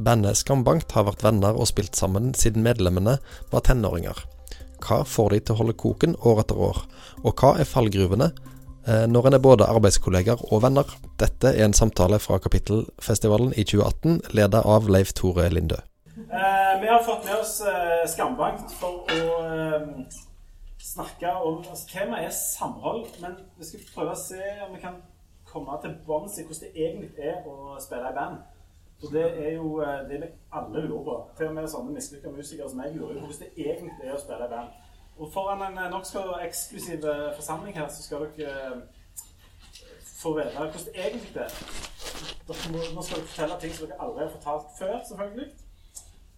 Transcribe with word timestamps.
Bandet 0.00 0.38
Skambankt 0.40 0.94
har 0.96 1.04
vært 1.04 1.24
venner 1.26 1.56
og 1.58 1.68
spilt 1.68 1.98
sammen 1.98 2.30
siden 2.32 2.64
medlemmene 2.64 3.18
var 3.50 3.64
tenåringer. 3.66 4.22
Hva 4.80 5.02
får 5.04 5.34
de 5.34 5.40
til 5.42 5.54
å 5.54 5.58
holde 5.58 5.76
koken 5.76 6.14
år 6.24 6.40
etter 6.40 6.60
år, 6.68 6.78
og 7.20 7.42
hva 7.42 7.50
er 7.60 7.68
fallgruvene 7.68 8.30
eh, 8.30 9.04
når 9.12 9.28
en 9.28 9.36
er 9.36 9.42
både 9.44 9.68
arbeidskolleger 9.68 10.40
og 10.48 10.62
venner? 10.64 10.88
Dette 11.20 11.52
er 11.52 11.66
en 11.66 11.76
samtale 11.76 12.16
fra 12.22 12.38
Kapittelfestivalen 12.40 13.52
i 13.52 13.66
2018, 13.68 14.32
ledet 14.38 14.62
av 14.64 14.88
Leif 14.88 15.12
Tore 15.18 15.50
Lindø. 15.52 15.82
Eh, 16.16 16.80
vi 16.80 16.88
har 16.88 17.04
fått 17.04 17.28
med 17.28 17.36
oss 17.36 17.58
eh, 17.60 18.06
Skambankt 18.08 18.72
for 18.80 19.04
å 19.04 19.42
eh, 19.44 20.16
snakke 20.80 21.34
om 21.44 21.60
altså, 21.60 21.84
Temaet 21.92 22.30
er 22.30 22.32
samhold, 22.38 23.04
men 23.20 23.36
vi 23.60 23.68
skal 23.68 23.84
prøve 23.92 24.16
å 24.16 24.22
se 24.22 24.40
om 24.64 24.72
vi 24.72 24.80
kan 24.80 24.96
komme 25.50 25.76
til 25.84 25.92
bunns 26.06 26.38
i 26.38 26.46
hvordan 26.46 26.64
det 26.64 26.88
egentlig 26.88 27.28
er 27.34 27.44
å 27.44 27.76
spille 27.82 28.08
i 28.08 28.16
band. 28.16 28.40
For 29.00 29.12
det 29.16 29.46
er 29.46 29.52
jo 29.54 29.80
eh, 29.80 30.08
det 30.08 30.20
vi 30.20 30.26
alle 30.52 30.86
lurer 30.86 31.04
på. 31.04 31.16
Til 31.36 31.46
og 31.46 31.54
med 31.54 31.68
sånne 31.72 31.94
mislykka 31.96 32.32
musikere 32.34 32.70
som 32.70 32.82
jeg 32.84 32.96
lurer 32.96 33.14
på 33.16 33.26
hvordan 33.26 33.42
det 33.46 33.66
egentlig 33.66 34.08
er 34.08 34.16
å 34.16 34.20
spille 34.20 34.48
i 34.48 34.52
band. 34.52 34.74
Og 35.20 35.32
foran 35.32 35.64
en 35.66 35.78
eh, 35.78 35.90
nokså 35.92 36.24
eksklusiv 36.44 37.06
eh, 37.08 37.30
forsamling 37.36 37.76
her, 37.76 37.88
så 37.88 38.02
skal 38.02 38.26
dere 38.36 38.82
få 40.20 40.34
vite 40.36 40.52
hvordan 40.52 40.84
det 40.84 41.06
egentlig 41.06 41.42
er. 41.46 41.56
Må, 42.50 42.84
nå 42.94 43.02
skal 43.06 43.20
dere 43.20 43.26
fortelle 43.32 43.58
ting 43.62 43.74
som 43.74 43.88
dere 43.88 44.04
aldri 44.04 44.24
har 44.26 44.32
fortalt 44.36 44.70
før, 44.78 44.94
selvfølgelig. 45.08 45.50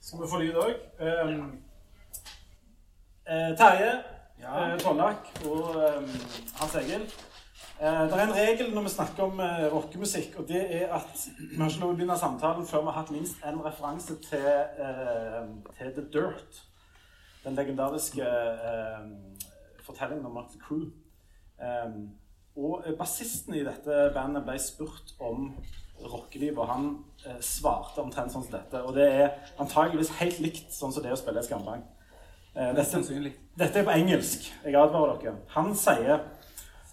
Skal 0.01 0.23
vi 0.23 0.31
få 0.31 0.39
lyd 0.43 0.59
òg. 0.63 0.73
Um, 1.01 1.45
eh, 3.27 3.53
Terje 3.59 3.93
ja. 4.43 4.75
eh, 4.75 5.51
og 5.51 5.69
um, 5.77 6.09
Hans 6.61 6.75
Egil. 6.75 7.07
Eh, 7.83 8.03
det 8.11 8.15
er 8.15 8.29
en 8.29 8.37
regel 8.37 8.69
når 8.71 8.85
vi 8.87 8.91
snakker 8.93 9.25
om 9.25 9.41
eh, 9.43 9.65
rockemusikk, 9.73 10.37
og 10.39 10.45
det 10.47 10.61
er 10.77 10.93
at 10.95 11.23
vi 11.39 11.57
har 11.59 11.71
ikke 11.71 11.81
lov 11.83 11.91
å 11.91 11.97
begynne 11.99 12.17
samtalen 12.21 12.67
før 12.69 12.85
vi 12.85 12.93
har 12.93 12.99
hatt 13.01 13.09
minst 13.11 13.41
en 13.49 13.59
referanse 13.65 14.15
til, 14.23 14.45
eh, 14.85 15.49
til 15.79 15.91
The 15.97 16.05
Dirt. 16.15 16.61
Den 17.43 17.59
legendariske 17.59 18.27
fortellingen 19.83 20.29
om 20.29 20.37
Martin 20.37 20.61
Crew. 20.63 20.85
Og 22.55 22.85
bassisten 22.99 23.57
i 23.59 23.65
dette 23.67 23.97
bandet 24.15 24.45
ble 24.47 24.55
spurt 24.63 25.11
om 25.19 25.49
rockelivet, 26.05 26.61
og 26.63 26.71
han 26.71 26.87
svarte 27.43 27.99
omtrent 27.99 28.31
sånn 28.31 28.47
som 28.47 28.55
dette. 28.55 28.85
Og 28.87 28.95
det 28.95 29.09
er 29.09 29.35
antageligvis 29.59 30.15
helt 30.21 30.39
likt 30.45 30.71
sånn 30.71 30.95
som 30.95 31.03
det 31.03 31.17
å 31.17 31.19
spille 31.19 31.43
i 31.43 31.49
Skambank. 31.49 31.91
Eh, 32.55 32.75
dette, 32.77 33.01
dette, 33.57 33.79
er 33.81 33.85
på 33.87 33.95
engelsk. 33.97 34.51
Jeg 34.65 34.77
advarer 34.77 35.21
dere. 35.23 35.39
Han 35.55 35.71
sier 35.77 36.21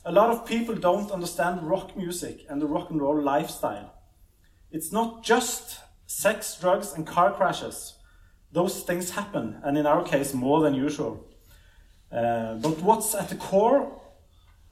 A 0.06 0.12
lot 0.14 0.30
of 0.30 0.46
people 0.46 0.76
don't 0.76 1.12
understand 1.12 1.64
rock 1.64 1.98
music 1.98 2.46
and 2.48 2.62
the 2.62 2.68
rock 2.68 2.90
and 2.90 3.02
roll 3.02 3.22
lifestyle. 3.22 3.94
It's 4.72 4.94
not 4.94 5.24
just 5.24 5.80
sex, 6.06 6.58
drugs 6.60 6.94
and 6.94 7.06
car 7.06 7.34
crashes. 7.34 7.96
Those 8.52 8.82
things 8.82 9.12
happen, 9.12 9.60
and 9.64 9.78
in 9.78 9.86
our 9.86 10.04
case, 10.04 10.34
more 10.34 10.62
than 10.62 10.74
usual. 10.74 11.26
Uh, 12.12 12.56
but 12.56 12.80
what's 12.82 13.14
at 13.14 13.30
the 13.30 13.36
core 13.36 14.02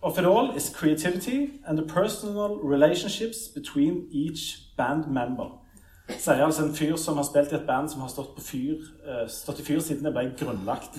of 0.01 0.17
it 0.17 0.25
all 0.25 0.51
is 0.51 0.69
creativity 0.69 1.59
and 1.65 1.77
the 1.77 1.83
personal 1.83 2.57
relationships 2.57 3.47
between 3.47 4.07
each 4.11 4.75
band 4.77 5.07
member. 5.07 5.49
Sier 6.07 6.43
altså 6.45 6.63
en 6.63 6.75
fyr 6.75 6.95
som 6.99 7.17
har 7.19 7.25
spilt 7.27 7.51
i 7.51 7.57
et 7.57 7.65
band 7.67 7.89
som 7.91 8.01
har 8.01 8.11
stått, 8.11 8.29
på 8.37 8.43
fyr, 8.43 8.83
uh, 9.03 9.25
stått 9.31 9.59
i 9.59 9.65
fyr 9.67 9.81
siden 9.83 10.07
det 10.07 10.13
ble 10.15 10.29
grunnlagt. 10.39 10.95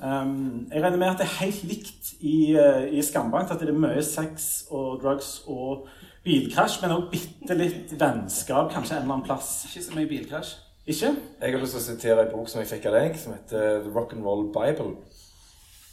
Um, 0.00 0.68
jeg 0.72 0.82
regner 0.82 0.96
med 0.96 1.10
at 1.10 1.20
det 1.20 1.26
er 1.26 1.34
helt 1.42 1.66
likt 1.68 2.14
i, 2.20 2.38
uh, 2.56 2.86
i 2.88 3.02
Skambank, 3.04 3.52
at 3.52 3.60
det 3.60 3.68
er 3.68 3.76
mye 3.76 4.04
sex 4.04 4.48
og 4.72 5.02
drugs 5.02 5.42
og 5.46 5.84
bilkrasj, 6.24 6.78
men 6.82 6.96
òg 6.96 7.10
bitte 7.12 7.58
litt 7.58 7.92
vennskap 8.00 8.72
kanskje 8.72 8.96
en 8.96 9.04
eller 9.04 9.18
annen 9.18 9.28
plass. 9.28 9.52
Ikke 9.68 9.84
så 9.84 9.98
mye 9.98 10.08
bilkrasj. 10.10 10.54
Ikke? 10.88 11.12
Jeg 11.42 11.52
har 11.52 11.60
lyst 11.60 11.76
til 11.76 11.82
å 11.82 11.84
sitere 11.84 12.24
en 12.24 12.32
bok 12.32 12.48
som 12.48 12.62
jeg 12.62 12.70
fikk 12.70 12.88
av 12.88 12.96
deg, 12.96 13.18
som 13.20 13.34
heter 13.36 13.82
The 13.84 13.92
Rock'n'Roll 13.92 14.16
and 14.16 14.24
Roll 14.24 14.46
Bible. 14.54 14.94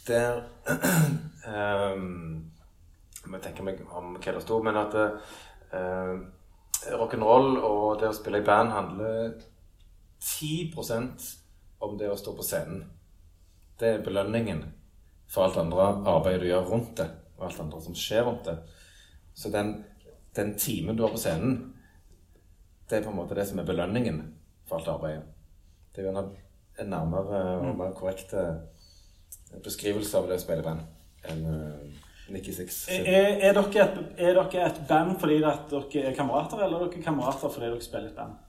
Der 0.08 0.46
um, 1.92 2.46
Jeg 3.26 3.42
tenker 3.44 3.66
meg 3.66 3.82
om 3.90 4.14
hva 4.16 4.32
det 4.32 4.42
står, 4.46 4.64
men 4.64 4.80
at 4.80 4.96
uh, 4.96 6.14
rock'n'roll 6.96 7.58
og 7.64 8.00
det 8.00 8.10
å 8.10 8.16
spille 8.16 8.42
i 8.42 8.46
band 8.46 8.72
handler 8.74 9.36
10 10.22 10.72
om 11.84 11.96
det 11.98 12.10
å 12.10 12.16
stå 12.18 12.34
på 12.36 12.44
scenen. 12.46 12.84
Det 13.78 13.88
er 13.88 14.04
belønningen 14.04 14.62
for 15.28 15.46
alt 15.46 15.58
andre 15.60 15.88
arbeidet 16.08 16.44
du 16.44 16.48
gjør 16.48 16.70
rundt 16.70 16.96
det, 17.00 17.08
og 17.36 17.48
alt 17.48 17.60
andre 17.60 17.82
som 17.84 17.96
skjer 17.98 18.24
rundt 18.24 18.48
det. 18.48 18.56
Så 19.36 19.50
den, 19.52 19.74
den 20.36 20.54
timen 20.58 20.96
du 20.96 21.04
har 21.04 21.12
på 21.12 21.20
scenen, 21.20 21.74
det 22.88 22.98
er 22.98 23.04
på 23.04 23.12
en 23.12 23.18
måte 23.18 23.36
det 23.36 23.46
som 23.48 23.60
er 23.60 23.68
belønningen 23.68 24.22
for 24.68 24.78
alt 24.78 24.92
arbeidet. 24.94 25.24
Det 25.92 26.04
er 26.04 26.10
jo 26.10 26.16
en, 26.16 26.34
nærmere 26.90 27.42
og 27.64 27.76
mer 27.76 27.94
korrekt 27.96 28.34
beskrivelse 29.64 30.18
av 30.18 30.28
det 30.28 30.36
å 30.36 30.42
spille 30.42 30.60
i 30.60 30.66
band 30.66 30.82
enn 31.26 31.46
uh, 32.26 32.32
Nikki 32.34 32.52
Six. 32.52 32.86
Er, 32.90 33.06
er, 33.06 33.60
dere 33.60 33.84
et, 33.84 34.00
er, 34.18 34.40
dere 34.40 34.66
et, 34.66 34.80
band 34.88 35.16
fordi 35.20 35.38
dere 35.42 36.08
er 36.10 36.16
kamerater, 36.16 36.64
eller 36.64 36.82
er 36.82 36.90
dere 36.90 37.04
kamerater 37.04 37.48
fordi 37.48 37.70
dere 37.70 37.84
spiller 37.84 38.10
et 38.10 38.18
band? 38.18 38.42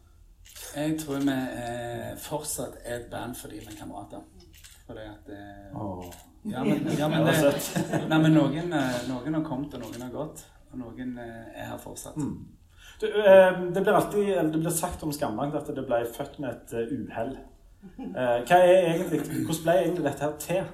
Jeg 0.77 0.97
tror 0.99 1.21
vi 1.21 1.33
eh, 1.33 2.17
fortsatt 2.21 2.81
er 2.85 2.99
et 2.99 3.11
band 3.11 3.35
fordi 3.35 3.61
vi 3.61 3.69
er 3.71 3.77
kamerater. 3.79 4.23
Fordi 4.87 5.05
at 5.05 5.31
eh, 5.33 5.81
oh. 5.81 6.05
Ja, 6.47 6.63
men, 6.63 6.87
ja, 6.97 7.07
men, 7.07 7.25
det, 7.27 7.53
nei, 8.11 8.19
men 8.21 8.31
noen, 8.35 8.71
eh, 8.73 9.01
noen, 9.09 9.39
har 9.39 9.43
kommet, 9.47 9.73
og 9.75 9.83
noen 9.83 10.05
har 10.05 10.13
gått. 10.13 10.45
Og 10.71 10.79
noen 10.83 11.17
eh, 11.19 11.41
er 11.55 11.71
her 11.73 11.81
fortsatt. 11.81 12.15
Mm. 12.15 12.37
Du, 13.01 13.07
eh, 13.07 13.59
det 13.73 13.83
blir 13.83 13.93
alltid 13.93 14.31
det 14.53 14.61
blir 14.61 14.73
sagt 14.73 15.03
om 15.05 15.11
Skambank 15.13 15.55
at 15.59 15.69
det 15.75 15.85
ble 15.85 16.01
født 16.15 16.39
med 16.41 16.55
et 16.55 16.73
uh, 16.73 16.93
uhell. 16.97 17.35
Uh, 17.87 18.41
hvordan 18.41 19.59
ble 19.63 19.75
egentlig 19.83 20.05
dette 20.07 20.23
her 20.23 20.37
til? 20.41 20.71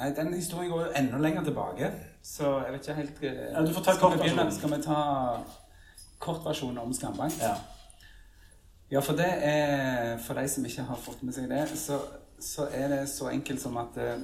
Nei, 0.00 0.14
Den 0.16 0.34
historien 0.34 0.70
går 0.70 0.86
jo 0.86 0.92
enda 0.96 1.18
lenger 1.18 1.44
tilbake. 1.44 1.90
Så 2.22 2.44
jeg 2.64 2.72
vet 2.72 2.86
ikke 2.86 2.94
helt 2.94 3.22
eh, 3.22 3.42
ja, 3.52 3.64
Du 3.66 3.72
får 3.74 3.84
ta 3.84 3.96
kort 4.00 4.18
versjon. 4.18 4.52
Skal 4.52 4.72
vi 4.72 4.78
ta 4.82 5.00
kortversjonen 6.18 6.78
om 6.78 6.94
Skambank? 6.96 7.36
Ja. 7.40 7.54
ja, 8.90 9.02
for 9.04 9.16
det 9.16 9.28
er 9.28 10.16
For 10.24 10.40
de 10.40 10.48
som 10.48 10.64
ikke 10.64 10.86
har 10.88 11.00
fått 11.00 11.22
med 11.22 11.36
seg 11.36 11.50
det, 11.52 11.66
så, 11.76 12.00
så 12.40 12.68
er 12.72 12.88
det 12.94 13.02
så 13.12 13.28
enkelt 13.28 13.60
som 13.60 13.76
at 13.80 14.00
uh, 14.00 14.16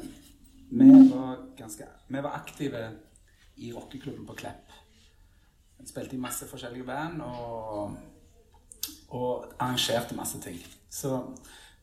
vi 0.70 0.88
var 1.12 1.44
ganske 1.58 1.88
Vi 2.08 2.22
var 2.22 2.40
aktive 2.40 2.90
i 3.56 3.72
rockeklubben 3.72 4.26
på 4.26 4.34
Klepp. 4.36 4.72
Vi 5.78 5.88
spilte 5.88 6.16
i 6.16 6.20
masse 6.20 6.48
forskjellige 6.48 6.84
band 6.84 7.22
og, 7.24 7.96
og 9.08 9.46
arrangerte 9.58 10.16
masse 10.16 10.40
ting. 10.40 10.58
Så 10.90 11.20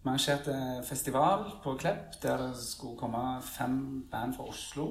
vi 0.04 0.10
arrangerte 0.10 0.84
festival 0.84 1.46
på 1.64 1.78
Klepp 1.80 2.18
der 2.22 2.38
det 2.38 2.58
skulle 2.60 2.98
komme 3.00 3.42
fem 3.42 4.04
band 4.12 4.36
fra 4.36 4.48
Oslo. 4.52 4.88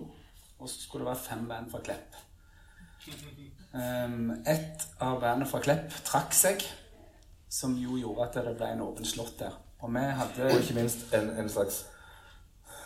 Og 0.58 0.68
så 0.68 0.80
skulle 0.80 1.04
det 1.04 1.10
være 1.10 1.24
fem 1.24 1.48
band 1.48 1.70
fra 1.70 1.80
Klepp. 1.84 2.16
Um, 3.72 4.30
et 4.46 4.86
av 5.00 5.18
bandene 5.20 5.48
fra 5.50 5.60
Klepp 5.60 5.92
trakk 6.06 6.32
seg, 6.36 6.64
som 7.50 7.74
jo 7.76 7.98
gjorde 8.00 8.28
at 8.28 8.40
det 8.46 8.56
ble 8.56 8.70
en 8.72 8.84
åpen 8.86 9.04
slott 9.04 9.36
der. 9.40 9.58
Og 9.82 9.92
vi 9.92 10.04
hadde 10.20 10.48
Og 10.48 10.60
ikke 10.62 10.78
minst 10.78 11.12
en, 11.14 11.30
en 11.42 11.48
slags 11.50 11.84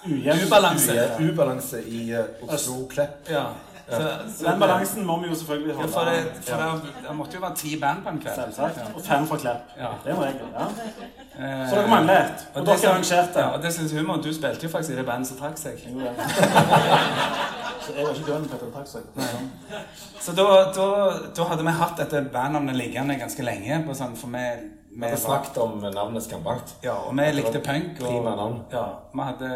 Ubalanse. 0.07 0.95
Ubalanse 1.21 1.83
i 1.83 2.09
uh, 2.15 2.49
Oslo-Klepp. 2.49 3.31
Ja. 3.31 3.51
Så, 3.91 3.99
så 4.39 4.47
den 4.51 4.61
balansen 4.61 5.05
må 5.07 5.21
vi 5.21 5.29
jo 5.29 5.35
selvfølgelig 5.35 5.75
holde. 5.75 5.91
Ja, 5.91 5.99
for 5.99 6.05
det, 6.11 6.43
for 6.47 6.57
det, 6.63 6.95
det, 7.09 7.17
måtte 7.17 7.35
jo 7.35 7.41
være 7.41 7.57
ti 7.57 7.81
band 7.81 8.03
på 8.03 8.09
en 8.09 8.19
kveld. 8.21 8.35
Selvsagt. 8.35 8.79
Og 8.95 9.03
fem 9.05 9.27
fra 9.27 9.37
Klepp. 9.37 9.77
Ja. 9.79 9.91
Det 10.05 10.11
er 10.13 10.17
en 10.17 10.23
regel. 10.23 10.49
ja. 10.59 10.67
Så 11.69 11.77
dere 11.77 11.89
mangler 11.89 12.25
ett. 12.25 12.47
Og, 12.55 12.61
og 12.61 12.67
dere 12.67 12.91
arrangerte. 12.91 13.41
Ja, 13.41 13.47
og 13.47 13.63
det 13.63 13.75
syns 13.75 13.93
humor. 13.93 14.17
Du 14.17 14.35
spilte 14.35 14.67
jo 14.67 14.71
faktisk 14.73 14.95
i 14.95 14.97
det 14.97 15.07
bandet 15.07 15.29
som 15.29 15.39
trakk 15.39 15.59
seg. 15.59 15.85
Jo, 15.87 16.01
ja. 16.01 16.15
så 17.85 17.95
jeg 17.97 18.07
var 18.07 18.11
ikke 18.15 18.27
død 18.27 18.49
når 18.49 18.65
det 18.65 18.73
trakk 18.75 18.91
seg. 18.91 19.07
Nei. 19.21 19.83
Så 20.21 20.35
da, 20.35 20.49
da, 20.75 20.89
da, 21.37 21.47
hadde 21.53 21.69
vi 21.69 21.77
hatt 21.83 22.03
dette 22.03 22.25
bandnavnet 22.33 22.77
liggende 22.77 23.19
ganske 23.23 23.47
lenge. 23.47 23.79
På 23.87 23.95
sånn, 23.95 24.19
for 24.19 24.35
vi 24.35 24.49
vi 24.97 25.05
hadde 25.05 25.21
snakket 25.21 25.59
om 25.61 25.79
navnet 25.93 26.25
Skambankt. 26.25 26.77
Ja, 26.83 26.95
og 27.07 27.17
vi 27.19 27.25
likte 27.37 27.61
punk. 27.61 27.99
Og, 28.01 28.07
prima 28.07 28.35
navn. 28.35 28.61
Ja, 28.73 28.85
vi 29.13 29.27
hadde 29.29 29.49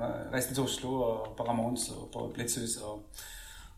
vi 0.00 0.12
reiste 0.32 0.54
til 0.56 0.64
Oslo 0.64 1.00
og 1.04 1.32
på 1.36 1.44
Ramones 1.44 1.90
og 1.92 2.06
på 2.14 2.30
Blitzhuset. 2.34 2.82
Og 2.82 3.02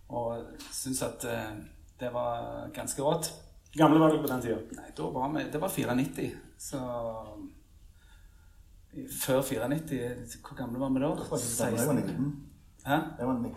og 0.09 0.63
syns 0.73 1.03
at 1.05 1.25
eh, 1.29 1.53
det 2.01 2.11
var 2.15 2.69
ganske 2.75 3.03
rått. 3.03 3.31
gamle 3.77 4.01
var 4.01 4.13
dere 4.13 4.23
på 4.23 4.31
den 4.31 4.43
tida? 4.43 4.59
Nei, 4.79 4.91
var 5.13 5.33
vi, 5.35 5.45
Det 5.53 5.61
var 5.61 5.69
94. 5.95 6.37
Så 6.59 6.79
Før 9.21 9.43
94 9.69 10.39
Hvor 10.43 10.57
gamle 10.57 10.81
var 10.81 10.91
vi 10.91 11.01
da? 11.05 11.11
16? 11.37 11.77
Jeg 11.77 11.87
var 11.87 11.95
19. 11.95 12.49
Hæ? 12.87 12.99
Jeg 13.19 13.27
var 13.27 13.39
19. 13.39 13.55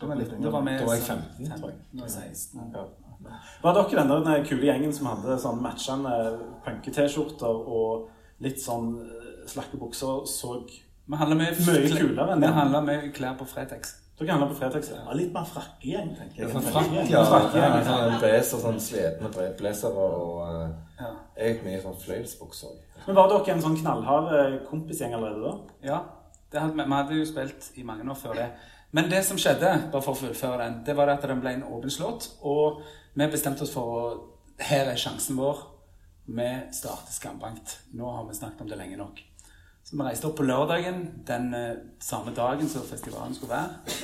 Da 0.00 0.06
var, 0.06 0.14
da 0.14 0.50
var, 0.50 0.60
da 0.60 0.84
var 0.84 0.94
jeg 0.94 1.02
15, 1.02 1.58
tror 1.58 1.70
jeg. 1.70 1.78
Nå 1.92 2.04
er 2.04 2.06
jeg 2.06 2.36
16. 2.36 2.60
Ja. 2.74 2.84
Var 3.62 3.74
dere 3.74 4.02
den 4.02 4.26
der 4.26 4.44
kule 4.44 4.66
gjengen 4.68 4.92
som 4.92 5.08
hadde 5.08 5.38
sånn 5.40 5.62
matchende 5.64 6.12
punke-T-skjorter 6.66 7.62
og 7.78 8.10
litt 8.44 8.60
sånn 8.60 8.90
eh, 9.00 9.46
slakke 9.48 9.80
bukser, 9.80 10.26
så 10.28 10.58
mye, 11.38 11.54
mye 11.56 11.88
kulere 11.96 12.34
enn 12.34 12.44
det? 12.44 12.50
Vi 12.50 12.58
handla 12.58 12.82
mye 12.84 13.08
klær 13.16 13.38
på 13.40 13.48
Fretex. 13.48 13.94
Dere 14.16 14.32
handla 14.32 14.48
på 14.48 14.56
fredags. 14.56 14.88
Ja, 14.94 15.12
litt 15.12 15.32
mer 15.34 15.44
frakkegjeng, 15.44 16.14
tenker 16.16 16.42
jeg. 16.42 16.52
Sånn 16.54 16.64
frakk, 16.64 16.92
ja. 16.94 17.02
ja, 17.12 17.24
sånn 17.84 18.14
blazer, 18.22 18.60
sånn 18.62 18.78
sletne 18.80 19.48
blazere 19.58 20.06
og 20.08 20.38
uh, 20.40 20.68
Ja. 20.96 21.10
Jeg 21.36 21.50
gikk 21.50 21.66
mye 21.66 21.76
i 21.76 21.82
sånn 21.82 21.98
fløyelsbukser. 22.00 22.78
Men 23.04 23.18
Var 23.18 23.28
dere 23.34 23.52
en 23.52 23.60
sånn 23.66 23.76
knallhard 23.76 24.30
eh, 24.32 24.54
kompisgjeng 24.70 25.12
allerede 25.18 25.42
da? 25.44 25.74
Ja, 25.84 25.98
det 26.48 26.62
hadde, 26.62 26.86
vi 26.86 26.96
hadde 26.96 27.18
jo 27.18 27.28
spilt 27.28 27.68
i 27.76 27.84
mange 27.84 28.08
år 28.08 28.16
før 28.16 28.40
det. 28.40 28.48
Men 28.96 29.10
det 29.12 29.20
som 29.28 29.36
skjedde, 29.36 29.74
bare 29.92 30.00
for 30.00 30.16
å 30.16 30.20
fullføre 30.22 30.62
den, 30.62 30.80
det 30.86 30.96
var 30.96 31.12
at 31.12 31.28
den 31.28 31.42
ble 31.42 31.52
en 31.58 31.66
åpen 31.68 31.92
slått. 31.92 32.30
Og 32.48 32.80
vi 33.12 33.28
bestemte 33.28 33.66
oss 33.66 33.74
for 33.74 33.92
å 33.98 34.02
Her 34.56 34.88
er 34.88 34.96
sjansen 34.96 35.36
vår. 35.36 35.58
Vi 36.32 36.48
starter 36.72 37.12
Skambankt. 37.12 37.74
Nå 37.92 38.08
har 38.08 38.24
vi 38.24 38.38
snakket 38.38 38.62
om 38.64 38.70
det 38.70 38.78
lenge 38.80 38.96
nok. 38.96 39.20
Så 39.86 39.94
vi 39.96 40.02
reiste 40.02 40.26
opp 40.26 40.36
på 40.40 40.42
lørdagen 40.46 41.04
den 41.28 41.52
eh, 41.54 41.76
samme 42.02 42.32
dagen 42.34 42.66
som 42.68 42.82
festivalen 42.88 43.34
skulle 43.36 43.52
være. 43.54 44.00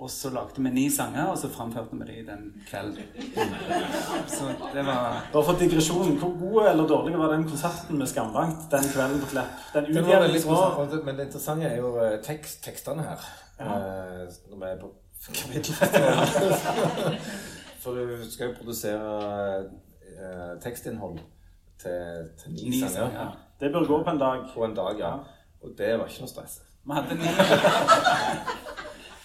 Og 0.00 0.08
så 0.10 0.30
lagde 0.32 0.62
vi 0.64 0.70
ni 0.72 0.86
sanger, 0.90 1.26
og 1.28 1.36
så 1.38 1.48
framførte 1.52 1.92
vi 2.00 2.06
de 2.08 2.22
den 2.26 2.46
kvelden. 2.66 3.04
Så 4.32 4.48
det 4.74 4.84
var 4.86 5.20
Bare 5.32 5.44
for 5.44 5.58
digresjonen, 5.60 6.16
Hvor 6.18 6.32
god 6.40 6.68
eller 6.70 6.86
dårlig 6.88 7.18
var 7.18 7.32
den 7.34 7.44
konserten 7.48 7.98
med 7.98 8.06
Skambankt 8.08 8.70
den 8.72 8.88
kvelden 8.94 9.20
på 9.20 9.26
Klepp? 9.34 9.52
Den 9.74 9.84
Det 9.94 10.02
var 10.06 10.20
veldig 10.24 10.40
det- 10.90 11.04
Men 11.04 11.16
det 11.16 11.26
interessante 11.26 11.66
er 11.66 11.76
jo 11.76 11.92
eh, 12.04 12.16
tekst, 12.22 12.64
tekstene 12.64 13.02
her. 13.02 13.20
Ja. 13.60 13.64
når 14.50 14.56
vi 14.56 14.64
er 14.72 14.78
på 14.80 14.90
kapittelfestivalen. 15.34 17.20
For 17.82 17.92
du 17.94 18.30
skal 18.30 18.46
jo 18.48 18.54
produsere 18.58 19.58
eh, 19.60 20.60
tekstinnhold 20.64 21.18
til, 21.82 22.28
til 22.42 22.52
ni, 22.52 22.70
ni 22.70 22.80
sanger 22.80 22.96
sanger. 22.96 23.36
Det 23.60 23.72
bør 23.72 23.86
gå 23.86 24.02
på 24.04 24.10
en 24.10 24.18
dag. 24.18 24.44
på 24.54 24.64
en 24.64 24.74
dag, 24.74 24.98
ja. 24.98 25.12
Og 25.62 25.74
det 25.78 25.98
var 25.98 26.06
ikke 26.06 26.20
noe 26.24 26.28
stress. 26.28 26.60
Vi 26.84 26.92
hadde 26.96 27.14
ni 27.14 27.24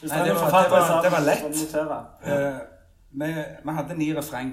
Nei, 0.05 0.17
det 0.27 0.35
var- 0.35 0.63
det 0.63 0.71
var- 0.71 1.01
det 1.03 1.11
var 1.11 1.21
lett. 1.25 1.43
Eh, 2.23 2.59
vi, 3.11 3.25
vi 3.65 3.71
hadde 3.71 3.95
ni 3.97 4.13
refreng. 4.13 4.51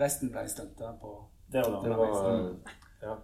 Resten 0.00 0.30
ble 0.30 0.48
stunta 0.48 0.92
på 1.00 1.24
Det 1.52 1.62
var 1.66 1.82
Det 1.82 1.96
var 1.96 2.54
ja. 3.02 3.14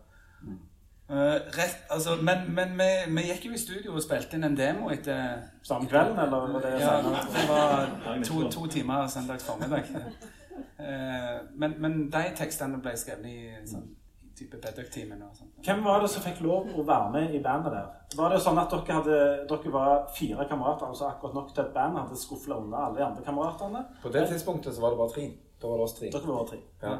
Uh, 1.10 1.14
rett, 1.14 1.76
altså, 1.90 2.16
Men, 2.22 2.54
men 2.54 2.72
vi, 2.78 3.14
vi 3.14 3.22
gikk 3.28 3.44
jo 3.46 3.52
i 3.52 3.58
studio 3.58 3.92
og 3.94 4.02
spilte 4.02 4.34
inn 4.36 4.44
en 4.44 4.56
demo 4.58 4.88
etter 4.90 5.36
Samme 5.62 5.86
kvelden, 5.88 6.18
eller 6.18 6.48
var 6.50 6.60
det 6.64 6.72
Ja, 6.80 6.96
senere? 6.96 7.20
det 7.32 7.48
var 7.48 8.24
to, 8.24 8.50
to 8.50 8.66
timer 8.66 9.06
søndags 9.06 9.44
formiddag. 9.44 9.82
Uh, 10.80 11.46
men, 11.54 11.74
men 11.78 12.10
de 12.10 12.24
tekstene 12.36 12.80
ble 12.82 12.96
skrevet 12.98 13.26
i 13.30 13.66
sånn 13.70 13.86
type 14.38 14.60
Bedduck-timen 14.62 15.22
og 15.26 15.34
sånt. 15.38 15.56
Hvem 15.64 15.82
var 15.84 16.00
det 16.04 16.10
som 16.12 16.22
fikk 16.24 16.40
lov 16.44 16.68
å 16.76 16.84
være 16.86 17.10
med 17.14 17.34
i 17.34 17.40
bandet 17.44 17.72
der? 17.72 17.88
Var 18.16 18.34
det 18.34 18.40
sånn 18.44 18.60
at 18.62 18.70
dere, 18.70 18.98
hadde, 19.00 19.18
dere 19.50 19.72
var 19.74 20.06
fire 20.14 20.46
kamerater, 20.50 20.86
altså 20.92 21.08
akkurat 21.10 21.34
nok 21.34 21.52
til 21.54 21.64
et 21.64 21.74
band 21.74 21.98
hadde 21.98 22.20
skufla 22.20 22.60
unna 22.62 22.86
alle 22.86 23.00
de 23.00 23.04
andre 23.08 23.24
kameratene? 23.26 23.84
På 24.02 24.12
det 24.14 24.28
tidspunktet 24.30 24.76
så 24.76 24.84
var 24.84 24.94
det 24.94 25.00
bare 25.02 25.14
tre. 25.16 25.26
Da 25.60 25.68
var 25.72 25.80
det 25.80 25.88
oss 25.88 25.94
tre. 25.98 26.10
Dere 26.12 26.32
var 26.36 26.48
tre. 26.52 26.62
Ja. 26.82 26.96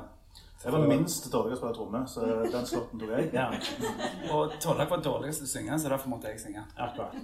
Jeg 0.64 0.72
var 0.72 0.86
minst 0.88 1.26
dårlig 1.30 1.52
å 1.54 1.56
spille 1.60 1.74
tromme, 1.76 2.00
så 2.10 2.24
den 2.50 2.64
slåtten 2.66 2.98
tok 2.98 3.10
jeg. 3.12 3.28
Ja, 3.36 3.44
Og 4.34 4.56
Tollak 4.58 4.90
var 4.90 5.02
dårligst 5.04 5.44
til 5.44 5.46
å 5.46 5.52
synge, 5.52 5.78
så 5.78 5.92
derfor 5.92 6.10
måtte 6.10 6.32
jeg 6.32 6.40
synge. 6.42 6.64
akkurat. 6.80 7.14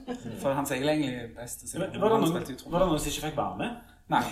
For 0.42 0.52
han 0.54 0.68
sier 0.68 0.84
egentlig 0.84 1.32
best 1.34 1.64
til 1.64 1.66
å 1.66 1.72
synge. 1.72 1.88
Men 1.96 2.04
Var 2.04 2.12
det, 2.12 2.20
noen, 2.22 2.72
var 2.76 2.84
det 2.84 2.88
noen 2.92 3.00
som 3.02 3.10
ikke 3.10 3.24
fikk 3.26 3.38
være 3.40 3.58
med? 3.64 3.96
Nei. 4.12 4.22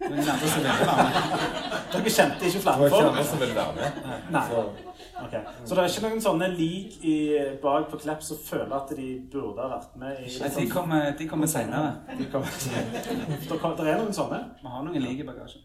Men 0.00 0.18
de 0.18 0.30
andre 0.30 0.48
som 0.48 0.60
ville 0.60 0.74
være 0.80 0.96
med. 1.04 1.46
Dere 1.92 2.10
kjente 2.16 2.46
ikke 2.50 2.58
Det 2.58 2.62
flere 2.66 2.78
var 2.80 2.86
ikke 2.90 3.06
andre 3.10 3.24
som 3.30 3.40
ville 3.40 3.54
være 3.54 3.74
med. 3.80 4.02
Nei. 4.36 4.44
Så, 4.50 4.66
Okay. 5.16 5.40
Så 5.64 5.72
det 5.74 5.80
er 5.80 5.88
ikke 5.88 6.02
noen 6.10 6.20
sånne 6.20 6.46
lik 6.52 6.96
i, 7.08 7.14
bak 7.62 7.86
på 7.88 7.96
Klepp 8.02 8.20
som 8.22 8.36
føler 8.36 8.74
at 8.76 8.90
de 8.98 9.06
burde 9.32 9.62
ha 9.64 9.70
vært 9.70 9.94
med 9.96 10.18
i 10.20 10.26
Nei, 10.42 10.50
de 10.58 10.66
kommer, 10.68 11.06
de 11.16 11.28
kommer 11.30 11.48
senere. 11.48 11.94
De 12.18 12.26
kommer- 12.28 12.52
Det 12.52 13.48
det 13.48 13.86
er 13.94 13.96
noen 14.02 14.12
sånne? 14.12 14.42
Vi 14.60 14.68
har 14.68 14.82
noen 14.84 15.00
lik 15.06 15.22
i 15.22 15.24
bagasjen. 15.24 15.62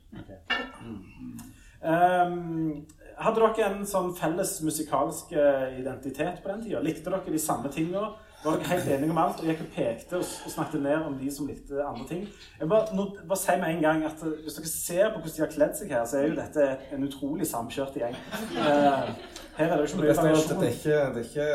Ehm, 1.83 2.85
hadde 3.17 3.41
dere 3.41 3.69
en 3.73 3.85
sånn 3.89 4.11
felles 4.17 4.55
musikalsk 4.65 5.33
eh, 5.33 5.79
identitet 5.81 6.41
på 6.43 6.51
den 6.53 6.63
tida? 6.63 6.81
Likte 6.85 7.09
dere 7.11 7.33
de 7.33 7.39
samme 7.41 7.71
tinga? 7.73 8.13
Var 8.43 8.63
helt 8.65 8.87
enige 8.87 9.11
om 9.11 9.17
alt 9.21 9.41
og 9.41 9.45
gikk 9.45 9.59
og 9.61 9.67
pekte 9.75 10.17
og, 10.17 10.25
og 10.45 10.51
snakket 10.51 10.81
ned 10.81 11.03
om 11.05 11.17
de 11.19 11.31
som 11.33 11.47
likte 11.47 11.83
andre 11.85 12.07
ting? 12.09 12.23
Jeg 12.59 12.69
bare, 12.69 12.95
nå, 12.97 13.05
bare 13.29 13.37
si 13.37 13.57
med 13.61 13.75
en 13.75 13.81
gang 13.83 14.05
at 14.07 14.23
eh, 14.25 14.39
Hvis 14.43 14.57
dere 14.57 14.71
ser 14.71 15.11
på 15.11 15.19
hvordan 15.19 15.35
de 15.35 15.43
har 15.43 15.51
kledd 15.55 15.75
seg 15.77 15.93
her, 15.93 16.05
så 16.09 16.17
er 16.17 16.27
jo 16.27 16.37
dette 16.39 16.67
en 16.95 17.05
utrolig 17.05 17.47
samkjørt 17.47 17.99
gjeng. 18.01 18.17
Eh, 18.57 19.11
her 19.57 19.67
er 19.67 19.75
det 19.75 19.83
jo 19.83 19.89
ikke 19.89 20.01
mye 20.01 20.15
variasjon. 20.17 20.61
det 20.63 20.69
er 20.69 20.77
ikke, 20.77 21.01
det 21.15 21.21
er 21.21 21.27
ikke 21.29 21.49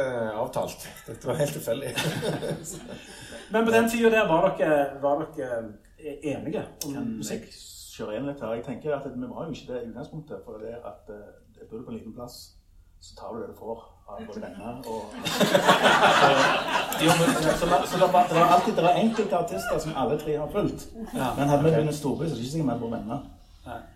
avtalt. 0.45 0.87
Dette 1.09 1.31
var 1.31 1.41
helt 1.41 1.57
tilfeldig. 1.59 1.95
Men 3.53 3.67
på 3.67 3.75
den 3.75 3.91
tida 3.91 4.11
der 4.15 4.29
var 4.31 4.47
dere, 4.59 4.79
var 5.03 5.27
dere 5.37 5.59
eh, 5.99 6.21
enige 6.35 6.63
om 6.87 6.95
Kan 6.95 7.17
musikk? 7.19 7.51
jeg 7.51 7.65
kjører 7.97 8.21
inn 8.21 8.31
litt 8.31 8.43
her? 8.45 8.55
Jeg 8.61 8.65
tenker 8.67 8.95
at 8.95 9.11
Vi 9.11 9.27
var 9.33 9.49
jo 9.49 9.57
ikke 9.57 9.73
det 9.73 9.83
i 9.83 9.91
utgangspunktet. 9.91 10.45
For 10.45 10.63
det 10.63 10.79
at 10.85 11.03
det 11.11 11.21
jeg 11.57 11.69
bor 11.71 11.83
på 11.83 11.91
en 11.91 11.99
liten 11.99 12.15
plass, 12.15 12.56
så 13.07 13.15
tar 13.19 13.35
du 13.35 13.43
det 13.43 13.49
du 13.53 13.59
får 13.59 13.79
av 14.07 14.23
både 14.27 14.41
venner 14.41 14.75
og 14.87 15.03
Så, 16.97 17.13
så, 17.61 17.67
så 17.87 17.97
det, 18.01 18.13
var, 18.13 18.27
det 18.29 18.35
var 18.35 18.47
alltid 18.55 18.75
det 18.75 18.83
var 18.83 18.95
enkelte 19.05 19.39
artister 19.39 19.79
som 19.79 19.93
alle 19.97 20.19
tre 20.19 20.37
har 20.37 20.49
fulgt. 20.53 20.87
Men 21.13 21.49
hadde 21.49 21.65
vi 21.65 21.71
okay. 21.71 21.83
en 21.87 21.93
storby, 21.93 22.25
så 22.25 22.33
er 22.33 22.37
det 22.37 22.45
ikke 22.45 22.53
sikkert 22.53 22.75
vi 22.75 22.79
på 22.81 22.89
venner. 22.95 23.19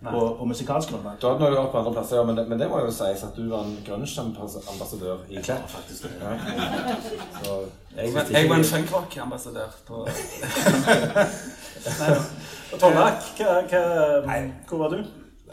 På, 0.02 0.36
på 0.38 0.44
musikalsk 0.44 0.90
grunnlag. 0.90 1.16
Du 1.22 1.26
hadde 1.28 1.50
vært 1.54 1.70
på 1.72 1.78
andre 1.78 1.92
plasser, 1.94 2.16
ja, 2.18 2.24
men 2.26 2.36
det, 2.36 2.44
men 2.50 2.58
det 2.60 2.66
må 2.68 2.80
jo 2.82 2.90
sies 2.92 3.22
at 3.22 3.36
du 3.38 3.44
var 3.52 3.62
en 3.64 3.76
grunge-ambassadør 3.86 5.22
i 5.30 5.42
Klepp. 5.46 5.68
Faktisk 5.70 6.02
det. 6.02 6.10
Ja. 6.20 6.32
Så 7.38 7.56
jeg 7.96 8.04
Jeg 8.32 8.50
var 8.50 8.56
en 8.56 8.64
funkrock-ambassadør 8.64 9.70
på 9.86 9.96
Tollak, 12.82 13.22
hvor 14.68 14.78
var 14.82 14.88
du? 14.88 15.04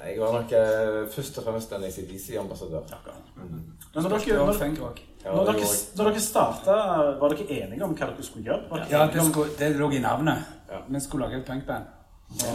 Jeg 0.07 0.21
var 0.21 0.37
nok 0.37 0.55
eh, 0.57 1.03
først 1.13 1.37
og 1.41 1.47
fremst 1.47 1.75
en 1.75 1.83
ACDC-ambassadør. 1.87 2.95
Men 3.37 4.03
når 4.03 4.09
dere, 4.13 4.37
når, 4.37 4.97
når 5.25 5.51
dere, 5.51 5.69
når 5.97 6.09
dere 6.11 6.23
starta, 6.23 6.75
var 7.21 7.33
dere 7.33 7.47
enige 7.61 7.83
om 7.85 7.95
hva 7.95 8.09
dere 8.11 8.25
skulle 8.25 8.45
gjøre? 8.47 8.65
Dere 8.71 8.89
Ja, 8.91 9.05
det, 9.13 9.23
skulle, 9.31 9.55
det 9.59 9.71
lå 9.79 9.91
i 9.91 10.01
navnet. 10.03 10.51
Ja. 10.71 10.81
Vi 10.87 10.99
skulle 11.03 11.27
lage 11.27 11.41
et 11.41 11.47
punkband. 11.47 11.87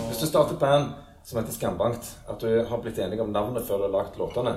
Hvis 0.08 0.20
du 0.20 0.26
starter 0.28 0.58
band 0.60 0.93
som 1.25 1.38
heter 1.38 1.54
Skambankt, 1.54 2.08
at 2.28 2.40
du 2.43 2.64
har 2.66 2.81
blitt 2.82 2.99
enig 2.99 3.20
om 3.22 3.31
navnet 3.32 3.62
før 3.66 3.78
du 3.78 3.84
har 3.87 3.93
lagd 3.94 4.19
låtene, 4.19 4.56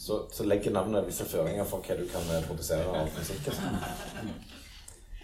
så, 0.00 0.22
så 0.32 0.46
legger 0.48 0.72
navnet 0.72 1.06
visse 1.06 1.26
føringer 1.28 1.68
for 1.68 1.84
hva 1.84 1.98
du 1.98 2.06
kan 2.08 2.24
eh, 2.32 2.44
produsere 2.48 2.88
av 2.88 3.10
musikk. 3.18 3.50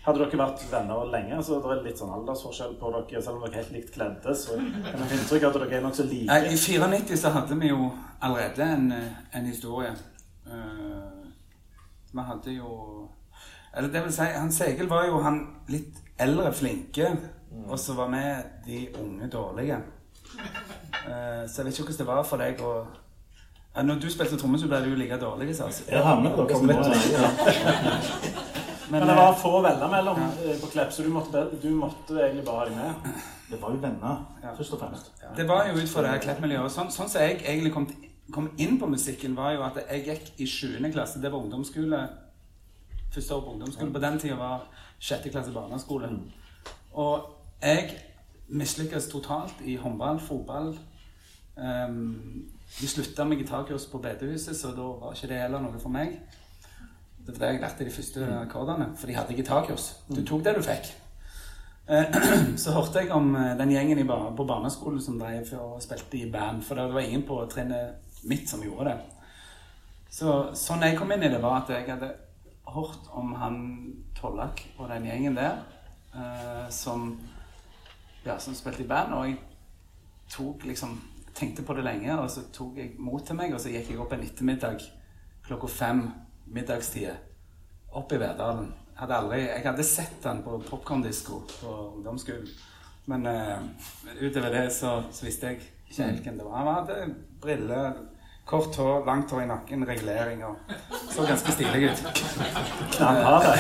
Hadde 0.05 0.21
dere 0.21 0.37
vært 0.37 0.63
venner 0.69 1.07
lenge? 1.09 1.39
så 1.43 1.59
Det 1.65 1.71
er 1.73 1.85
litt 1.87 2.01
sånn 2.01 2.13
aldersforskjell 2.13 2.75
på 2.81 2.91
dere, 2.93 3.23
selv 3.25 3.39
om 3.39 3.45
dere 3.47 3.55
er 3.55 3.63
helt 3.63 3.73
likt 3.73 3.95
kledde. 3.95 4.35
Så 4.37 4.59
kan 4.59 5.01
jeg 5.01 5.09
få 5.09 5.17
inntrykk 5.17 5.47
at 5.49 5.55
dere 5.57 5.77
er 5.79 5.85
nokså 5.85 6.03
så 6.03 6.09
like. 6.11 6.41
I 6.53 6.59
94 6.61 7.21
så 7.23 7.31
hadde 7.33 7.57
vi 7.61 7.71
jo 7.71 7.87
allerede 8.21 8.67
en, 8.75 8.91
en 9.33 9.47
historie. 9.49 9.95
Uh, 10.45 11.25
vi 12.13 12.25
hadde 12.29 12.53
jo 12.53 12.75
Eller 13.77 13.89
det 13.91 14.03
vil 14.05 14.13
si, 14.13 14.27
Hans 14.37 14.61
Egil 14.61 14.89
var 14.89 15.07
jo 15.09 15.23
han 15.25 15.41
litt 15.69 15.97
eldre, 16.21 16.53
flinke, 16.53 17.09
og 17.67 17.79
så 17.79 17.97
var 17.97 18.13
vi 18.13 18.21
de 18.67 18.83
unge, 19.01 19.29
dårlige. 19.33 19.81
Uh, 21.09 21.49
så 21.49 21.63
jeg 21.63 21.67
vet 21.67 21.79
ikke 21.79 21.89
hvordan 21.89 21.99
det 21.99 22.07
var 22.07 22.23
for 22.29 22.45
deg 22.45 22.61
å 22.61 22.75
ja, 23.75 23.83
Når 23.83 23.99
du 24.05 24.11
spilte 24.11 24.37
trommer, 24.39 24.59
så 24.59 24.69
ble 24.69 24.85
du 24.85 24.93
jo 24.93 25.01
like 25.01 25.19
dårlig, 25.19 25.57
sa 25.57 25.73
Jeg 25.89 26.05
havner 26.05 26.37
på 26.37 26.45
dere 26.45 26.61
som 26.61 26.67
nå. 26.69 28.61
Ja. 28.85 28.91
Men, 28.91 29.01
Men 29.01 29.09
det 29.09 29.15
eh, 29.15 29.21
var 29.23 29.35
få 29.35 29.61
venner 29.61 29.89
mellom 29.89 30.21
ja. 30.21 30.57
på 30.61 30.67
Klepp, 30.73 30.93
så 30.93 31.03
du 31.03 31.09
måtte, 31.09 31.47
du 31.63 31.71
måtte 31.71 32.19
egentlig 32.21 32.45
bare 32.45 32.59
ha 32.59 32.65
dem 32.65 32.77
med. 32.77 33.13
Det 33.51 33.61
var 33.63 33.71
jo 33.71 33.81
venner, 33.81 34.25
først 34.57 34.73
og 34.73 34.81
fremst. 34.81 35.13
Det 35.37 35.49
var 35.49 35.69
jo 35.69 35.77
ut 35.79 35.89
fra 35.89 36.03
det 36.03 36.11
her 36.11 36.23
Klepp-miljøet. 36.25 36.73
Sånn, 36.73 36.91
sånn 36.93 37.09
som 37.09 37.23
jeg 37.23 37.41
egentlig 37.43 37.73
kom, 37.73 37.89
kom 38.33 38.51
inn 38.59 38.79
på 38.81 38.89
musikken, 38.89 39.37
var 39.37 39.53
jo 39.57 39.65
at 39.67 39.79
jeg 39.85 40.05
gikk 40.09 40.31
i 40.41 40.49
7. 40.49 40.91
klasse. 40.93 41.21
Det 41.23 41.33
var 41.33 41.45
ungdomsskole. 41.45 42.01
Første 43.15 43.35
år 43.35 43.45
på 43.45 43.55
ungdomsskole. 43.57 43.93
På 43.95 44.03
den 44.03 44.19
tida 44.19 44.37
var 44.41 44.67
6. 44.99 45.31
klasse 45.31 45.53
barneskole. 45.55 46.11
Og 46.93 47.31
jeg 47.63 47.95
mislykkes 48.49 49.09
totalt 49.13 49.61
i 49.65 49.77
håndball, 49.77 50.21
fotball. 50.21 50.75
Um, 51.57 52.51
vi 52.81 52.87
slutta 52.87 53.25
med 53.25 53.39
gitarkurs 53.39 53.87
på 53.87 53.99
bedehuset, 53.99 54.57
så 54.57 54.73
da 54.75 54.89
var 54.99 55.15
ikke 55.15 55.31
det 55.31 55.43
heller 55.45 55.63
noe 55.63 55.79
for 55.81 55.93
meg. 55.95 56.17
Det 57.27 57.41
var 57.41 57.47
jeg 57.47 57.55
jeg 57.55 57.63
lærte 57.63 57.85
de 57.85 57.91
første 57.91 58.27
akkordene, 58.37 58.91
for 58.97 59.07
de 59.07 59.15
hadde 59.17 59.35
gitarkurs. 59.35 59.85
Du 60.09 60.21
tok 60.27 60.45
det 60.45 60.57
du 60.59 60.63
fikk. 60.63 60.91
Eh, 61.89 62.17
Så 62.63 62.73
hørte 62.73 63.01
jeg 63.01 63.13
om 63.13 63.35
eh, 63.37 63.55
den 63.59 63.71
gjengen 63.73 63.99
i 63.99 64.05
på 64.05 64.45
barneskolen 64.45 65.01
som 65.01 65.17
drev 65.19 65.49
og 65.57 65.83
spilte 65.83 66.19
i 66.19 66.31
band. 66.31 66.63
For 66.63 66.75
det 66.75 66.93
var 66.93 67.01
ingen 67.01 67.23
på 67.23 67.39
trinnet 67.49 68.21
mitt 68.29 68.49
som 68.51 68.63
gjorde 68.63 68.91
det. 68.91 68.99
Så 70.11 70.35
sånn 70.55 70.85
jeg 70.85 70.99
kom 70.99 71.13
inn 71.13 71.25
i 71.25 71.31
det, 71.33 71.41
var 71.43 71.63
at 71.63 71.73
jeg 71.73 71.89
hadde 71.89 72.13
hørt 72.75 73.09
om 73.13 73.33
han 73.41 73.57
Tollak 74.19 74.61
og 74.79 74.89
den 74.93 75.09
gjengen 75.09 75.39
der 75.39 75.63
eh, 76.15 76.69
som, 76.71 77.09
ja, 78.27 78.37
som 78.39 78.55
spilte 78.55 78.85
i 78.85 78.89
band. 78.89 79.17
Og 79.17 79.31
jeg 79.31 79.41
tok 80.29 80.69
liksom 80.69 80.99
tenkte 81.35 81.65
på 81.65 81.75
det 81.75 81.87
lenge, 81.89 82.21
og 82.21 82.29
så 82.31 82.45
tok 82.53 82.77
jeg 82.79 82.93
mot 82.99 83.25
til 83.25 83.41
meg, 83.41 83.57
og 83.57 83.65
så 83.65 83.73
gikk 83.73 83.91
jeg 83.91 84.05
opp 84.05 84.13
en 84.13 84.29
ettermiddag 84.29 84.85
klokka 85.45 85.69
fem 85.69 86.05
middagstid 86.47 87.11
opp 87.95 88.13
i 88.13 88.21
Verdalen. 88.21 88.73
Hadde 88.95 89.17
aldri, 89.19 89.41
jeg 89.49 89.65
hadde 89.67 89.87
sett 89.87 90.19
den 90.23 90.43
på 90.45 90.61
popkorndisko 90.69 91.41
på 91.51 91.75
ungdomsskolen. 91.97 92.49
Men 93.11 93.27
uh, 93.27 93.59
utover 94.21 94.51
det 94.51 94.73
så, 94.73 95.03
så, 95.13 95.25
visste 95.27 95.47
jeg 95.47 95.61
ikke 95.61 96.03
helt 96.03 96.23
hvem 96.25 96.39
det 96.39 96.47
var. 96.47 96.57
Han 96.57 96.75
hadde 96.75 97.15
briller, 97.43 97.99
kort 98.49 98.77
hår, 98.77 99.03
langt 99.07 99.33
hår 99.33 99.43
i 99.43 99.49
nakken, 99.51 99.85
regulering 99.89 100.45
og 100.47 100.57
så 101.13 101.27
ganske 101.29 101.53
stilig 101.53 101.91
ut. 101.91 102.05
Knallhard. 102.97 103.51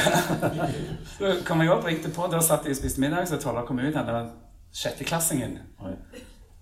så 1.17 1.35
kom 1.47 1.64
jeg 1.64 1.75
opp 1.75 1.85
ringte 1.88 2.12
på. 2.14 2.29
Da 2.33 2.41
satt 2.45 2.69
jeg 2.69 2.76
og 2.76 2.81
spiste 2.81 3.05
middag, 3.05 3.29
så 3.29 3.41
Tolla 3.43 3.67
kom 3.69 3.83
ut. 3.83 3.97
Han 3.97 4.09
var 4.09 4.31
sjetteklassingen. 4.75 5.59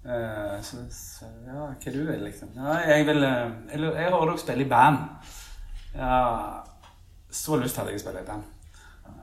Uh, 0.02 0.59
så, 0.67 0.83
så 0.91 1.29
ja, 1.47 1.69
hva 1.71 1.95
du 1.95 2.00
vil, 2.09 2.25
liksom? 2.25 2.50
Ja, 2.57 2.81
jeg 2.88 3.07
vil 3.07 3.23
uh, 3.23 3.52
Jeg, 3.71 3.79
jeg 3.79 4.11
hører 4.11 4.33
dere 4.33 4.43
spille 4.43 4.67
i 4.67 4.73
band. 4.73 5.05
Ja, 5.95 6.65
så 7.31 7.57
lyst 7.61 7.79
hadde 7.79 7.93
jeg 7.93 8.01
å 8.01 8.05
spille 8.05 8.25
i 8.25 8.27
band. 8.27 8.51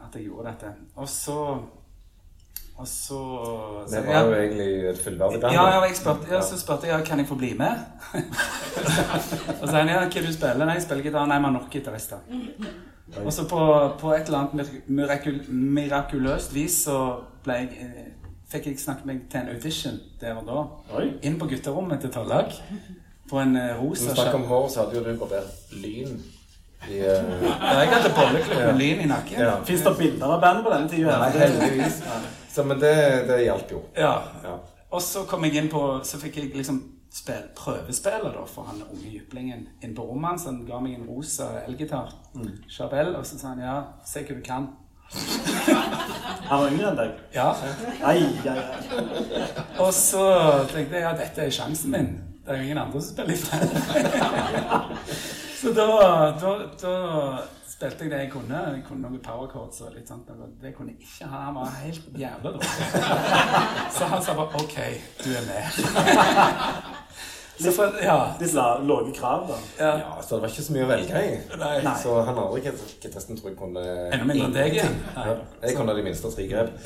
At 0.06 0.16
jeg 0.18 0.30
gjorde 0.30 0.52
dette. 0.52 0.74
Og 0.98 1.10
så 1.10 1.40
og 2.80 2.88
så 2.88 3.16
Det 3.92 4.06
var 4.08 4.22
jo 4.24 4.34
egentlig 4.34 4.90
et 4.90 5.00
fullverdig 5.04 5.42
band. 5.42 5.54
Ja, 5.54 5.66
ja, 5.74 5.94
spurte, 5.94 6.30
ja, 6.32 6.40
så 6.42 6.60
spurte 6.60 6.88
jeg 6.88 7.04
kan 7.06 7.20
jeg 7.20 7.28
få 7.28 7.36
bli 7.36 7.50
med. 7.60 7.82
og 9.60 9.66
så 9.66 9.68
sa 9.68 9.82
han 9.82 9.92
ja, 9.92 10.06
hva 10.06 10.24
du 10.24 10.32
spiller? 10.32 10.64
Nei, 10.64 10.78
jeg 10.78 10.86
spiller 10.86 11.10
gitar. 11.10 11.28
Nei, 11.28 11.42
vi 11.42 11.50
har 11.50 11.56
nok 11.58 11.68
gitarister. 11.74 12.24
Og 13.26 13.34
så 13.36 13.44
på, 13.52 13.60
på, 14.00 14.14
et 14.16 14.32
eller 14.32 14.46
annet 14.46 14.88
mirakul 14.88 15.42
mirakuløst 15.50 16.56
vis 16.56 16.84
så 16.86 16.98
ble 17.44 17.58
jeg 17.58 17.84
eh, 17.84 18.10
fikk 18.54 18.70
jeg 18.70 18.80
snakket 18.80 19.08
meg 19.10 19.22
til 19.32 19.42
en 19.42 19.54
audition 19.58 20.00
der 20.22 20.40
og 20.40 20.48
da. 20.48 20.66
Oi. 21.02 21.08
Inn 21.28 21.40
på 21.42 21.50
gutterommet 21.52 22.00
til 22.06 22.14
Tallag. 22.16 22.54
På 23.30 23.44
en 23.44 23.58
uh, 23.58 23.76
rosa 23.82 24.08
Når 24.08 24.16
vi 24.16 24.22
snakker 24.22 24.40
om 24.40 24.48
hår, 24.50 24.70
så 24.72 24.86
hadde 24.86 24.98
jo 24.98 25.04
du 25.04 25.18
barbert 25.20 25.74
lyn 25.84 26.16
i 26.88 27.00
uh... 27.02 27.42
Ja, 27.44 27.80
jeg 27.82 27.90
hadde 27.92 28.12
bolleklipp 28.16 28.62
med 28.62 28.78
lyn 28.80 29.02
i 29.04 29.08
nakken. 29.10 29.42
Ja. 29.44 29.56
Fins 29.68 29.84
det 29.86 29.96
bilder 30.00 30.36
av 30.36 30.44
bandet 30.44 30.66
på 30.66 30.74
denne 30.74 30.92
tida? 30.92 31.18
Nei, 31.24 31.32
heldigvis. 31.36 32.00
Så, 32.50 32.64
men 32.64 32.80
det, 32.82 32.94
det 33.30 33.42
hjalp 33.44 33.74
jo. 33.76 33.84
Ja. 33.98 34.14
ja. 34.46 34.56
Og 34.90 35.04
så 35.06 35.26
kom 35.30 35.44
jeg 35.46 35.60
inn 35.60 35.68
på 35.70 35.82
Så 36.08 36.18
fikk 36.18 36.40
jeg 36.40 36.50
liksom 36.56 36.80
spil, 37.14 37.46
prøvespille 37.58 38.32
da, 38.34 38.44
for 38.50 38.70
han 38.70 38.82
unge 38.86 39.10
jyplingen 39.12 39.68
inn 39.84 39.96
på 39.98 40.06
rommet 40.06 40.36
hans. 40.36 40.46
Han 40.50 40.62
ga 40.68 40.80
meg 40.84 41.00
en 41.00 41.08
rosa 41.10 41.52
elgitar, 41.66 42.14
mm. 42.36 42.52
Charbel, 42.70 43.16
og 43.18 43.26
så 43.26 43.40
sa 43.40 43.54
han 43.54 43.64
ja, 43.66 43.80
se 44.06 44.24
hva 44.26 44.38
du 44.38 44.46
kan. 44.46 44.70
Han 45.10 46.62
var 46.62 46.68
yngre 46.70 46.92
enn 46.92 47.00
deg? 47.00 47.22
Ja. 47.34 47.50
Ai, 48.06 48.20
ai, 48.46 48.54
ai. 48.54 49.46
Og 49.82 49.90
så 49.96 50.24
tenkte 50.70 51.00
jeg 51.00 51.06
ja, 51.08 51.16
dette 51.18 51.46
er 51.46 51.54
sjansen 51.54 51.94
min. 51.96 52.12
Det 52.46 52.54
er 52.54 52.62
jo 52.62 52.70
ingen 52.70 52.82
andre 52.82 53.02
som 53.02 53.14
spiller 53.14 53.34
i 53.34 53.42
fred. 53.42 53.66
så 55.60 55.72
da, 55.76 55.88
da, 56.42 56.52
da, 56.82 56.94
spilte 57.68 58.06
jeg 58.06 58.12
det 58.12 58.20
jeg 58.24 58.32
kunne. 58.32 58.62
Jeg 58.76 58.84
kunne 58.88 59.10
noen 59.10 59.22
power 59.24 59.50
chords 59.52 59.82
og 59.84 59.92
litt 59.96 60.08
sånt. 60.08 60.30
Det 60.62 60.72
kunne 60.78 60.94
jeg 60.96 61.04
ikke 61.04 61.28
ha. 61.32 61.44
Han 61.50 61.60
var 61.60 61.76
helt 61.82 62.08
jævla 62.16 62.54
dårlig. 62.56 62.72
så 63.98 64.10
han 64.14 64.24
sa 64.24 64.36
bare 64.40 64.64
OK, 64.64 64.80
du 65.24 65.30
er 65.36 65.46
med. 65.50 65.64
Litt, 67.60 67.76
for, 67.76 67.96
ja. 68.00 68.36
litt 68.40 68.54
lave 68.56 69.12
krav, 69.12 69.50
da. 69.50 69.56
Ja. 69.80 69.88
ja. 70.00 70.12
så 70.24 70.38
det 70.38 70.46
var 70.46 70.54
ikke 70.54 70.64
så 70.64 70.76
mye 70.78 70.86
å 70.86 70.92
velge 70.94 71.24
i. 71.28 71.32
Nei. 71.60 71.96
Så 72.00 72.14
han 72.24 72.38
andre 72.40 72.62
gitaristen 72.64 73.36
tror 73.36 73.52
jeg 73.52 73.58
kunne 73.60 73.84
Enda 73.84 74.28
mindre 74.30 74.46
enn 74.48 74.56
deg, 74.56 74.78
ja. 74.80 75.34
Jeg 75.66 75.76
kunne 75.76 75.96
de 75.98 76.06
minste 76.06 76.32
tre 76.32 76.46
grep. 76.48 76.78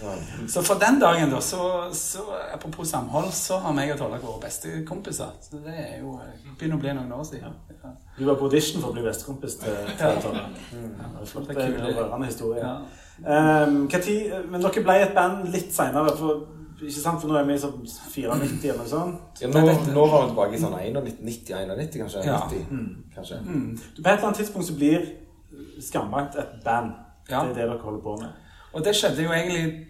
Ja. 0.00 0.14
Så 0.48 0.62
for 0.62 0.80
den 0.80 1.00
dagen, 1.00 1.30
da, 1.30 1.40
så, 1.40 1.88
så 1.92 2.18
apropos 2.54 2.88
samhold, 2.88 3.32
så 3.32 3.58
har 3.58 3.74
meg 3.76 3.92
og 3.92 3.98
Tollak 4.00 4.24
vært 4.24 4.46
bestekompiser. 4.46 5.34
Så 5.42 5.60
det 5.64 5.74
er 5.76 6.00
jo 6.00 6.16
begynner 6.58 6.78
å 6.78 6.82
bli 6.82 6.94
noen 6.96 7.12
år 7.18 7.26
siden. 7.28 7.52
Ja. 7.82 7.92
Du 8.16 8.24
var 8.24 8.38
på 8.40 8.48
audition 8.48 8.80
for 8.80 8.92
å 8.92 8.96
bli 8.96 9.04
bestekompis 9.04 9.58
til, 9.60 9.92
Tollak. 10.00 10.58
Mm. 10.72 10.96
Flott, 11.28 11.50
det 11.50 11.58
er 11.58 11.76
en 11.76 11.94
rørende 12.00 12.30
historie. 12.30 12.64
Ja. 12.64 12.80
Um, 13.22 13.84
tid, 13.92 14.32
men 14.50 14.64
dere 14.64 14.84
ble 14.88 14.98
et 15.04 15.14
band 15.16 15.46
litt 15.52 15.70
seinere. 15.76 16.16
Ikke 16.82 16.98
sant, 16.98 17.20
for 17.22 17.30
nå 17.30 17.38
er 17.38 17.46
vi 17.46 17.58
sånn 17.62 17.76
94 17.86 18.24
eller 18.32 18.80
noe 18.80 18.90
sånt. 18.90 19.42
Ja, 19.44 19.50
nå, 19.52 19.62
nå 19.94 20.06
var 20.10 20.24
vi 20.24 20.32
tilbake 20.32 20.56
i 20.56 20.62
sånn 20.62 20.78
91-91, 20.80 22.00
kanskje. 22.00 22.24
Ja. 22.26 22.40
90, 22.50 22.64
mm. 22.72 22.88
kanskje. 23.14 23.38
Mm. 23.44 23.68
På 23.76 24.00
et 24.02 24.08
eller 24.16 24.30
annet 24.30 24.40
tidspunkt 24.42 24.70
så 24.70 24.78
blir 24.78 25.10
Skambankt 25.82 26.38
et 26.40 26.56
band. 26.64 26.96
Ja. 27.28 27.44
Det 27.44 27.52
er 27.52 27.54
det 27.54 27.66
dere 27.68 27.82
holder 27.84 28.02
på 28.02 28.16
med. 28.18 28.41
Og 28.72 28.84
det 28.84 28.94
skjedde 28.96 29.22
jo 29.22 29.32
egentlig 29.32 29.86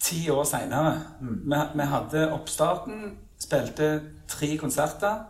ti 0.00 0.30
år 0.30 0.44
seinere. 0.44 1.00
Mm. 1.20 1.40
Vi, 1.44 1.62
vi, 1.74 1.88
hadde 1.92 2.32
oppstarten, 2.32 3.18
spilte 3.40 4.02
tre 4.28 4.56
konserter. 4.56 5.24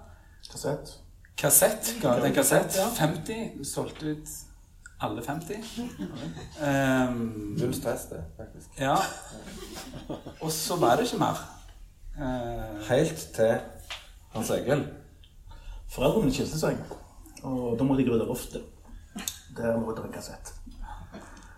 Kassett. 0.50 0.99
Kassett, 1.38 1.95
ga 2.02 2.18
ut 2.18 2.25
en 2.25 2.35
kassett. 2.35 2.78
50. 2.99 3.64
Solgte 3.64 4.07
ut 4.07 4.28
alle 5.00 5.23
50. 5.23 5.54
Um, 6.62 7.57
Null 7.61 7.75
stress, 7.75 8.09
det, 8.11 8.25
faktisk. 8.37 8.80
Ja. 8.80 8.97
Og 10.40 10.52
så 10.52 10.76
var 10.76 10.97
det 10.97 11.07
ikke 11.07 11.18
mer. 11.18 11.42
Uh, 12.18 12.88
Helt 12.88 13.28
til 13.35 13.59
Hans 14.35 14.50
Egil. 14.50 14.87
Foreldrene 15.88 16.33
skilte 16.35 16.59
seg, 16.59 16.80
og 17.42 17.78
da 17.78 17.87
måtte 17.87 18.02
jeg 18.02 18.11
rydde 18.11 18.26
loftet. 18.28 18.66
Der 19.57 19.78
lå 19.78 19.95
det 19.97 20.04
en 20.04 20.12
kassett. 20.12 20.52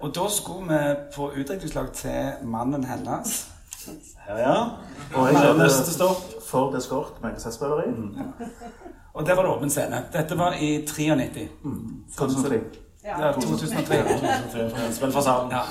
Og 0.00 0.14
da 0.14 0.28
skulle 0.32 0.68
vi 0.68 0.96
på 1.14 1.30
utdrikningslag 1.36 1.92
til 1.92 2.32
mannen 2.42 2.84
hennes. 2.84 3.48
Ja, 4.28 4.36
ja. 4.38 4.56
Og 5.14 5.26
jeg 5.28 5.38
hadde 5.38 5.58
neste 5.58 5.92
stopp 5.92 6.22
Ford 6.46 6.76
Escort 6.76 7.22
med 7.22 7.34
kassettspiller 7.36 7.82
i. 7.82 7.90
Mm. 7.90 8.14
Og 9.14 9.26
der 9.26 9.34
var 9.34 9.42
det 9.42 9.50
åpen 9.50 9.70
scene. 9.70 10.04
Dette 10.12 10.38
var 10.38 10.52
i 10.52 10.86
93. 10.86 11.48
Mm. 11.64 12.02
Ja, 13.04 13.32
2003. 13.32 14.92
Spill 14.92 15.12
for 15.12 15.20
salen. 15.20 15.52
Ja. 15.52 15.62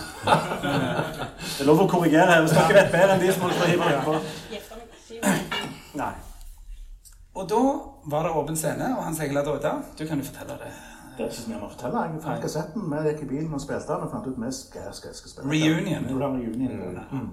Det 1.57 1.61
er 1.61 1.65
lov 1.65 1.83
å 1.83 1.87
korrigere 1.87 2.25
her 2.31 2.41
hvis 2.41 2.55
dere 2.57 2.73
vet 2.79 2.91
bedre 2.93 3.15
enn 3.15 3.21
de 3.21 3.33
som 3.33 3.45
holder 3.45 3.57
på 3.59 3.65
å 3.65 3.69
hive 3.69 4.01
på. 4.05 4.13
Nei. 5.99 6.13
Og 7.37 7.49
da 7.49 7.61
var 8.11 8.25
det 8.25 8.31
åpen 8.35 8.57
scene, 8.57 8.93
og 8.97 9.03
han 9.05 9.17
Egil 9.21 9.37
Oda, 9.37 9.75
du 9.97 10.07
kan 10.07 10.19
jo 10.19 10.25
fortelle 10.25 10.57
det. 10.63 10.71
Det 11.19 11.25
er 11.25 11.31
ikke 11.33 11.41
så 11.41 11.49
mye 11.51 11.57
å 11.59 11.67
fortelle. 11.67 12.01
Jeg 12.07 12.19
fant 12.23 12.43
kassetten, 12.45 12.83
vi 12.91 12.99
gikk 13.09 13.23
i 13.25 13.25
bilen 13.27 13.55
og 13.57 13.59
spilte 13.59 13.89
den 13.89 14.03
og 14.05 14.11
fant 14.13 14.27
ut 14.29 14.37
vi 14.39 14.51
skal, 14.55 14.85
skal, 14.95 15.15
skal 15.17 15.31
spille. 15.33 15.49
Reunion. 15.51 16.05
Det 16.07 16.19
reunion 16.21 17.01
mm. 17.11 17.25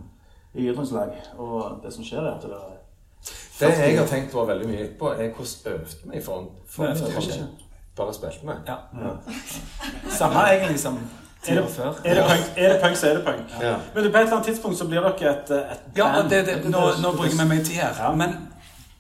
I 0.54 0.64
idrettslag. 0.64 1.12
Og 1.38 1.76
det 1.84 1.92
som 1.94 2.08
skjer, 2.08 2.24
er 2.26 2.32
at 2.32 2.42
det 2.42 2.56
er 2.56 2.72
Det 3.60 3.70
jeg 3.84 3.98
har 4.00 4.08
tenkt 4.10 4.32
på 4.32 4.42
veldig 4.48 4.66
mye 4.72 4.88
på, 4.98 5.12
er 5.14 5.30
hvordan 5.36 5.76
øvde 5.76 6.10
vi 6.10 6.18
i 6.18 6.22
for, 6.24 6.50
for, 6.66 6.98
for 6.98 7.30
bare 7.96 8.14
spilte 8.18 8.42
vi. 8.42 8.58
Ja. 8.66 8.76
ja. 9.04 9.14
Samme 10.18 10.42
egentlig 10.56 10.80
som 10.80 10.98
er 11.48 11.60
det, 11.60 11.70
før. 11.70 11.94
Er 12.04 12.14
det, 12.14 12.24
punk, 12.26 12.44
er 12.56 12.72
det 12.72 12.80
punk, 12.82 12.96
så 12.96 13.08
er 13.10 13.14
det 13.14 13.24
punk. 13.24 13.54
Ja. 13.62 13.76
Men 13.94 13.94
på 13.94 14.18
et 14.18 14.22
eller 14.22 14.32
annet 14.32 14.46
tidspunkt 14.46 14.78
så 14.78 14.88
blir 14.88 15.00
dere 15.00 15.30
et, 15.30 15.50
et 15.50 15.96
Ja, 15.96 16.10
det, 16.30 16.46
det, 16.46 16.70
nå, 16.70 16.82
nå 17.02 17.14
bruker 17.16 17.38
vi 17.42 17.48
mye 17.54 17.64
tid 17.64 17.78
her. 17.84 17.94
Ja. 18.02 18.12
Men 18.14 18.36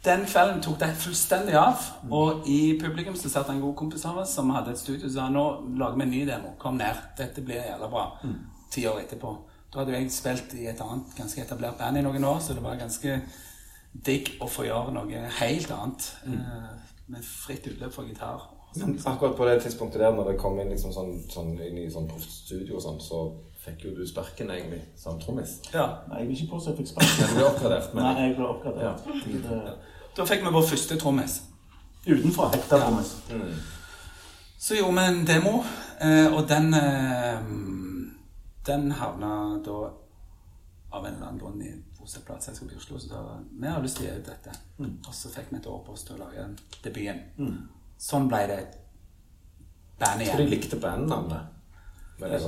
den 0.06 0.24
kvelden 0.26 0.62
tok 0.64 0.78
det 0.80 0.92
fullstendig 1.02 1.56
av. 1.58 1.82
Mm. 2.02 2.14
Og 2.18 2.48
i 2.50 2.60
publikum 2.80 3.16
så 3.18 3.30
satt 3.32 3.50
en 3.52 3.60
god 3.62 3.74
kompis 3.78 4.06
av 4.08 4.22
oss 4.22 4.34
som 4.38 4.52
hadde 4.54 4.72
et 4.74 4.80
studio 4.80 5.08
og 5.08 5.14
sa 5.16 5.28
nå 5.32 5.44
lager 5.78 6.00
vi 6.00 6.06
en 6.06 6.14
ny 6.14 6.22
demo. 6.28 6.54
Kom 6.62 6.78
ned. 6.80 7.02
Dette 7.18 7.44
blir 7.44 7.60
jævla 7.60 7.90
bra. 7.92 8.06
Mm. 8.24 8.38
Ti 8.72 8.86
år 8.90 9.02
etterpå. 9.04 9.34
Da 9.72 9.82
hadde 9.82 9.98
jeg 9.98 10.12
spilt 10.14 10.54
i 10.56 10.68
et 10.70 10.80
annet 10.80 11.14
ganske 11.18 11.42
etablert 11.42 11.78
band 11.78 11.98
i 11.98 12.04
noen 12.06 12.24
år, 12.24 12.40
så 12.40 12.54
det 12.56 12.64
var 12.64 12.78
ganske 12.80 13.20
digg 14.06 14.36
å 14.40 14.48
få 14.50 14.66
gjøre 14.68 14.94
noe 14.94 15.24
helt 15.40 15.72
annet. 15.74 16.10
Mm. 16.26 16.38
Uh, 16.40 16.92
med 17.12 17.26
fritt 17.26 17.66
utløp 17.70 17.94
for 17.94 18.08
gitar 18.08 18.46
men 18.84 19.00
akkurat 19.04 19.36
på 19.36 19.44
det 19.44 19.60
tidspunktet 19.62 20.00
der, 20.00 20.14
når 20.14 20.30
det 20.30 20.38
kom 20.38 20.60
inn 20.60 20.68
liksom 20.68 20.92
sånn, 20.92 21.12
sånn 21.32 21.54
inn 21.64 21.78
i 21.80 21.86
sånn 21.90 22.08
studio 22.20 22.76
og 22.76 22.82
sånn, 22.84 22.98
så 23.00 23.20
fikk 23.64 23.86
jo 23.88 23.94
du 23.96 24.04
sparken 24.06 24.50
egentlig 24.52 24.82
som 25.00 25.20
trommis. 25.20 25.58
Ja. 25.72 25.86
Nei, 26.10 26.22
jeg 26.22 26.28
vil 26.28 26.40
ikke 26.40 26.52
påstå 26.54 26.72
at 26.72 26.74
jeg 26.74 26.84
fikk 26.84 26.92
sparken. 26.92 27.30
Du 27.30 27.38
ble 27.38 27.46
oppgradert. 27.48 27.94
Men... 27.94 28.04
Nei, 28.04 28.26
jeg 28.26 28.36
ble 28.38 28.48
oppgradert. 28.50 29.06
Ja. 29.06 29.76
Da 30.16 30.24
fikk 30.26 30.44
vi 30.46 30.52
vår 30.52 30.64
første 30.70 30.96
trommis. 31.00 31.40
Utenfra. 32.06 32.50
Ekte 32.56 32.78
trommis. 32.80 33.16
Ja. 33.28 33.40
Mm. 33.40 33.56
Så 34.58 34.74
gjorde 34.74 34.94
vi 34.96 35.08
en 35.10 35.26
demo, 35.28 35.58
eh, 36.00 36.32
og 36.32 36.48
den 36.48 36.74
eh, 36.74 37.40
Den 38.66 38.92
havna 38.92 39.58
da 39.62 39.74
av 40.90 41.04
en 41.06 41.14
eller 41.14 41.26
annen 41.26 41.38
grunn 41.38 41.60
i 41.62 41.74
hos 42.00 42.16
et 42.16 42.24
plateselskap 42.26 42.72
i 42.72 42.76
Oslo. 42.76 42.98
Så 42.98 43.10
da, 43.10 43.20
vi 43.60 43.68
har 43.68 43.82
lyst 43.82 44.00
til 44.00 44.06
å 44.06 44.08
gjøre 44.08 44.24
dette. 44.26 44.54
Mm. 44.78 44.96
Og 45.06 45.14
så 45.14 45.30
fikk 45.30 45.52
vi 45.52 45.60
et 45.60 45.68
år 45.70 45.84
på 45.86 45.92
oss 45.92 46.02
til 46.06 46.16
å 46.16 46.24
lage 46.24 46.46
debuten. 46.82 47.20
Mm. 47.36 47.60
Sånn 48.08 48.26
ble 48.30 48.40
det 48.50 48.58
band 50.00 50.24
igjen. 50.24 50.26
Jeg 50.26 50.32
tror 50.32 50.42
de 50.42 50.56
likte 50.56 50.80
bandnavnet. 50.82 51.52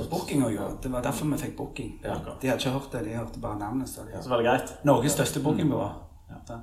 Booking 0.09 0.43
òg, 0.43 0.57
Det 0.81 0.91
var 0.91 1.05
derfor 1.05 1.29
vi 1.29 1.37
fikk 1.37 1.55
booking. 1.57 1.93
Ja. 2.03 2.17
De 2.41 2.49
hadde 2.49 2.57
ikke 2.57 2.73
hørt 2.73 2.91
det, 2.91 3.05
de 3.05 3.15
hørte 3.15 3.39
bare 3.39 3.59
navnet. 3.59 3.89
Så, 3.89 4.03
de 4.09 4.23
så 4.23 4.33
var 4.33 4.41
det 4.41 4.49
greit. 4.49 4.75
Norges 4.83 5.13
største 5.13 5.43
bookingbyrå. 5.45 5.87
Mm. 5.87 6.35
Ja. 6.49 6.59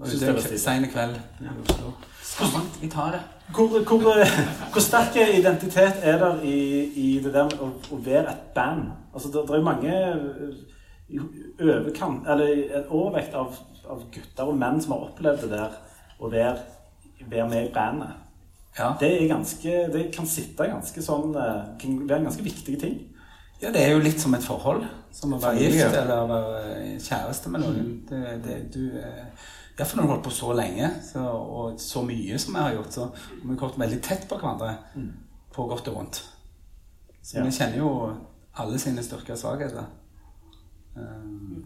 Ute 0.00 0.58
seine 0.58 0.88
kveld 0.88 1.18
i 1.40 1.50
Oslo. 1.50 1.92
Vi 2.80 2.88
tar 2.88 3.12
det. 3.12 3.20
Hvor, 3.54 3.68
hvor, 3.68 4.26
hvor 4.72 4.80
sterk 4.80 5.16
identitet 5.16 6.00
er 6.02 6.18
det 6.22 6.30
i, 6.46 6.58
i 6.94 7.08
det 7.24 7.32
der 7.34 7.50
å, 7.60 7.72
å, 7.90 7.98
være 8.04 8.30
et 8.30 8.50
band? 8.54 8.92
Altså, 9.12 9.28
det, 9.34 9.42
det 9.48 9.58
er 9.58 9.66
mange 9.66 9.94
overkant, 11.60 12.28
eller 12.30 12.52
en 12.78 12.86
overvekt 12.88 13.34
av, 13.34 13.56
av 13.90 14.04
gutter 14.14 14.52
og 14.52 14.60
menn 14.60 14.78
som 14.80 14.94
har 14.94 15.08
opplevd 15.10 15.48
det 15.48 15.56
der 15.56 15.80
å 16.20 16.30
være 16.30 16.60
være 17.30 17.48
med 17.48 17.68
i 17.68 17.72
bandet. 17.74 18.08
Ja. 18.78 18.92
Det, 19.00 19.28
ganske, 19.28 19.92
det, 19.92 20.04
kan 20.14 20.26
sitte 20.26 20.66
ganske 20.70 21.02
sånn 21.02 21.34
eh, 21.34 21.62
kan 21.80 21.96
være 22.06 22.20
en 22.22 22.28
ganske 22.28 22.44
viktig 22.44 22.76
ting 22.78 23.00
Ja, 23.60 23.72
det 23.74 23.82
er 23.82 23.96
jo 23.96 24.04
litt 24.04 24.22
som 24.22 24.32
et 24.36 24.44
forhold. 24.46 24.84
Som 25.12 25.34
å 25.34 25.40
være 25.42 25.58
gift 25.58 25.96
eller 25.98 26.28
være 26.30 26.92
kjæreste 27.02 27.50
med 27.50 27.64
noen. 27.64 27.88
Det, 28.08 28.20
det, 28.44 28.54
du, 28.72 28.84
eh, 28.96 29.50
Iallfall 29.80 30.00
når 30.00 30.04
du 30.04 30.08
har 30.10 30.14
holdt 30.14 30.26
på 30.28 30.34
så 30.36 30.52
lenge 30.58 30.90
så, 31.06 31.24
og 31.24 31.80
så 31.80 32.02
mye 32.04 32.38
som 32.42 32.54
vi 32.54 32.60
har 32.66 32.76
gjort, 32.76 32.92
så 32.94 33.06
har 33.08 33.50
vi 33.50 33.56
kommet 33.64 33.78
veldig 33.80 34.00
tett 34.04 34.28
på 34.28 34.36
hverandre. 34.38 34.74
På 35.54 35.66
godt 35.70 35.88
og 35.90 35.96
vondt. 35.96 36.22
Så 37.22 37.38
Ja. 37.38 37.44
vi 37.44 37.50
kjenner 37.56 37.78
jo 37.80 37.90
alle 38.60 38.78
sine 38.78 39.02
styrker 39.02 39.32
og 39.34 39.38
svakheter. 39.38 39.84
Um, 40.96 41.64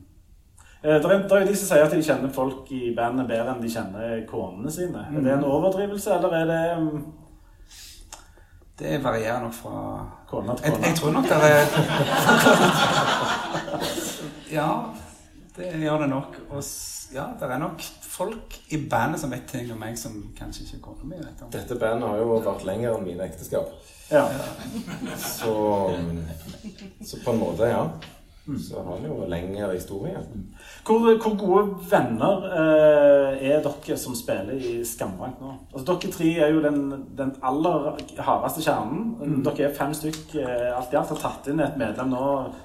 Eh, 0.85 0.91
Det 1.03 1.05
er, 1.05 1.19
det 1.23 1.33
er 1.33 1.41
jo 1.41 1.47
de 1.49 1.57
som 1.57 1.69
sier 1.71 1.85
at 1.87 1.93
de 1.97 2.03
kjenner 2.05 2.33
folk 2.33 2.69
i 2.77 2.91
bandet 2.97 3.25
bedre 3.29 3.55
enn 3.55 3.63
de 3.63 3.71
kjenner 3.73 4.27
konene 4.29 4.71
sine. 4.71 5.07
Er 5.17 5.23
det 5.25 5.33
en 5.33 5.45
overdrivelse, 5.49 6.13
eller 6.13 6.35
er 6.37 6.45
det 6.51 6.79
um, 6.79 7.15
det 8.79 8.99
varierer 9.05 9.41
nok 9.41 9.55
fra 9.55 10.07
kone 10.29 10.57
til 10.59 10.73
Jeg, 10.73 10.81
jeg 10.85 10.97
tror 10.99 11.13
nok 11.15 11.25
det 11.25 11.33
er 11.33 11.65
Ja, 14.59 14.69
det 15.57 15.71
gjør 15.83 16.05
det 16.05 16.09
nok. 16.11 16.39
Og 16.51 16.63
ja, 17.15 17.27
det 17.41 17.51
er 17.51 17.59
nok 17.63 17.83
folk 18.03 18.57
i 18.75 18.81
bandet 18.91 19.21
som 19.23 19.33
vet 19.35 19.47
ting 19.51 19.71
om 19.73 19.79
meg 19.79 19.99
som 19.99 20.17
kanskje 20.39 20.67
ikke 20.67 20.81
kona 20.89 21.11
mi 21.11 21.19
vet 21.21 21.45
om. 21.45 21.53
Dette 21.55 21.79
bandet 21.79 22.09
har 22.11 22.23
jo 22.23 22.41
vært 22.43 22.67
lenger 22.67 22.97
enn 22.97 23.07
mine 23.07 23.29
ekteskap. 23.29 23.71
Ja. 24.11 24.27
Så, 25.17 25.55
så 27.05 27.21
på 27.25 27.33
en 27.33 27.41
måte, 27.41 27.71
ja. 27.71 27.87
Så 28.45 28.83
har 28.85 28.99
vi 29.01 29.09
jo 29.09 29.25
lengre 29.29 29.71
historie. 29.73 30.19
Hvor, 30.85 30.99
hvor 31.23 31.37
gode 31.41 31.77
venner 31.91 32.43
eh, 32.51 33.47
er 33.55 33.63
dere 33.65 33.97
som 33.97 34.13
spiller 34.15 34.53
i 34.61 34.75
Skambank 34.85 35.39
nå? 35.41 35.53
Altså, 35.73 35.87
dere 35.95 36.13
tre 36.13 36.29
er 36.45 36.53
jo 36.53 36.61
den, 36.61 36.83
den 37.17 37.33
aller 37.43 37.95
hardeste 38.21 38.61
kjernen. 38.67 39.41
Dere 39.47 39.71
er 39.71 39.75
fem 39.79 39.95
stykk 39.97 40.37
eh, 40.43 40.69
alt 40.77 40.93
i 40.93 41.01
alt. 41.01 41.15
Har 41.15 41.23
tatt 41.25 41.49
inn 41.55 41.65
et 41.65 41.79
medlem 41.81 42.13
nå 42.13 42.21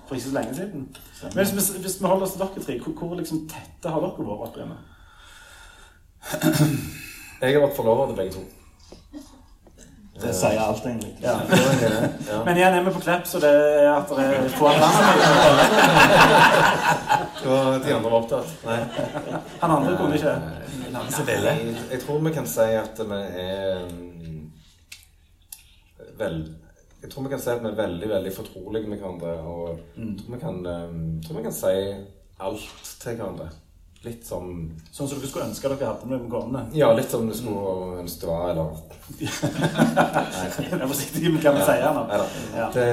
for 0.10 0.18
ikke 0.20 0.26
så 0.28 0.36
lenge 0.36 0.58
siden. 0.60 0.84
Men 1.24 1.40
hvis, 1.40 1.56
vi- 1.72 1.82
hvis 1.86 1.98
vi 2.02 2.12
holder 2.12 2.28
oss 2.28 2.36
til 2.36 2.44
dere 2.44 2.66
tre, 2.68 2.78
hvor, 2.84 3.00
hvor 3.00 3.16
liksom 3.22 3.46
tette 3.48 3.96
har 3.96 4.04
dere 4.04 4.30
vært 4.36 4.60
opp? 4.60 4.80
Jeg 7.40 7.56
har 7.56 7.64
vært 7.64 7.78
forlover 7.80 8.12
til 8.12 8.20
begge 8.20 8.36
to. 8.36 8.44
Det 10.22 10.34
sier 10.36 10.60
alt, 10.60 10.86
egentlig. 10.86 11.14
Ja. 11.24 11.36
Ja. 12.30 12.44
Men 12.46 12.58
igjen 12.58 12.74
er 12.76 12.84
vi 12.84 12.92
på 12.96 13.02
Klepp, 13.04 13.28
så 13.28 13.40
det 13.40 13.50
er 13.50 13.88
at 13.94 14.10
det 14.12 14.26
er 14.26 14.50
få 14.58 14.68
andre. 14.68 14.90
Og 17.50 17.86
de 17.86 17.94
andre 17.96 18.10
var 18.10 18.18
opptatt. 18.18 18.52
Nei. 18.66 18.80
Han 19.62 19.72
andre 19.78 19.96
kunne 19.98 20.20
ikke. 20.20 20.36
Jeg, 21.30 21.76
jeg 21.92 22.02
tror 22.04 22.20
vi 22.26 22.34
kan 22.36 22.48
si 22.50 22.68
at 22.82 23.00
vi 23.12 23.20
er 23.44 23.86
mm, 23.88 24.44
vel, 26.20 26.38
Jeg 27.04 27.12
tror 27.12 27.24
vi 27.24 27.32
kan 27.32 27.42
si 27.42 27.50
at 27.54 27.64
vi 27.64 27.72
er 27.72 27.80
veldig 27.80 28.10
veldig 28.10 28.36
fortrolige 28.36 28.90
med 28.90 29.00
hverandre. 29.00 29.34
Og 29.48 29.80
jeg 29.96 30.20
tror 30.20 30.36
vi 30.36 30.42
kan, 30.44 30.62
um, 30.68 31.22
tror 31.26 31.40
vi 31.40 31.48
kan 31.48 31.56
si 31.56 31.76
alt 32.40 32.96
til 33.00 33.16
hverandre. 33.16 33.50
Litt 34.06 34.24
som 34.24 34.52
Sånn 34.96 35.10
som 35.10 35.20
dere 35.20 35.28
skulle 35.28 35.50
ønske 35.50 35.70
dere 35.74 35.90
hadde 35.90 36.08
med 36.08 36.30
konene. 36.32 36.62
Ja, 36.78 36.94
litt 36.96 37.12
som 37.12 37.26
du 37.28 37.34
skulle 37.36 38.00
ønske 38.00 38.24
det 38.24 38.30
var, 38.32 38.50
eller 38.54 38.68
Jeg 40.64 40.80
er 40.80 40.88
forsiktig 40.88 41.34
med 41.34 41.44
hva 41.44 41.54
vi 41.58 41.66
sier 41.68 41.98
nå. 41.98 42.06
Ja. 42.56 42.70
Det, 42.76 42.86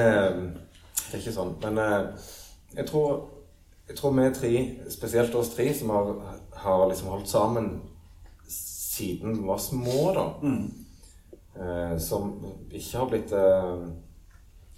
det 0.97 1.13
er 1.13 1.21
ikke 1.21 1.35
sånn. 1.37 1.53
Men 1.63 1.79
eh, 1.79 2.27
jeg 2.75 2.89
tror, 2.89 3.21
jeg 3.87 3.99
tror 4.01 4.17
vi 4.17 4.27
tre, 4.35 4.53
spesielt 4.91 5.37
oss 5.39 5.53
tre, 5.55 5.69
som 5.77 5.93
har, 5.95 6.11
har 6.65 6.83
liksom 6.91 7.13
holdt 7.13 7.31
sammen 7.31 7.71
siden 8.51 9.37
vi 9.37 9.47
var 9.47 9.63
små, 9.63 10.11
da. 10.17 10.27
Eh, 11.57 11.95
som 12.03 12.33
ikke 12.69 12.97
har 12.97 13.07
blitt 13.09 13.31
eh, 13.33 13.87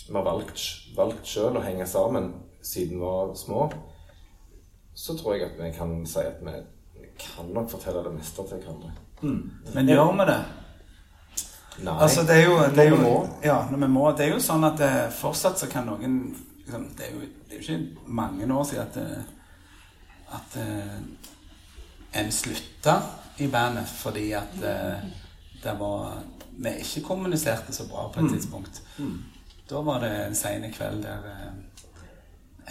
Vi 0.10 0.16
har 0.16 0.24
valgt, 0.26 0.62
valgt 0.96 1.28
sjøl 1.28 1.58
å 1.60 1.64
henge 1.66 1.86
sammen 1.90 2.32
siden 2.62 3.00
vi 3.00 3.04
var 3.04 3.34
små. 3.38 3.66
Så 5.00 5.16
tror 5.18 5.38
jeg 5.38 5.48
at 5.48 5.60
vi 5.60 5.72
kan 5.78 5.94
si 6.08 6.20
at 6.20 6.42
vi 6.44 7.06
kan 7.20 7.54
nok 7.56 7.70
fortelle 7.72 8.04
det 8.04 8.12
meste 8.18 8.44
til 8.48 8.60
hverandre. 8.64 8.92
Men 9.74 9.88
gjør 9.88 10.12
vi 10.18 10.28
det? 10.28 10.40
Nei. 11.80 11.96
Altså, 12.04 12.26
det 12.28 12.36
er 12.36 12.46
jo, 12.46 12.58
det 12.76 12.84
er 12.84 12.90
jo 12.90 12.96
Når 12.96 13.04
vi 13.04 13.04
må. 13.04 13.28
Ja, 13.44 13.58
når 13.72 13.78
vi 13.78 13.88
må. 13.88 14.04
Det 14.12 14.26
er 14.26 14.34
jo 14.34 14.42
sånn 14.44 14.68
at 14.68 14.78
det, 14.82 14.92
fortsatt 15.16 15.62
så 15.62 15.70
kan 15.72 15.88
noen 15.88 16.18
liksom, 16.66 16.90
det, 16.98 17.08
er 17.08 17.16
jo, 17.16 17.30
det 17.48 17.56
er 17.56 17.62
jo 17.62 17.64
ikke 17.64 18.12
mange 18.20 18.50
år 18.54 18.68
siden 18.68 18.84
at, 18.84 18.98
eh, 19.00 20.36
at 20.36 20.58
eh, 20.60 22.20
en 22.20 22.32
slutta 22.36 22.98
i 23.40 23.48
bandet 23.48 23.88
fordi 23.88 24.32
at 24.36 24.56
uh, 24.60 25.10
det 25.64 25.76
var 25.80 26.18
Vi 26.60 26.72
ikke 26.82 27.06
kommuniserte 27.06 27.72
så 27.72 27.86
bra 27.88 28.10
på 28.12 28.20
et 28.20 28.34
tidspunkt. 28.34 28.82
Da 29.70 29.80
var 29.82 30.02
det 30.04 30.10
en 30.26 30.36
sen 30.36 30.66
kveld 30.74 31.04
der 31.06 31.28
eh, 31.30 31.54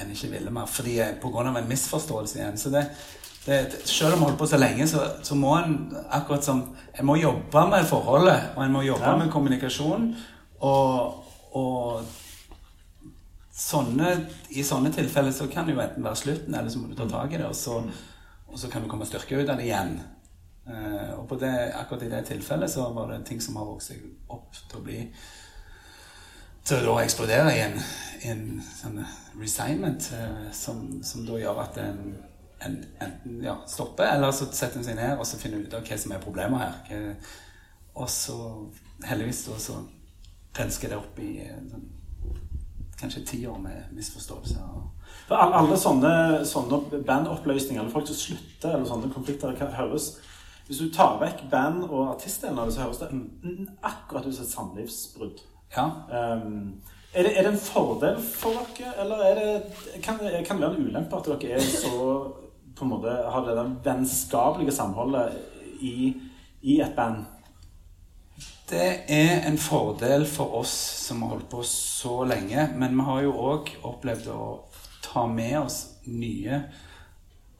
en 0.00 0.10
ikke 0.14 0.30
ville 0.32 0.50
mer. 0.54 0.66
Fordi 0.66 0.96
Pga. 1.20 1.30
grunn 1.30 1.50
av 1.50 1.56
en 1.60 1.68
misforståelse 1.68 2.38
igjen. 2.38 2.58
Så 2.58 2.70
det, 2.74 2.84
det, 3.46 3.58
selv 3.84 4.14
om 4.14 4.18
vi 4.18 4.24
holder 4.24 4.38
på 4.38 4.46
så 4.50 4.60
lenge, 4.60 4.86
så, 4.88 5.04
så 5.22 5.34
må 5.38 5.56
en 5.56 5.78
akkurat 6.10 6.44
som 6.44 6.64
En 6.98 7.06
må 7.06 7.14
jobbe 7.16 7.66
med 7.70 7.86
forholdet, 7.86 8.48
og 8.56 8.64
en 8.64 8.72
må 8.72 8.82
jobbe 8.82 9.06
Ja. 9.06 9.16
med 9.16 9.30
kommunikasjon. 9.30 10.08
Og, 10.60 11.24
og 11.54 12.02
sånne, 13.54 14.14
i 14.50 14.64
sånne 14.66 14.90
tilfeller 14.94 15.34
så 15.34 15.46
kan 15.50 15.66
det 15.66 15.76
jo 15.76 15.82
enten 15.82 16.04
være 16.04 16.16
slutten, 16.16 16.54
eller 16.54 16.70
så 16.70 16.80
må 16.82 16.88
du 16.90 16.96
ta 16.98 17.06
tak 17.10 17.32
i 17.32 17.38
det, 17.38 17.46
og 17.46 17.54
så, 17.54 17.78
og 18.48 18.58
så 18.58 18.70
kan 18.70 18.82
du 18.82 18.88
komme 18.90 19.06
styrke 19.06 19.38
ut 19.38 19.48
av 19.48 19.58
det 19.58 19.68
igjen. 19.68 20.00
Uh, 20.68 21.20
og 21.20 21.28
på 21.30 21.38
det, 21.40 21.52
akkurat 21.78 22.02
i 22.04 22.10
det 22.12 22.24
tilfellet 22.28 22.70
så 22.70 22.90
var 22.92 23.08
det 23.12 23.22
ting 23.26 23.40
som 23.40 23.56
har 23.56 23.64
vokst 23.70 23.94
seg 23.94 24.02
opp 24.28 24.52
til 24.58 24.80
å 24.80 24.84
bli 24.84 24.98
til 26.68 26.88
å 26.90 26.98
eksplodere 27.00 27.52
i 27.56 27.60
en, 27.64 27.76
en 28.28 28.46
sånn 28.62 29.02
resignment 29.40 30.10
eh, 30.16 30.48
som, 30.52 30.98
som 31.06 31.26
da 31.28 31.38
gjør 31.40 31.62
at 31.64 31.78
en, 31.82 32.00
en 32.66 32.80
enten 33.04 33.38
ja, 33.44 33.56
stopper, 33.70 34.10
eller 34.16 34.34
så 34.34 34.50
setter 34.50 34.80
en 34.80 34.88
seg 34.88 34.98
ned 34.98 35.16
og 35.16 35.26
så 35.28 35.40
finner 35.40 35.64
ut 35.64 35.78
av 35.78 35.86
hva 35.86 36.00
som 36.00 36.12
er 36.12 36.24
problemet 36.24 36.64
her. 36.64 37.14
Og 37.98 38.10
så 38.10 38.36
heldigvis 39.06 39.46
da 39.48 39.56
så 39.62 39.78
rensker 40.58 40.92
det 40.92 40.98
opp 40.98 41.18
i 41.22 41.38
eh, 41.46 41.58
sånn, 41.70 41.88
kanskje 42.98 43.26
ti 43.26 43.44
år 43.46 43.58
med 43.62 43.92
misforståelser. 43.94 44.62
For 45.28 45.38
alle 45.38 45.76
sånne, 45.78 46.14
sånne 46.48 47.02
bandoppløsninger, 47.06 47.80
eller 47.80 47.94
folk 47.94 48.08
som 48.10 48.18
slutter, 48.18 48.72
eller 48.72 48.88
sånne 48.88 49.12
konflikter, 49.14 49.54
høres 49.78 50.16
Hvis 50.68 50.82
du 50.82 50.90
tar 50.92 51.14
vekk 51.16 51.46
band- 51.48 51.86
og 51.86 52.10
artistdelen 52.10 52.58
av 52.58 52.66
det, 52.68 52.74
så 52.74 52.82
høres 52.82 52.98
det 53.00 53.68
akkurat 53.80 54.26
ut 54.26 54.34
som 54.36 54.44
et 54.44 54.50
samlivsbrudd. 54.50 55.38
Ja, 55.76 55.90
Um, 56.08 56.80
er, 57.12 57.22
det, 57.22 57.38
er 57.38 57.42
det 57.42 57.52
en 57.52 57.60
fordel 57.60 58.20
for 58.22 58.66
dere, 58.76 58.92
eller 59.02 59.24
er 59.24 59.34
det, 59.38 60.02
kan, 60.04 60.18
kan 60.18 60.56
det 60.56 60.64
være 60.64 60.76
en 60.76 60.86
ulempe 60.88 61.16
at 61.16 61.28
dere 61.28 61.56
er 61.56 61.64
så 61.64 62.02
på 62.76 62.84
en 62.84 62.92
måte 62.92 63.14
har 63.32 63.46
det 63.46 63.56
der 63.56 63.72
vennskapelige 63.84 64.72
samholdet 64.72 65.34
i, 65.80 66.12
i 66.62 66.80
et 66.80 66.94
band? 66.96 67.24
Det 68.68 68.90
er 69.08 69.48
en 69.48 69.58
fordel 69.58 70.26
for 70.28 70.60
oss 70.60 70.74
som 71.06 71.22
har 71.22 71.32
holdt 71.32 71.48
på 71.50 71.62
så 71.66 72.20
lenge, 72.28 72.68
men 72.76 72.96
vi 72.98 73.06
har 73.08 73.22
jo 73.24 73.32
òg 73.50 73.72
opplevd 73.88 74.28
å 74.34 74.42
ta 75.02 75.24
med 75.26 75.56
oss 75.62 75.78
nye 76.04 76.60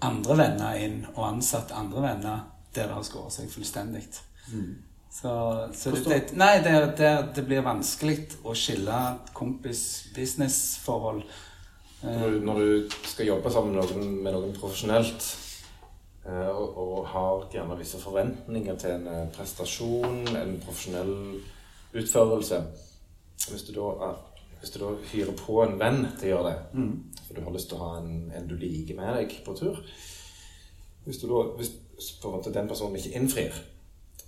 andre 0.05 0.37
venner 0.39 0.83
inn, 0.85 1.01
og 1.17 1.25
ansatt 1.33 1.73
andre 1.75 2.05
venner 2.05 2.45
der 2.77 2.91
det 2.91 2.95
har 2.95 3.07
skåret 3.07 3.35
seg 3.35 3.51
fullstendig. 3.51 4.05
Så, 5.23 5.69
så 5.75 5.91
det, 5.91 6.05
det, 6.05 6.37
nei, 6.39 6.61
det, 6.63 6.73
det, 6.99 7.09
det 7.35 7.43
blir 7.43 7.65
vanskelig 7.67 8.21
å 8.47 8.53
skille 8.55 8.99
kompis-business-forhold. 9.35 11.25
Når 12.05 12.31
du, 12.31 12.37
når 12.47 12.61
du 12.63 12.93
skal 13.11 13.27
jobbe 13.27 13.51
sammen 13.51 13.75
med 13.75 13.81
noen, 13.83 14.13
med 14.23 14.37
noen 14.37 14.53
profesjonelt, 14.55 15.25
eh, 16.23 16.51
og, 16.53 16.77
og 16.79 17.09
har 17.11 17.49
gjerne 17.51 17.79
visse 17.81 17.99
forventninger 17.99 18.79
til 18.79 18.95
en 18.95 19.09
eh, 19.11 19.25
prestasjon, 19.35 20.21
en 20.39 20.53
profesjonell 20.63 21.17
utførelse 21.99 22.61
Hvis 23.49 23.65
du 23.67 23.73
da, 23.75 24.13
hvis 24.61 24.71
du 24.75 24.79
da 24.85 24.93
hyrer 25.11 25.35
på 25.39 25.57
en 25.65 25.75
venn 25.81 26.05
til 26.21 26.29
å 26.29 26.31
gjøre 26.37 26.53
det, 26.53 26.85
for 27.25 27.35
du 27.35 27.43
har 27.43 27.57
lyst 27.57 27.71
til 27.73 27.79
å 27.81 27.89
ha 27.89 27.91
en, 28.03 28.13
en 28.39 28.47
du 28.47 28.55
liker 28.61 28.99
med 28.99 29.19
deg 29.19 29.35
på 29.47 29.57
tur 29.59 29.81
Hvis, 31.07 31.19
du 31.19 31.27
da, 31.31 31.43
hvis 31.59 31.73
på 32.21 32.31
en 32.31 32.37
måte 32.37 32.55
den 32.55 32.71
personen 32.71 33.01
ikke 33.01 33.17
innfrir, 33.19 33.59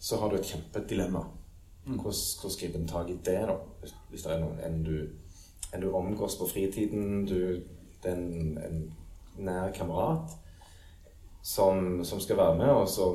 så 0.01 0.17
har 0.21 0.31
du 0.33 0.37
et 0.39 0.47
kjempedilemma. 0.49 1.25
Hvordan, 1.85 2.13
hvordan 2.41 2.59
griper 2.61 2.79
en 2.79 2.89
tak 2.89 3.09
i 3.11 3.17
det, 3.25 3.39
da? 3.49 3.57
Hvis, 4.11 4.23
det 4.23 4.33
er 4.33 4.41
noen 4.43 4.61
en 4.67 4.83
du, 4.85 4.95
en 5.75 5.81
du 5.83 5.89
omgås 5.97 6.37
på 6.41 6.47
fritiden, 6.49 7.25
du, 7.27 7.37
det 8.03 8.11
er 8.13 8.17
en, 8.17 8.59
en 8.59 8.81
nær 9.47 9.71
kamerat 9.77 10.31
som, 11.43 12.05
som 12.05 12.21
skal 12.21 12.37
være 12.37 12.57
med, 12.59 12.69
og 12.69 12.89
så, 12.89 13.09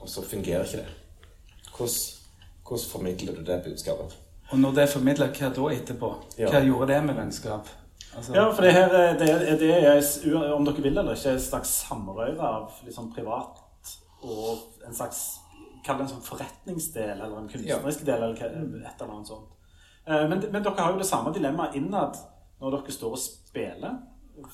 og 0.00 0.08
så 0.08 0.22
fungerer 0.24 0.64
ikke 0.64 0.76
det. 0.84 0.86
Hvordan, 1.76 1.96
hvordan 2.68 2.90
formidler 2.90 3.34
du 3.34 3.44
det 3.44 3.62
budskapet? 3.64 4.16
Og 4.50 4.58
når 4.58 4.70
det 4.76 4.82
er 4.84 4.92
formidla, 4.92 5.26
hva 5.34 5.48
da 5.56 5.70
etterpå? 5.74 6.12
Ja. 6.38 6.50
Hva 6.52 6.60
gjorde 6.64 6.92
det 6.92 7.00
med 7.08 7.14
vennskap? 7.18 7.68
Altså, 8.16 8.34
Ja, 8.34 8.44
for 8.54 8.62
det 8.62 8.72
her 8.72 8.88
er- 8.94 9.18
det 9.18 9.30
er, 9.30 9.56
det 9.58 9.70
er 9.74 10.52
om 10.54 10.64
dere 10.64 10.82
vil 10.82 10.98
eller 10.98 11.14
ikke, 11.16 11.32
et 11.34 11.42
slags 11.42 11.68
samrøre 11.88 12.38
av 12.40 12.70
liksom 12.84 13.12
privat 13.12 13.58
og 14.22 14.58
en 14.86 14.94
slags 14.94 15.18
Kall 15.86 16.00
det 16.00 16.06
en 16.06 16.14
sånn 16.16 16.26
forretningsdel 16.26 17.14
eller 17.14 17.38
en 17.38 17.50
kunstnerisk 17.50 18.04
del 18.06 18.22
eller 18.22 18.34
et 18.34 18.50
eller 18.50 19.12
annet 19.12 19.30
sånt. 19.30 19.52
Eh, 20.06 20.28
Men, 20.28 20.42
men 20.50 20.62
dere 20.62 20.80
har 20.80 20.94
jo 20.94 21.02
det 21.02 21.08
samme 21.08 21.32
dilemmaet 21.34 21.78
innad 21.78 22.18
når 22.60 22.78
dere 22.78 22.94
står 22.94 23.16
og 23.16 23.22
spiller? 23.22 23.98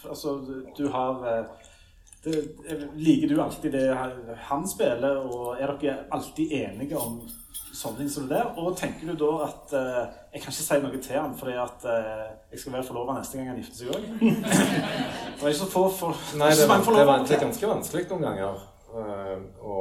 Altså, 0.08 0.38
du 0.76 0.84
har 0.92 1.24
eh, 1.28 1.70
det, 2.24 2.34
Liker 2.94 3.28
du 3.28 3.40
alltid 3.42 3.72
det 3.72 3.86
han 4.48 4.68
spiller, 4.68 5.22
og 5.26 5.56
er 5.60 5.72
dere 5.80 6.04
alltid 6.14 6.52
enige 6.52 6.98
om 6.98 7.22
sånne 7.72 8.02
ting 8.02 8.10
som 8.12 8.28
det 8.28 8.36
der? 8.36 8.52
Og 8.60 8.76
tenker 8.78 9.10
du 9.10 9.16
da 9.18 9.30
at 9.48 9.74
uh, 9.74 10.00
Jeg 10.32 10.42
kan 10.42 10.52
ikke 10.52 10.64
si 10.64 10.78
noe 10.84 11.00
til 11.02 11.18
han 11.18 11.36
fordi 11.38 11.54
at 11.58 11.86
uh, 11.88 12.26
jeg 12.52 12.62
skal 12.62 12.76
være 12.76 12.86
forlova 12.86 13.16
neste 13.16 13.38
gang 13.38 13.50
han 13.50 13.60
gifter 13.60 13.80
seg 13.80 13.94
òg? 13.96 14.08
det 14.20 15.42
er 15.42 15.48
ikke 15.48 15.60
så 15.62 15.70
få 15.72 15.84
for, 15.98 16.24
Nei, 16.38 16.52
det, 16.58 16.68
var, 16.68 16.84
det, 16.84 17.00
er, 17.00 17.24
det 17.26 17.36
er 17.38 17.44
ganske 17.46 17.72
vanskelig 17.72 18.04
noen 18.12 18.26
ganger 18.28 18.60
uh, 18.92 19.38
å, 19.64 19.78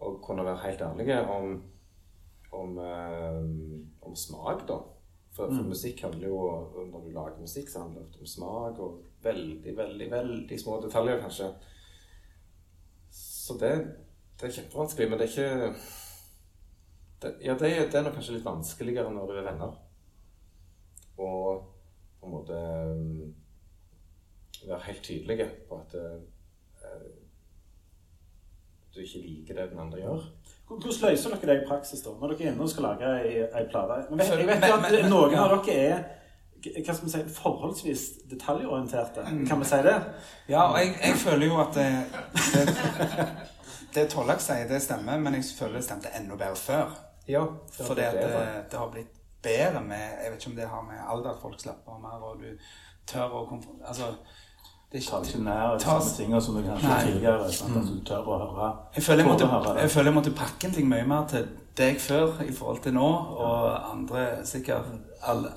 å, 0.00 0.16
kunne 0.24 0.46
være 0.46 0.64
helt 0.64 0.82
ærlige 0.86 1.20
om, 1.34 1.52
om, 2.56 2.80
om 4.02 4.16
smak, 4.16 4.66
da. 4.68 4.80
For, 5.30 5.46
for 5.46 5.62
mm. 5.62 5.68
musikk 5.70 6.00
handler 6.02 6.26
jo 6.26 6.38
Når 6.90 7.04
du 7.04 7.10
lager 7.14 7.36
musikk, 7.38 7.68
så 7.70 7.84
handler 7.84 8.08
det 8.10 8.20
om 8.20 8.26
smak 8.26 8.78
og 8.82 8.96
veldig, 9.22 9.76
veldig, 9.76 10.08
veldig 10.10 10.58
små 10.60 10.80
detaljer, 10.82 11.20
kanskje. 11.22 11.50
Så 13.10 13.54
det, 13.60 13.70
det 14.40 14.48
er 14.48 14.56
kjempevanskelig. 14.56 15.10
Men 15.10 15.20
det 15.20 15.28
er 15.28 15.34
ikke 15.34 15.74
det, 17.22 17.34
Ja, 17.44 17.54
det, 17.54 17.70
det, 17.92 17.94
er 17.94 18.02
nok 18.06 18.16
kanskje 18.18 18.38
litt 18.38 18.48
vanskeligere 18.48 19.12
når 19.14 19.30
du 19.30 19.38
er 19.38 19.46
venner. 19.52 19.78
Og 21.20 21.64
på 22.20 22.28
en 22.28 22.34
måte 22.34 22.58
um, 22.90 23.34
være 24.66 24.84
helt 24.88 25.02
tydelige 25.04 25.48
på 25.68 25.80
at 25.80 25.96
uh, 26.00 26.20
du 29.00 29.08
ikke 29.08 29.24
liker 29.24 29.58
det 29.58 29.66
den 29.72 29.82
andre 29.82 30.00
gjør. 30.04 30.24
Hvordan 30.70 30.96
løser 31.02 31.34
dere 31.34 31.50
det 31.50 31.62
i 31.62 31.66
praksis 31.66 32.02
da, 32.04 32.12
når 32.20 32.32
dere 32.34 32.46
er 32.46 32.52
inne 32.52 32.64
og 32.64 32.70
skal 32.70 32.86
lage 32.86 33.12
ei 33.26 33.66
plate? 33.72 34.02
Jeg 34.20 34.48
vet 34.50 34.66
jo 34.68 34.76
at 34.76 35.06
noen 35.10 35.38
av 35.40 35.54
dere 35.56 35.76
er 35.76 36.02
hva 36.60 36.92
skal 36.92 37.06
vi 37.06 37.10
si, 37.12 37.20
forholdsvis 37.32 38.02
detaljorienterte. 38.30 39.22
Mm. 39.24 39.46
Kan 39.48 39.62
vi 39.62 39.68
si 39.70 39.78
det? 39.86 39.94
Ja, 40.50 40.66
og 40.66 40.76
jeg, 40.78 40.92
jeg 41.02 41.16
føler 41.22 41.46
jo 41.46 41.60
at 41.62 41.78
det, 41.78 41.86
det, 42.52 42.74
det 43.94 44.04
Tollak 44.12 44.42
sier, 44.44 44.66
det 44.68 44.82
stemmer, 44.84 45.16
men 45.22 45.38
jeg 45.38 45.48
føler 45.56 45.78
det 45.80 45.86
stemte 45.86 46.12
enda 46.18 46.36
bedre 46.36 46.60
før. 46.60 46.92
Ja, 47.30 47.46
det 47.78 47.86
Fordi 47.86 48.04
at 48.04 48.18
det, 48.18 48.28
det, 48.70 48.78
har 48.78 48.92
blitt 48.92 49.16
bedre 49.42 49.80
med 49.84 50.04
Jeg 50.24 50.32
vet 50.32 50.40
ikke 50.40 50.50
om 50.50 50.56
det 50.56 50.68
har 50.68 50.82
med 50.84 51.00
alder 51.08 51.30
at 51.30 51.42
folk 51.42 51.60
slapper 51.60 51.96
av 51.96 52.00
mer, 52.02 52.24
og 52.28 52.40
du 52.42 52.48
tør 53.08 53.36
å 53.40 53.42
Altså 53.86 54.12
det 54.92 54.98
er 54.98 55.02
ikke, 55.04 55.18
ikke 55.28 55.44
nær 55.44 55.78
samme 55.78 56.12
tinga 56.16 56.40
som 56.42 56.56
du 56.56 56.62
kanskje 56.66 56.94
tidligere. 57.06 57.50
Sånn, 57.54 57.76
at 57.78 57.90
du 57.90 57.98
tør 58.06 58.26
å 58.26 58.38
høre. 58.40 58.70
Jeg 58.96 59.04
føler 59.06 59.22
jeg, 59.22 59.28
måtte, 59.30 59.50
jeg 59.78 59.90
føler 59.94 60.10
jeg 60.10 60.16
måtte 60.16 60.32
pakke 60.40 60.66
en 60.66 60.74
ting 60.74 60.88
mye 60.90 61.04
mer 61.06 61.28
til 61.30 61.46
deg 61.78 62.00
før 62.02 62.40
i 62.42 62.50
forhold 62.52 62.80
til 62.82 62.96
nå, 62.96 63.10
og 63.38 63.92
andre 63.92 64.24
sikkert 64.48 64.90
alle, 65.22 65.52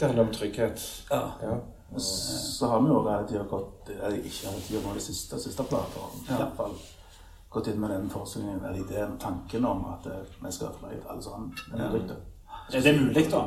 det 0.00 0.08
handler 0.08 0.26
om 0.26 0.34
trygghet. 0.34 0.82
Ja. 1.12 1.22
ja. 1.42 1.60
Så 2.02 2.66
har 2.66 2.82
vi 2.82 2.90
jo 2.90 3.02
hele 3.04 3.28
tida 3.28 3.42
gått 3.44 3.90
Eller 3.92 4.16
ikke 4.16 4.48
hele 4.48 4.62
tida, 4.64 4.80
nå 4.80 4.94
de 4.96 5.02
siste, 5.04 5.38
siste 5.40 5.66
plata. 5.68 6.08
I 6.24 6.32
hvert 6.32 6.56
fall 6.56 6.74
gått 7.52 7.68
inn 7.68 7.80
med 7.80 7.92
den 7.92 8.10
forskningen, 8.10 8.62
eller 8.64 8.80
ideen, 8.80 9.18
tanken 9.20 9.66
om 9.68 9.84
at 9.92 10.08
eh, 10.08 10.36
vi 10.40 10.52
skal 10.56 10.72
få 10.80 10.90
alle 10.90 11.22
sammen. 11.22 11.52
det 11.70 11.84
Er 11.84 12.14
det 12.70 12.94
mulig, 13.00 13.26
da? 13.30 13.44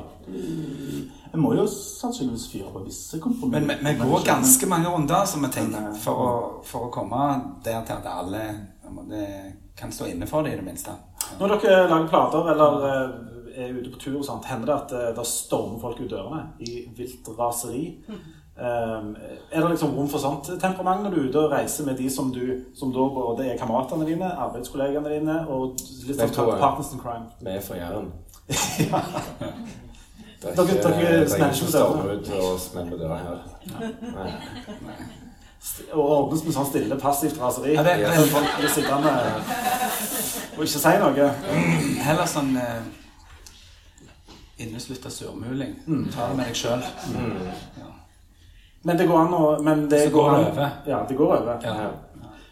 Vi 1.36 1.42
må 1.42 1.52
jo 1.58 1.66
sannsynligvis 1.68 2.48
fyre 2.52 2.72
på 2.72 2.84
visse 2.86 3.20
kompromisser. 3.20 3.84
Men 3.84 4.00
vi 4.00 4.10
går 4.10 4.26
ganske 4.26 4.70
mange 4.72 4.92
runder 4.92 5.26
som 5.28 5.44
vi 5.44 5.52
tenker, 5.52 5.90
for 6.00 6.26
å, 6.26 6.30
for 6.64 6.88
å 6.88 6.92
komme 6.94 7.26
der 7.66 7.82
til 7.88 7.98
at 7.98 8.08
alle 8.08 8.46
kan 9.76 9.92
stå 9.92 10.08
inne 10.08 10.28
for 10.28 10.44
det, 10.46 10.54
i 10.54 10.60
det 10.62 10.66
minste. 10.66 10.96
Når 11.40 11.58
dere 11.58 11.88
lager 11.90 12.08
plater, 12.08 12.52
eller 12.54 12.88
eh, 12.90 13.66
er 13.66 13.76
ute 13.76 13.92
på 13.92 14.00
tur, 14.00 14.18
og 14.20 14.26
sånt, 14.26 14.48
hender 14.48 14.72
det 14.72 14.76
at 14.76 14.96
uh, 14.96 15.12
det 15.18 15.28
stormer 15.28 15.80
folk 15.82 16.00
ut 16.00 16.10
dørene 16.12 16.42
i 16.64 16.86
vilt 16.96 17.28
raseri. 17.38 17.86
Um, 18.56 19.16
er 19.52 19.60
det 19.60 19.70
liksom 19.74 19.96
rom 19.98 20.08
for 20.08 20.24
sånt 20.24 20.48
temperament 20.62 21.04
når 21.04 21.12
du 21.12 21.18
er 21.20 21.26
ute 21.28 21.42
og 21.42 21.52
reiser 21.52 21.88
med 21.88 21.98
de 22.00 22.06
som 22.12 22.30
du 22.32 22.46
som 22.76 22.94
da 22.96 23.08
både 23.12 23.50
er 23.52 23.58
kameratene 23.60 24.08
dine, 24.08 24.30
arbeidskollegene 24.46 25.12
dine 25.12 25.42
og 25.52 25.76
litt 26.08 26.22
sånn 26.22 26.54
partners 26.62 26.94
in 26.96 27.02
crime? 27.04 27.28
Vi 27.42 27.52
er 27.52 27.66
for 27.66 27.76
Jæren. 27.80 28.14
Ja. 28.92 29.02
Det 30.42 30.52
er 30.52 30.62
ikke, 30.62 30.82
dere, 30.84 30.98
dere 31.02 31.30
smeller 31.30 31.54
ikke 31.56 31.70
storme 31.72 32.18
ut 32.18 32.28
og 32.38 32.60
smeller 32.62 33.00
døra 33.00 33.22
her. 33.24 33.40
Nei. 33.72 33.94
Nei. 34.86 34.98
Og 35.96 36.04
ordnes 36.04 36.44
med 36.46 36.54
sånn 36.54 36.68
stille, 36.70 36.98
passivt 37.02 37.40
raseri. 37.42 37.74
Ja, 37.74 37.84
det, 37.86 37.96
det, 38.04 38.28
folk 38.30 38.52
blir 38.60 38.70
sittende 38.70 39.14
og 40.56 40.62
ikke 40.62 40.82
si 40.84 40.94
noe. 41.02 41.30
Heller 42.06 42.30
sånn 42.30 42.54
eh, 42.62 42.86
inneslutta 44.62 45.10
surmuling. 45.12 45.74
Mm. 45.88 46.06
Ta 46.14 46.30
det 46.30 46.38
med 46.38 46.52
deg 46.52 46.60
sjøl. 46.60 46.86
Mm. 47.12 47.50
Ja. 47.82 47.90
Men 48.86 49.02
det 49.02 49.08
går 49.10 49.24
an 49.24 49.34
å 49.34 49.44
men 49.66 49.88
det 49.90 50.04
Så 50.06 50.14
går 50.14 50.30
det 50.30 50.44
over. 50.52 50.78
Ja, 50.86 51.02
det 51.10 51.18
går 51.18 51.36
over. 51.40 51.66
Ja. 51.66 51.90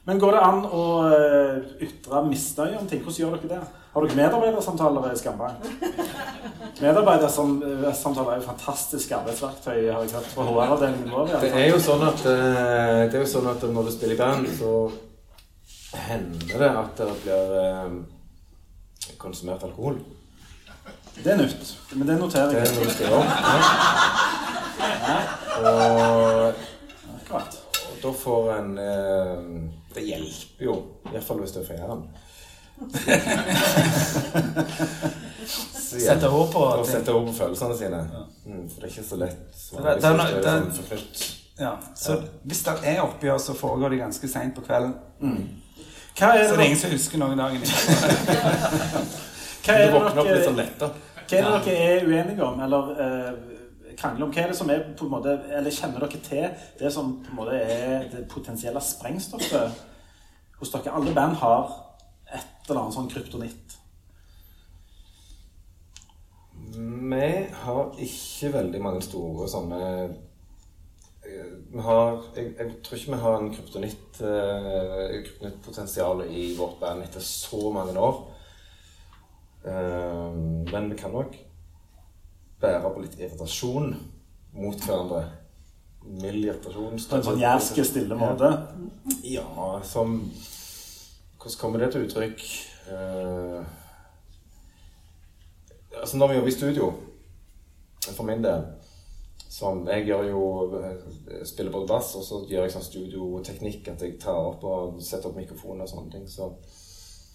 Men 0.09 0.19
går 0.19 0.35
det 0.35 0.43
an 0.43 0.65
å 0.65 0.83
uh, 1.07 1.73
ytre 1.85 2.25
misnøye 2.27 2.79
om 2.81 2.89
ting? 2.89 3.03
Hvordan 3.05 3.21
gjør 3.21 3.37
dere 3.45 3.59
det? 3.61 3.82
Har 3.93 4.01
dere 4.01 4.17
medarbeidersamtaler 4.17 5.11
i 5.13 5.17
Skambank? 5.17 5.65
Medarbeidersamtaler 6.81 8.31
er 8.31 8.39
jo 8.39 8.45
fantastisk 8.47 9.11
arbeidsverktøy. 9.19 9.91
har 9.91 10.01
jeg 10.01 10.15
hørt 10.15 10.31
for 10.33 10.49
HR-avdelingen 10.49 11.11
vår. 11.13 11.35
Det 11.43 11.51
er 11.53 11.67
jo 11.69 11.77
sånn 11.83 12.01
at, 12.07 12.23
det 12.25 13.13
er 13.13 13.21
jo 13.21 13.29
sånn 13.29 13.51
at 13.51 13.67
når 13.69 13.85
du 13.85 13.91
spiller 13.93 14.15
i 14.15 14.21
band, 14.23 14.49
så 14.57 14.73
hender 16.07 16.65
det 16.65 16.71
at 16.81 16.97
det 17.03 17.15
blir 17.21 17.53
uh, 17.53 19.13
konsumert 19.21 19.63
alkohol. 19.69 20.01
Det 21.19 21.29
er 21.35 21.37
nytt. 21.43 21.75
Men 21.93 22.09
det 22.09 22.17
noterer 22.17 22.57
jeg. 22.57 22.73
Det 22.97 23.05
er 23.05 23.13
noe. 23.13 23.25
Ja. 25.03 25.17
Og, 25.63 26.63
og 27.29 27.95
da 28.03 28.11
får 28.23 28.49
en 28.57 28.77
eh, 28.81 29.41
Det 29.93 30.03
hjelper 30.07 30.65
jo, 30.65 30.75
iallfall 31.11 31.43
hvis 31.43 31.53
du 31.53 31.59
er 31.61 31.67
fra 31.67 31.77
Jæren. 31.77 32.07
Sette 35.93 36.29
ord 36.29 36.49
på 36.51 36.61
Sette 36.89 37.13
ord 37.13 37.27
på 37.29 37.33
følelsene 37.37 37.77
sine. 37.77 38.01
Mm, 38.45 38.69
for 38.69 38.81
det 38.81 38.87
er 38.87 38.91
ikke 38.95 39.07
så 39.09 39.17
lett. 39.21 39.39
Så 39.55 39.75
det, 39.77 39.83
det, 39.83 39.93
det, 40.01 40.17
det, 40.43 40.53
sånn 40.75 41.39
ja, 41.59 41.77
så 41.95 42.17
hvis 42.43 42.63
det 42.63 42.73
er 42.83 43.01
oppgjør, 43.03 43.37
så 43.37 43.53
foregår 43.53 43.89
det 43.89 43.97
ganske 43.97 44.27
seint 44.27 44.55
på 44.55 44.61
kvelden. 44.61 44.93
Mm. 45.19 45.49
så 46.17 46.25
det 46.35 46.59
er 46.59 46.61
ingen 46.65 46.79
som 46.79 46.91
husker 46.91 47.17
noen 47.21 47.37
dagen 47.37 47.61
Hva 49.63 49.73
er 49.73 49.85
det 49.85 49.91
dere, 49.93 50.89
hva 51.29 51.37
er 51.37 51.63
dere 51.65 51.75
er 51.77 52.07
uenige 52.09 52.43
om, 52.43 52.59
eller 52.61 52.89
uh, 52.97 53.31
krangler 53.97 54.25
om? 54.25 54.33
Hva 54.33 54.43
er 54.43 54.51
det 54.51 54.57
som 54.57 54.69
er 54.69 54.83
på 54.97 55.05
en 55.05 55.13
måte, 55.13 55.37
Eller 55.57 55.71
kjenner 55.71 56.03
dere 56.03 56.19
til 56.25 56.49
det 56.79 56.93
som 56.93 57.15
på 57.23 57.31
en 57.31 57.37
måte 57.37 57.61
er 57.61 58.09
det 58.11 58.25
potensielle 58.29 58.81
sprengstoffet 58.81 59.81
hos 60.59 60.73
dere? 60.73 60.93
Alle 60.97 61.13
band 61.13 61.37
har 61.41 61.71
et 62.63 62.69
eller 62.69 62.85
annet 62.85 62.95
sånn 62.95 63.09
kryptonitt. 63.11 63.73
Vi 66.73 67.31
har 67.63 67.97
ikke 68.01 68.51
veldig 68.53 68.79
mange 68.81 69.01
store 69.03 69.47
sånne 69.51 69.79
eh, 69.83 70.13
vi 71.73 71.81
har, 71.83 72.21
jeg, 72.37 72.53
jeg, 72.55 72.71
tror 72.85 72.97
ikke 72.97 73.11
vi 73.11 73.23
har 73.23 73.35
en 73.39 73.53
kryptonitt, 73.53 74.21
uh, 74.21 74.27
i 76.29 76.55
vårt 76.57 76.79
band 76.79 77.03
etter 77.03 77.21
så 77.25 77.71
mange 77.73 77.99
år. 77.99 78.15
Uh, 79.65 80.31
men 80.71 80.91
vi 80.91 80.97
kan 80.99 81.11
nok 81.15 81.35
bære 82.63 82.81
på 82.83 83.01
litt 83.03 83.19
irritasjon 83.19 83.95
mot 84.55 84.87
hverandre. 84.87 85.23
Mild 86.03 86.45
irritasjon. 86.45 86.99
På 87.09 87.15
en 87.19 87.27
sånn 87.27 87.43
jærsk, 87.43 87.73
stille 87.87 88.15
måte? 88.19 88.49
Ja, 89.27 89.81
som 89.87 90.07
Hvordan 91.43 91.59
kommer 91.59 91.79
det 91.79 91.91
til 91.91 92.05
uttrykk? 92.05 92.41
Uh, 92.87 93.65
altså 95.99 96.17
Når 96.17 96.27
vi 96.27 96.33
jobber 96.33 96.47
i 96.47 96.51
studio, 96.51 96.93
for 98.15 98.23
min 98.23 98.43
del 98.43 98.63
som 99.49 99.87
Jeg 99.87 100.05
gjør 100.05 100.23
jo 100.23 100.43
eh, 100.79 101.45
spiller 101.45 101.71
både 101.71 101.87
bass, 101.87 102.15
og 102.15 102.23
så 102.23 102.39
gjør 102.49 102.63
jeg 102.63 102.71
sånn 102.73 102.85
studioteknikk 102.87 103.91
at 103.91 104.01
jeg 104.01 104.15
tar 104.23 104.39
opp 104.39 104.63
og 104.65 105.03
setter 105.03 105.29
opp 105.29 105.37
mikrofoner 105.37 105.85
og 105.85 105.91
sånne 105.91 106.11
ting. 106.15 106.23
Så, 106.31 106.47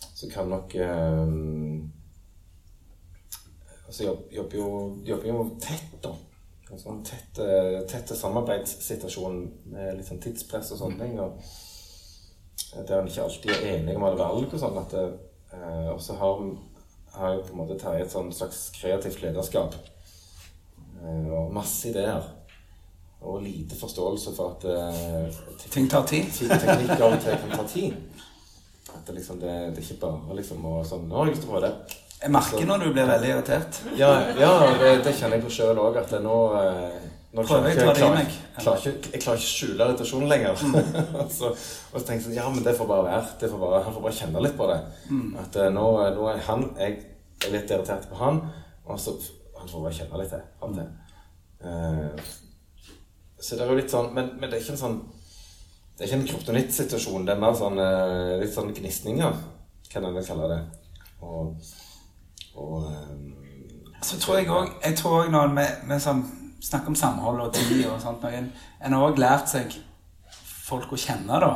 så 0.00 0.30
kan 0.32 0.50
nok 0.50 0.74
um, 0.82 1.92
altså 3.86 4.08
jobber, 4.32 4.56
jo, 4.56 4.66
jobber 5.06 5.30
jo 5.30 5.46
tett, 5.62 5.94
da. 6.02 6.16
En 6.72 6.82
sånn 6.82 7.04
eh, 7.44 7.78
tett 7.86 8.16
samarbeidssituasjon 8.16 9.38
med 9.70 10.00
litt 10.00 10.10
sånn 10.10 10.24
tidspress 10.24 10.74
og 10.74 10.82
sånne 10.82 11.04
ting. 11.04 11.20
Og 11.22 11.38
der 12.86 13.00
en 13.00 13.08
ikke 13.10 13.24
alltid 13.24 13.52
er 13.54 13.68
enig 13.74 13.96
om 13.96 14.04
alle 14.06 14.20
valg 14.20 14.54
og 14.54 14.60
sånn. 14.60 14.78
eh, 14.94 15.88
Og 15.92 16.00
så 16.02 16.14
har, 16.20 16.42
har 17.14 17.34
jo 17.34 17.44
på 17.46 17.54
en 17.54 17.62
måte 17.62 17.78
Terje 17.80 18.04
et 18.04 18.12
sånn 18.12 18.32
slags 18.32 18.68
kreativt 18.78 19.22
lederskap. 19.22 19.74
Eh, 21.02 21.30
og 21.32 21.52
masse 21.52 21.88
ideer. 21.88 22.22
Og 23.20 23.42
lite 23.42 23.74
forståelse 23.74 24.34
for 24.36 24.54
at 24.54 24.64
eh, 24.70 25.38
Ting 25.70 25.88
tar 25.90 26.06
tid. 26.06 26.30
Teknikk 26.62 27.00
av 27.00 27.12
og 27.12 27.22
til 27.24 27.40
kan 27.42 27.56
ta 27.56 27.64
tid. 27.66 27.96
At 28.94 29.06
det, 29.06 29.14
liksom, 29.18 29.40
det, 29.40 29.54
det 29.74 29.82
er 29.82 29.88
ikke 29.88 30.02
bare 30.06 30.36
liksom 30.38 30.64
å 30.64 30.78
sånn 30.86 31.08
Nå 31.08 31.18
har 31.18 31.26
jeg 31.28 31.34
lyst 31.34 31.44
til 31.44 31.50
å 31.50 31.56
prøve 31.56 31.68
det. 31.68 31.98
Jeg 32.18 32.34
merker 32.34 32.66
når 32.66 32.82
du 32.82 32.88
blir 32.90 33.06
veldig 33.06 33.28
irritert. 33.30 33.76
Ja, 33.98 34.08
ja 34.34 34.52
det, 34.80 34.94
det, 35.06 35.12
kjenner 35.14 35.38
jeg 35.38 35.44
på 35.44 35.52
sjøl 35.54 35.78
òg. 35.78 36.00
At 36.00 36.14
nå, 36.22 36.38
eh, 36.58 36.96
Nå 37.28 37.44
Prøver 37.44 37.68
jeg 37.68 37.82
å 37.82 37.84
ta 37.84 37.92
det 37.92 38.06
i 38.06 38.12
meg. 38.14 38.36
Klarer 38.56 38.84
ikke, 38.88 39.10
jeg 39.12 39.20
klarer 39.20 39.42
ikke 39.42 39.48
å 39.48 39.52
skjule 39.52 39.88
irritasjonen 39.88 40.30
lenger. 40.32 40.62
så, 41.38 41.50
og 41.52 41.98
så 41.98 42.04
tenkte 42.06 42.14
jeg 42.16 42.24
sånn, 42.30 42.38
ja, 42.38 42.46
men 42.54 42.64
det 42.64 42.72
får 42.78 42.88
bare 42.88 43.04
være. 43.04 43.34
Det 43.42 43.50
får 43.52 43.60
bare, 43.64 43.82
han 43.84 43.96
får 43.96 44.06
bare 44.06 44.18
kjenne 44.20 44.44
litt 44.46 44.56
på 44.56 44.68
det. 44.70 44.78
At 45.42 45.58
uh, 45.60 45.66
nå, 45.74 45.84
nå 46.16 46.30
er 46.32 46.40
han 46.48 46.64
jeg, 46.78 46.96
er 47.44 47.52
litt 47.52 47.74
irritert 47.74 48.08
på 48.08 48.16
han, 48.22 48.40
og 48.88 49.02
så 49.02 49.12
han 49.58 49.68
får 49.68 49.84
bare 49.84 49.98
kjenne 49.98 50.22
litt 50.22 50.32
til. 50.32 50.48
av 50.62 50.74
det. 50.78 50.86
Eh, 51.60 52.32
så 53.40 53.56
det 53.56 53.64
er 53.64 53.70
jo 53.72 53.78
litt 53.78 53.90
sånn 53.90 54.12
Men, 54.14 54.28
men 54.38 54.46
det 54.46 54.58
er 54.58 54.62
ikke 54.62 54.74
en 54.76 54.78
sånn 54.78 54.98
Det 55.96 56.04
er 56.04 56.06
ikke 56.06 56.18
en 56.20 56.28
kryptonittsituasjon. 56.30 57.24
Det 57.26 57.34
er 57.34 57.40
mer 57.42 57.56
sånn 57.58 57.80
eh, 57.82 58.36
litt 58.42 58.54
sånn 58.54 58.70
gnisninger, 58.74 59.40
kan 59.90 60.06
en 60.06 60.14
vel 60.14 60.26
kalle 60.26 60.50
det. 60.52 60.58
Og, 61.26 61.70
og 62.54 62.84
um, 62.86 63.24
Så 64.06 64.20
tror 64.22 64.38
jeg 64.38 64.50
òg 64.52 65.32
når 65.34 65.56
vi, 65.56 65.64
vi 65.90 65.98
sånn, 66.04 66.22
snakker 66.60 66.92
om 66.92 66.96
samhold 66.98 67.40
og 67.46 67.52
tid 67.54 67.84
og 67.86 68.00
sånt 68.02 68.22
noe, 68.22 68.44
En 68.80 68.94
har 68.94 69.04
òg 69.10 69.18
lært 69.18 69.50
seg 69.50 69.74
folk 70.68 70.92
å 70.92 71.00
kjenne, 71.00 71.40
da. 71.40 71.52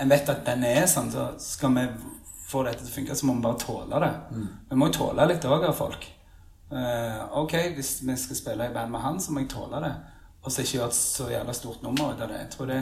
En 0.00 0.08
vet 0.08 0.28
at 0.28 0.44
den 0.46 0.64
er 0.64 0.86
sånn, 0.86 1.10
så 1.12 1.32
skal 1.40 1.74
vi 1.76 1.86
få 2.50 2.64
dette 2.66 2.82
til 2.84 2.90
å 2.90 2.96
funke, 2.96 3.16
så 3.16 3.26
må 3.26 3.36
vi 3.36 3.44
bare 3.46 3.60
tåle 3.62 4.00
det. 4.02 4.10
Vi 4.70 4.78
må 4.78 4.88
jo 4.90 4.96
tåle 4.98 5.26
litt 5.30 5.44
òg 5.46 5.68
av 5.68 5.76
folk. 5.78 6.06
Uh, 6.70 7.26
ok, 7.42 7.54
hvis 7.74 7.96
vi 8.06 8.16
skal 8.16 8.38
spille 8.38 8.68
i 8.70 8.74
band 8.74 8.92
med 8.94 9.02
han, 9.02 9.20
så 9.20 9.32
må 9.32 9.42
jeg 9.42 9.50
tåle 9.50 9.80
det. 9.82 9.92
Og 10.44 10.52
så 10.52 10.62
ikke 10.62 10.78
gjøre 10.78 10.92
et 10.92 10.98
så 10.98 11.30
jævla 11.30 11.54
stort 11.54 11.82
nummer 11.82 12.14
ut 12.14 12.20
av 12.22 12.30
det. 12.30 12.38
Jeg 12.44 12.52
tror 12.54 12.70
det 12.70 12.80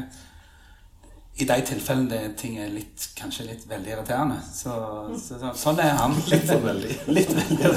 i 1.39 1.47
de 1.47 1.57
tilfellene 1.63 2.11
det 2.11 2.21
ting 2.41 2.57
er 2.59 2.71
litt, 2.73 3.05
kanskje 3.19 3.45
litt 3.47 3.65
veldig 3.71 3.93
irriterende. 3.93 4.39
Så, 4.43 4.75
så, 5.23 5.37
så, 5.39 5.51
sånn 5.61 5.83
er 5.85 5.93
han. 5.95 6.17
litt 6.33 6.47
for 6.49 6.65
veldig. 6.65 6.95
Litt 7.19 7.31
veldig 7.37 7.73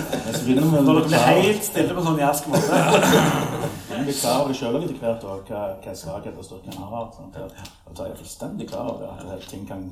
vi 0.47 0.55
Når 0.57 0.87
dere 0.87 1.03
blir 1.05 1.25
helt 1.27 1.67
stille 1.67 1.97
på 1.97 2.05
sånn 2.05 2.21
jærsk 2.21 2.47
måte. 2.49 2.79
bli 3.91 4.15
klar 4.17 4.45
over 4.45 4.57
selv 4.57 4.79
etter 4.81 4.97
hvert, 5.03 5.27
og 5.29 5.51
hva, 5.51 5.65
hva 5.83 5.93
svakheter 5.97 6.47
styrken 6.47 6.79
har. 6.81 7.11
Og 7.13 7.35
da 7.35 8.07
er 8.07 8.13
jeg 8.13 8.21
fullstendig 8.23 8.69
klar 8.71 8.89
over 8.95 9.35
at 9.35 9.45
ting 9.51 9.67
kan 9.69 9.85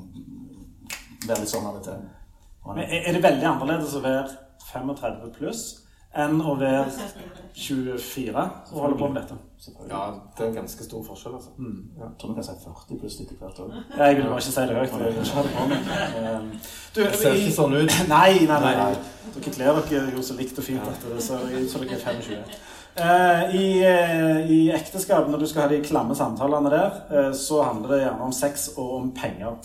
være 1.27 1.43
litt 1.43 1.53
sånn 1.53 1.69
av 1.69 1.77
og 1.77 1.85
til. 1.85 2.01
Men 2.69 2.83
er 2.87 3.05
er 3.05 3.17
det 3.17 3.23
veldig 3.27 3.47
annerledes 3.51 3.93
å 3.99 4.01
være 4.05 4.33
35 4.71 5.29
pluss 5.37 5.63
enn 6.17 6.41
å 6.41 6.57
være 6.57 6.89
24 7.53 8.49
og 8.73 8.81
holde 8.81 8.97
på 8.97 9.11
med 9.13 9.21
dette? 9.21 9.37
Selvfølgelig. 9.65 9.91
Ja, 9.95 10.01
det 10.37 10.45
er 10.45 10.49
en 10.49 10.55
ganske 10.55 10.83
stor 10.83 11.03
forskjell, 11.03 11.35
altså. 11.39 11.49
Jeg 11.99 12.09
tror 12.19 12.29
vi 12.29 12.35
kan 12.39 12.47
si 12.47 12.55
40 12.63 12.99
pluss 13.01 13.19
etter 13.23 13.35
hvert 13.39 13.61
òg. 13.63 13.75
Jeg 14.01 14.17
vil 14.17 14.25
bare 14.25 14.39
ikke 14.39 14.47
si 14.47 14.61
det 14.61 14.77
høyt. 14.79 14.91
Jeg 14.91 14.99
vil 14.99 15.21
ikke 15.23 15.37
ha 15.37 15.45
det 15.45 15.53
på 15.57 15.67
meg. 15.71 16.59
Det 16.95 17.07
ser 17.21 17.39
ikke 17.39 17.55
sånn 17.59 17.77
ut. 17.79 17.97
Nei, 18.15 18.33
nei, 18.49 18.59
nei. 18.65 18.75
nei. 18.81 18.91
Dere 19.35 19.55
kler 19.55 19.81
dere 19.91 20.13
jo 20.15 20.25
så 20.25 20.37
likt 20.39 20.59
og 20.59 20.65
fint 20.65 20.91
at 20.93 21.07
det 21.09 21.23
ser 21.23 21.43
ut 21.49 21.71
som 21.71 21.85
dere 21.85 21.99
er 21.99 22.05
25. 22.05 22.59
Uh, 22.99 23.53
i, 23.55 23.65
uh, 23.85 24.39
I 24.51 24.61
ekteskap, 24.75 25.29
når 25.29 25.43
du 25.43 25.47
skal 25.47 25.67
ha 25.67 25.71
de 25.71 25.83
klamme 25.85 26.15
samtalene 26.17 26.71
der, 26.73 26.95
uh, 27.13 27.29
så 27.37 27.61
handler 27.63 27.93
det 27.93 27.99
gjerne 28.01 28.25
om 28.31 28.33
sex 28.35 28.71
og 28.75 28.95
om 28.97 29.11
penger. 29.15 29.59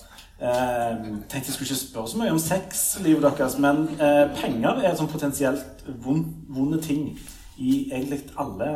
Eh, 0.45 0.97
tenkte 1.31 1.47
jeg 1.47 1.55
skulle 1.55 1.71
ikke 1.71 1.81
spørre 1.81 2.09
så 2.09 2.19
mye 2.19 2.33
om 2.35 2.39
sexlivet 2.43 3.23
deres, 3.23 3.55
men 3.59 3.85
eh, 4.03 4.25
penger 4.35 4.83
er 4.83 4.97
sånn 4.99 5.09
potensielt 5.09 5.85
vond, 6.03 6.27
vonde 6.51 6.81
ting 6.83 7.07
i 7.57 7.85
egentlig 7.93 8.25
alle 8.41 8.71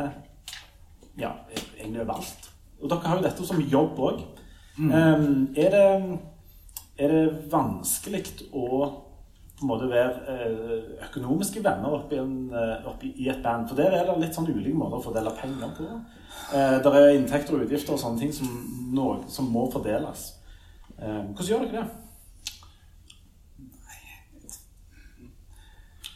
Ja, 1.19 1.33
egentlig 1.77 2.01
overalt. 2.05 2.49
Og 2.79 2.89
dere 2.89 3.11
har 3.11 3.19
jo 3.19 3.25
dette 3.27 3.45
som 3.45 3.61
jobb 3.61 3.99
òg. 3.99 4.23
er, 5.59 5.73
det, 5.75 6.19
er 6.97 7.13
det 7.13 7.23
vanskelig 7.51 8.23
å 8.55 8.65
på 9.59 9.65
en 9.65 9.71
måte 9.73 9.89
være 9.91 10.11
eh, 10.31 10.83
økonomiske 11.09 11.59
venner 11.59 11.91
oppi, 11.97 12.15
en, 12.15 12.35
eh, 12.55 12.85
oppi 12.87 13.09
i 13.19 13.27
et 13.27 13.41
band? 13.43 13.67
For 13.67 13.75
der 13.75 13.91
er 13.97 14.05
det 14.07 14.15
litt 14.21 14.37
sånn 14.37 14.47
ulike 14.47 14.71
måter 14.71 15.01
å 15.01 15.03
fordele 15.03 15.33
penger 15.35 15.73
på. 15.75 15.87
Det 16.53 16.83
der 16.85 16.95
er 17.01 17.17
inntekter 17.17 17.57
og 17.57 17.65
utgifter 17.65 17.97
og 17.97 17.99
sånne 17.99 18.23
ting 18.23 18.31
som, 18.33 18.53
noe, 18.95 19.17
som 19.27 19.49
må 19.51 19.65
fordeles. 19.73 20.29
Eh, 20.95 21.19
hvordan 21.33 21.49
gjør 21.51 21.67
dere 21.67 21.83
det? 21.83 21.89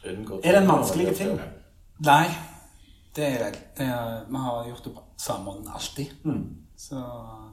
Er 0.04 0.52
det 0.52 0.58
en 0.62 0.68
vanskelig 0.68 1.13
ting? 1.16 1.38
Nei. 2.04 2.26
Det 3.15 3.28
er, 3.28 3.52
det 3.78 3.88
vi 4.30 4.41
har 4.45 4.67
gjort 4.67 4.84
det 4.86 4.93
på 4.95 5.04
samme 5.17 5.45
måten 5.45 5.67
alltid. 5.73 6.15
Mm. 6.23 6.56
Så, 6.76 7.02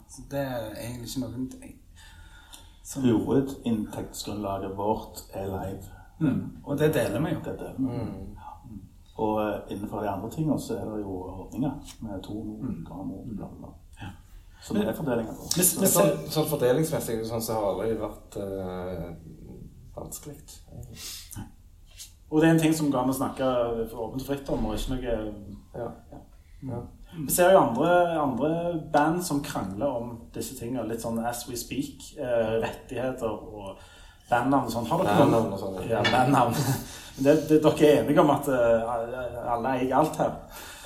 så 0.09 0.23
det 0.31 0.41
er 0.41 0.71
egentlig 0.81 1.11
ikke 1.11 1.21
noen 1.21 1.51
som, 2.85 3.03
Hovedinntektsgrunnlaget 3.03 4.77
vårt 4.77 5.21
er 5.33 5.47
live. 5.47 5.83
mm. 6.19 6.41
Og 6.65 6.79
det 6.79 6.95
deler 6.95 7.21
vi 7.21 7.35
jo. 7.35 7.43
Det 7.45 7.53
er 7.53 7.57
det. 7.57 7.75
Ja. 7.79 8.49
Og 9.21 9.43
eh, 9.43 9.61
innenfor 9.71 10.01
de 10.01 10.09
andre 10.09 10.31
tingene 10.31 10.61
så 10.61 10.75
er 10.75 10.85
det 10.89 11.03
jo 11.03 11.13
ordninger 11.23 11.71
med 12.01 12.23
to 12.23 12.41
kamera, 12.89 13.23
bla, 13.25 13.47
bla, 13.47 13.59
bla. 13.59 13.75
Så 14.63 14.75
det 14.75 14.89
er 14.89 14.95
fordelinga 14.95 15.33
på. 15.33 15.49
Vi, 15.57 15.63
vi 15.63 15.81
Men 15.81 15.93
sånn, 15.93 16.25
sånn 16.35 16.49
fordelingsmessig 16.51 17.21
sånn, 17.29 17.43
så 17.45 17.57
har 17.57 17.63
det 17.63 17.71
aldri 17.71 17.95
vært 18.01 18.37
øh, 18.45 19.07
vanskelig. 19.97 20.37
Og 22.31 22.41
det 22.41 22.49
er 22.49 22.53
en 22.55 22.61
ting 22.63 22.75
som 22.77 22.91
går 22.93 23.03
an 23.03 23.11
å 23.13 23.17
snakke 23.17 23.47
åpent 23.91 24.23
og 24.23 24.27
fritt 24.27 24.49
om, 24.55 24.67
og 24.67 24.79
ikke 24.79 24.95
noe 24.95 25.15
Ja. 25.75 25.91
Ja. 26.63 26.81
Vi 27.27 27.33
ser 27.33 27.51
jo 27.53 27.59
andre, 27.59 28.21
andre 28.23 28.51
band 28.93 29.23
som 29.27 29.41
krangler 29.43 29.87
om 29.87 30.11
disse 30.35 30.55
tingene, 30.55 30.87
litt 30.87 31.03
sånn 31.03 31.19
as 31.27 31.43
we 31.49 31.57
speak. 31.59 32.05
Eh, 32.19 32.53
rettigheter 32.63 33.27
og 33.33 33.81
bandnavn 34.31 34.69
og 34.69 34.71
sånn. 34.73 34.87
Har 34.87 35.03
dere 35.03 35.17
noen- 35.17 35.33
Bandnavn 35.33 35.53
og 35.53 35.59
sånn, 35.59 35.89
ja. 35.91 36.03
Bandnavn. 36.07 36.55
det, 37.25 37.35
det, 37.49 37.59
dere 37.65 37.89
er 37.89 38.05
enige 38.05 38.23
om 38.23 38.31
at 38.31 38.47
uh, 38.49 38.93
alle 39.57 39.73
eier 39.81 39.97
alt 39.99 40.21
her. 40.23 40.37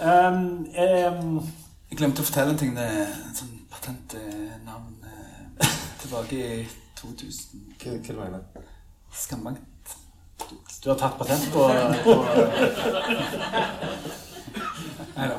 Um, 0.00 0.64
um, 0.64 1.42
Jeg 1.90 1.98
glemte 2.00 2.24
å 2.24 2.28
fortelle 2.30 2.54
en 2.54 2.62
ting. 2.62 2.72
Det 2.74 2.88
er 2.88 3.04
et 3.04 3.42
sånn 3.42 3.52
patentnavn 3.74 5.04
eh, 5.04 5.76
tilbake 6.00 6.40
i 6.40 6.64
2000. 7.02 7.68
Hva, 7.84 7.98
hva 8.00 8.16
mener 8.22 8.40
du? 8.54 8.72
Skambank. 9.12 9.60
Du 10.84 10.90
har 10.90 10.98
tatt 11.00 11.18
patent 11.18 11.46
på, 11.52 11.68
på 12.04 12.14
da. 15.16 15.38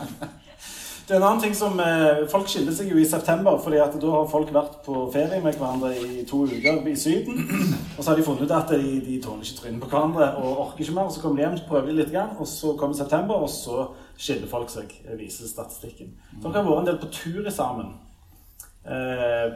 Det 1.06 1.14
er 1.14 1.20
en 1.20 1.26
annen 1.28 1.42
ting 1.44 1.54
som 1.54 1.78
eh, 1.78 2.24
Folk 2.32 2.48
skiller 2.50 2.74
seg 2.74 2.88
jo 2.90 2.98
i 2.98 3.06
september, 3.06 3.60
fordi 3.62 3.78
at 3.84 3.94
da 4.02 4.10
har 4.10 4.30
folk 4.30 4.50
vært 4.56 4.80
på 4.88 5.04
ferie 5.14 5.38
med 5.44 5.60
hverandre 5.60 5.92
i 6.02 6.24
to 6.26 6.40
uker 6.50 6.80
i 6.90 6.96
Syden. 6.98 7.44
Og 7.94 8.00
så 8.00 8.10
har 8.10 8.18
de 8.18 8.26
funnet 8.26 8.48
ut 8.48 8.56
at 8.58 8.74
de, 8.74 8.96
de 9.06 9.20
tåler 9.22 9.46
ikke 9.46 9.60
trynet 9.60 9.84
på 9.84 9.92
hverandre 9.92 10.32
og 10.42 10.64
orker 10.64 10.82
ikke 10.82 10.96
mer. 10.98 11.12
og 11.12 11.14
Så 11.14 11.22
kommer 11.22 11.38
de 11.38 11.46
hjem, 11.46 11.60
prøver 11.70 11.92
de 11.92 12.00
litt, 12.00 12.10
igjen, 12.10 12.34
og 12.42 12.50
så 12.50 12.74
kommer 12.80 12.98
september, 12.98 13.46
og 13.46 13.54
så 13.54 13.86
skiller 14.18 14.50
folk 14.50 14.74
seg, 14.74 14.98
eh, 15.06 15.14
viser 15.20 15.52
statistikken. 15.52 16.16
Dere 16.42 16.58
har 16.58 16.66
vært 16.72 16.82
en 16.82 16.90
del 16.90 17.00
på 17.04 17.12
tur 17.14 17.54
sammen. 17.54 17.94
Eh, 18.86 19.54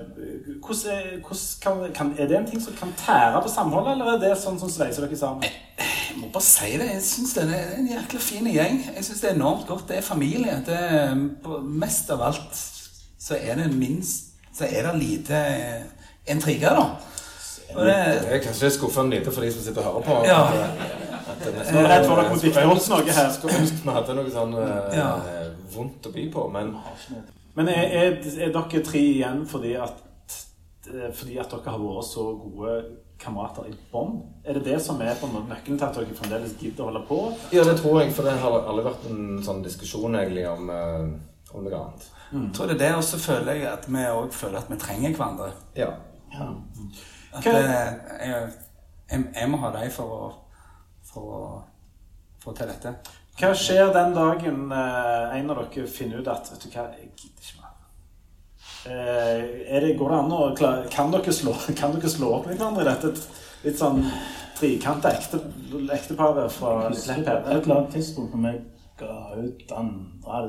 hvordan 0.65 1.21
hvordan 1.21 1.59
kan, 1.61 1.93
kan, 1.93 2.13
er 2.17 2.27
det 2.27 2.37
en 2.37 2.47
ting 2.49 2.61
som 2.63 2.73
kan 2.79 2.93
tære 2.97 3.41
på 3.45 3.49
samholdet, 3.53 3.91
eller 3.93 4.05
er 4.15 4.23
det 4.23 4.37
sånn 4.41 4.57
som 4.59 4.69
sveiser 4.73 5.05
dere 5.05 5.17
sammen? 5.19 5.43
Jeg 5.79 6.17
må 6.17 6.31
bare 6.33 6.43
si 6.47 6.71
det. 6.81 6.87
Jeg 6.95 7.03
syns 7.05 7.35
det 7.37 7.43
er 7.53 7.75
en 7.77 7.91
jækla 7.91 8.19
fin 8.25 8.47
gjeng. 8.49 8.79
Jeg 8.95 9.05
syns 9.05 9.21
det 9.21 9.29
er 9.29 9.35
enormt 9.37 9.67
godt. 9.69 9.85
Det 9.91 9.99
er 9.99 10.01
familie. 10.07 10.55
Det 10.65 10.79
er, 10.79 11.13
på- 11.43 11.61
mest 11.61 12.09
av 12.11 12.23
alt 12.31 12.57
så 13.19 13.37
er 13.37 13.55
det 13.61 13.69
minst 13.75 14.25
Så 14.57 14.65
er 14.65 14.87
det 14.89 14.95
lite 14.99 15.37
eh, 15.37 15.83
intriger, 16.33 16.73
da. 16.75 16.87
Og 17.75 17.85
det, 17.85 17.95
Det 18.25 18.33
er 18.33 18.41
kanskje 18.43 18.71
skuffende 18.73 19.13
lite 19.19 19.31
for 19.31 19.45
de 19.45 19.51
som 19.53 19.61
sitter 19.61 19.85
og 19.85 19.93
hører 19.93 20.01
på. 20.07 20.25
Ja. 20.25 20.39
At 21.29 21.43
det 21.45 21.53
Nå 21.73 21.79
er 21.85 21.93
jeg 21.93 22.05
for 22.09 22.15
dere 22.17 22.65
må 22.65 22.73
bort 22.73 22.89
noe 22.89 23.13
her. 23.13 23.29
Skulle 23.37 23.59
ønske 23.61 23.83
vi 23.85 23.93
hadde 23.93 24.15
noe 24.17 24.31
sånn 24.33 24.57
eh, 24.57 24.97
Ja. 24.97 25.11
vondt 25.75 26.09
å 26.09 26.11
by 26.17 26.25
på, 26.33 26.47
men 26.51 26.73
Men 27.59 27.67
er, 27.73 27.89
er, 27.99 28.17
er 28.45 28.51
dere 28.55 28.81
tre 28.87 28.99
igjen 29.03 29.41
fordi 29.49 29.73
at, 29.75 29.97
eh, 30.87 31.09
fordi 31.11 31.35
at 31.41 31.51
dere 31.51 31.73
har 31.73 31.81
vært 31.83 32.07
så 32.07 32.23
gode 32.39 32.75
kamerater 33.19 33.65
i 33.67 33.73
bånd? 33.91 34.21
Er 34.47 34.55
det 34.55 34.63
det 34.69 34.77
som 34.85 35.01
er 35.03 35.17
på 35.19 35.27
noen 35.27 35.49
nøkkelen 35.51 35.75
til 35.81 35.87
at 35.89 35.97
dere 35.99 36.15
fremdeles 36.15 36.53
gidder 36.61 36.85
å 36.85 36.87
holde 36.87 37.01
på? 37.09 37.17
Ja, 37.51 37.65
det 37.67 37.75
tror 37.81 37.99
jeg, 37.99 38.13
for 38.15 38.23
det 38.29 38.37
har 38.39 38.55
aldri 38.61 38.85
vært 38.87 39.09
en 39.11 39.41
sånn 39.43 39.59
diskusjon 39.65 40.15
egentlig 40.15 40.45
om, 40.47 40.71
eh, 40.71 41.51
om 41.51 41.65
noe 41.67 41.81
annet. 41.81 42.07
jeg 42.31 42.53
tror 42.55 42.69
det 42.71 42.77
er 42.77 42.83
det, 42.85 42.93
og 42.95 43.03
så 43.03 43.19
føler 43.19 43.59
jeg 43.59 43.67
at 43.73 43.87
vi 43.91 44.05
òg 44.07 44.31
føler 44.39 44.61
at 44.61 44.71
vi 44.71 44.79
trenger 44.85 45.17
hverandre. 45.19 45.51
Ja. 45.75 45.91
At 46.39 47.43
Hva- 47.43 47.57
eh, 47.59 47.93
jeg, 48.23 48.51
jeg, 49.11 49.23
jeg 49.35 49.49
må 49.51 49.57
ha 49.65 49.73
deg 49.75 49.91
for 49.91 50.15
å, 50.15 50.31
for 51.11 51.35
å 51.35 51.41
få 52.39 52.55
til 52.55 52.71
dette. 52.71 52.95
Hva 53.39 53.53
skjer 53.55 53.93
den 53.95 54.11
dagen 54.11 54.71
eh, 54.75 55.35
en 55.37 55.51
av 55.53 55.61
dere 55.61 55.87
finner 55.87 56.19
ut 56.19 56.27
at 56.27 56.49
vet 56.51 56.65
du 56.65 56.73
hva, 56.73 56.89
jeg 56.91 57.05
gidder 57.21 57.45
ikke 57.45 57.61
mer? 57.61 57.77
Eh, 58.89 59.45
er 59.75 59.85
det, 59.85 59.93
går 59.99 60.11
det 60.11 60.17
an 60.17 60.33
å 60.35 60.39
klare 60.57 60.89
kan, 60.91 61.13
dere 61.13 61.35
slå, 61.35 61.53
kan 61.79 61.95
dere 61.95 62.11
slå 62.11 62.33
opp 62.35 62.49
med 62.49 62.59
hverandre 62.59 62.83
i 62.83 62.89
dette 62.89 63.13
litt 63.63 63.79
sånn 63.79 64.03
trikanta 64.59 65.13
ekte, 65.15 65.39
ekteparet 65.95 66.51
fra 66.51 66.91
Slepp 66.91 67.23
på 67.23 67.37
et 67.37 67.63
eller 67.63 67.77
annet 67.77 67.95
tidspunkt 67.95 68.35
når 68.35 68.43
vi 68.43 68.53
ga 68.99 69.15
ut 69.39 69.71
andre, 69.71 70.41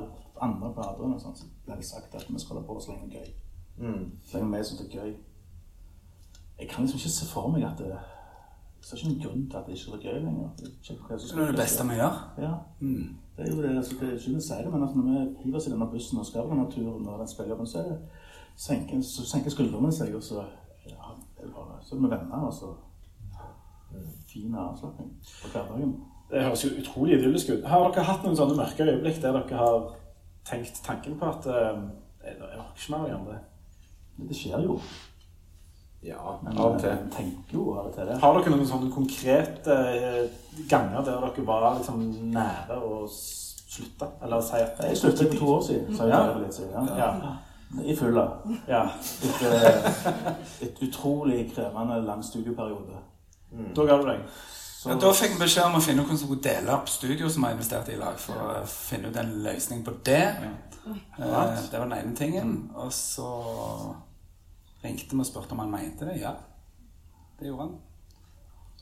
andre 0.43 0.75
plater, 0.75 1.15
og 1.15 1.23
så 1.23 1.47
ble 1.67 1.79
det 1.79 1.87
sagt 1.87 2.19
at 2.19 2.27
vi 2.27 2.43
skal 2.43 2.59
holde 2.59 2.67
på 2.67 2.81
så 2.83 2.97
lenge 2.97 3.13
det 3.13 3.21
er 3.21 3.29
gøy. 3.29 3.35
Mm. 3.87 4.07
Så 4.27 4.41
lenge 4.41 4.57
vi 4.57 4.65
syns 4.67 4.83
det 4.83 4.89
er 4.89 5.05
gøy. 5.05 5.13
Jeg 6.59 6.73
kan 6.73 6.83
liksom 6.83 6.99
ikke 6.99 7.19
se 7.21 7.31
for 7.31 7.55
meg 7.55 7.71
at 7.71 7.79
det, 7.79 7.95
så 8.81 8.95
er 8.95 8.99
ikke 8.99 9.11
noen 9.11 9.23
grunn 9.25 9.47
til 9.51 9.59
at 9.59 9.67
det 9.67 9.77
ikke 9.77 9.97
er 9.97 10.05
gøy 10.07 10.21
lenger. 10.25 10.51
Det 10.59 10.69
er 10.69 11.19
Så 11.19 11.37
det 11.37 11.43
er 11.43 11.53
det 11.53 11.61
beste 11.61 11.87
vi 11.89 11.99
gjør. 12.01 12.21
Ja. 12.45 12.53
Det 13.37 13.47
er 13.47 13.55
jo 13.55 13.63
det, 13.63 13.77
altså, 13.77 13.97
det 14.01 14.09
er 14.09 14.17
ikke 14.19 14.35
vi 14.35 14.41
sier 14.41 14.63
det, 14.65 14.73
men 14.73 14.83
altså, 14.83 14.97
når 14.99 15.07
vi 15.11 15.45
hiver 15.45 15.57
oss 15.57 15.67
i 15.67 15.73
denne 15.73 15.91
bussen 15.93 16.19
og 16.19 16.27
skal 16.27 16.49
på 16.49 16.61
naturen, 16.61 17.09
og 17.09 17.19
den 17.19 17.29
spiller, 17.29 17.65
så, 17.65 17.79
er 17.79 17.91
det, 17.93 17.99
senker, 18.57 19.03
så 19.03 19.27
senker 19.27 19.55
skuldrene 19.55 19.93
seg, 19.93 20.15
og 20.17 20.23
så, 20.23 20.45
ja, 20.89 21.13
det 21.37 21.49
er 21.49 21.53
bare, 21.57 21.79
så 21.85 21.97
er 21.97 22.01
vi 22.01 22.11
venner, 22.15 22.47
og 22.49 22.55
så 22.55 22.73
fin 24.33 24.55
avslapping 24.55 25.11
på 25.43 25.49
hverdagen. 25.53 25.95
Det 26.31 26.43
høres 26.45 26.65
jo 26.65 26.71
utrolig 26.81 27.19
idyllisk 27.19 27.49
ut. 27.51 27.65
Har 27.67 27.89
dere 27.89 28.05
hatt 28.07 28.25
noen 28.25 28.37
sånne 28.39 28.59
mørke 28.59 28.87
øyeblikk 28.87 29.19
der 29.23 29.35
dere 29.35 29.59
har 29.59 29.89
tenkt 30.47 30.79
tanken 30.87 31.19
på 31.19 31.27
at 31.27 31.49
eh, 31.51 31.81
Jeg 32.21 32.37
orker 32.39 32.77
ikke 32.77 32.93
mer 32.93 33.07
å 33.07 33.09
gjøre 33.11 33.33
det? 33.33 33.39
Det 34.29 34.37
skjer 34.37 34.67
jo. 34.67 34.77
Ja, 36.03 36.39
Men 36.43 36.59
av 36.59 36.65
og 36.65 36.75
eh, 36.75 36.81
til. 36.81 36.91
en 36.91 37.11
tenker 37.13 37.53
jo 37.55 37.75
av 37.79 37.87
og 37.91 37.95
til 37.95 38.07
det. 38.09 38.19
Har 38.23 38.39
dere 38.39 38.51
noen 38.55 38.67
sånne 38.67 38.93
konkrete 38.95 39.75
eh, 39.77 40.31
ganger 40.71 41.05
der 41.05 41.21
dere 41.21 41.45
var 41.47 41.75
liksom 41.77 42.01
nære 42.33 42.79
å 42.81 43.03
slutte? 43.11 44.09
Eller 44.23 44.41
si 44.41 44.57
at 44.65 44.81
Jeg 44.89 44.97
sluttet 44.97 45.29
for 45.35 45.39
to 45.39 45.51
år 45.57 45.63
siden, 45.67 45.97
Så 45.97 46.03
jeg 46.09 46.15
Ja. 46.17 46.39
litt 46.39 46.55
siden. 46.55 46.89
Ja. 46.97 47.13
Ja. 47.27 47.37
I 47.85 47.95
fylla. 47.97 48.25
ja. 48.69 48.87
Etter 49.23 50.33
et 50.63 50.81
utrolig 50.83 51.53
krevende 51.55 52.01
lang 52.07 52.23
studieperiode. 52.25 52.97
Da 53.77 53.85
ga 53.85 53.97
du 54.01 54.07
deg. 54.09 54.19
Så, 54.81 54.89
Ja, 54.89 54.95
da 54.97 55.11
fikk 55.13 55.35
vi 55.37 55.45
beskjed 55.45 55.65
om 55.67 55.75
å 55.77 55.81
finne 55.85 56.01
ut 56.03 56.09
hvordan 56.09 56.19
vi 56.19 56.25
skulle 56.25 56.43
dele 56.43 56.73
opp 56.73 56.89
studio 56.89 57.29
som 57.29 57.43
vi 57.43 57.47
har 57.47 57.53
investert 57.53 57.89
i 57.89 57.93
i 57.93 57.97
lag, 58.01 58.17
for 58.19 58.33
å 58.33 58.67
finne 58.67 59.09
ut 59.11 59.17
en 59.17 59.43
løsning 59.45 59.85
på 59.85 59.93
det. 60.05 60.23
Eh, 60.23 61.61
Det 61.71 61.79
var 61.79 61.85
den 61.89 61.93
ene 61.93 62.17
tingen. 62.17 62.71
Og 62.75 62.91
så 62.93 63.29
ringte 64.85 65.17
vi 65.17 65.21
og 65.21 65.27
spurte 65.29 65.53
om 65.57 65.61
han 65.65 65.71
mente 65.73 66.07
det. 66.09 66.17
Ja, 66.21 66.33
det 67.41 67.49
gjorde 67.51 67.63
han. 67.69 67.77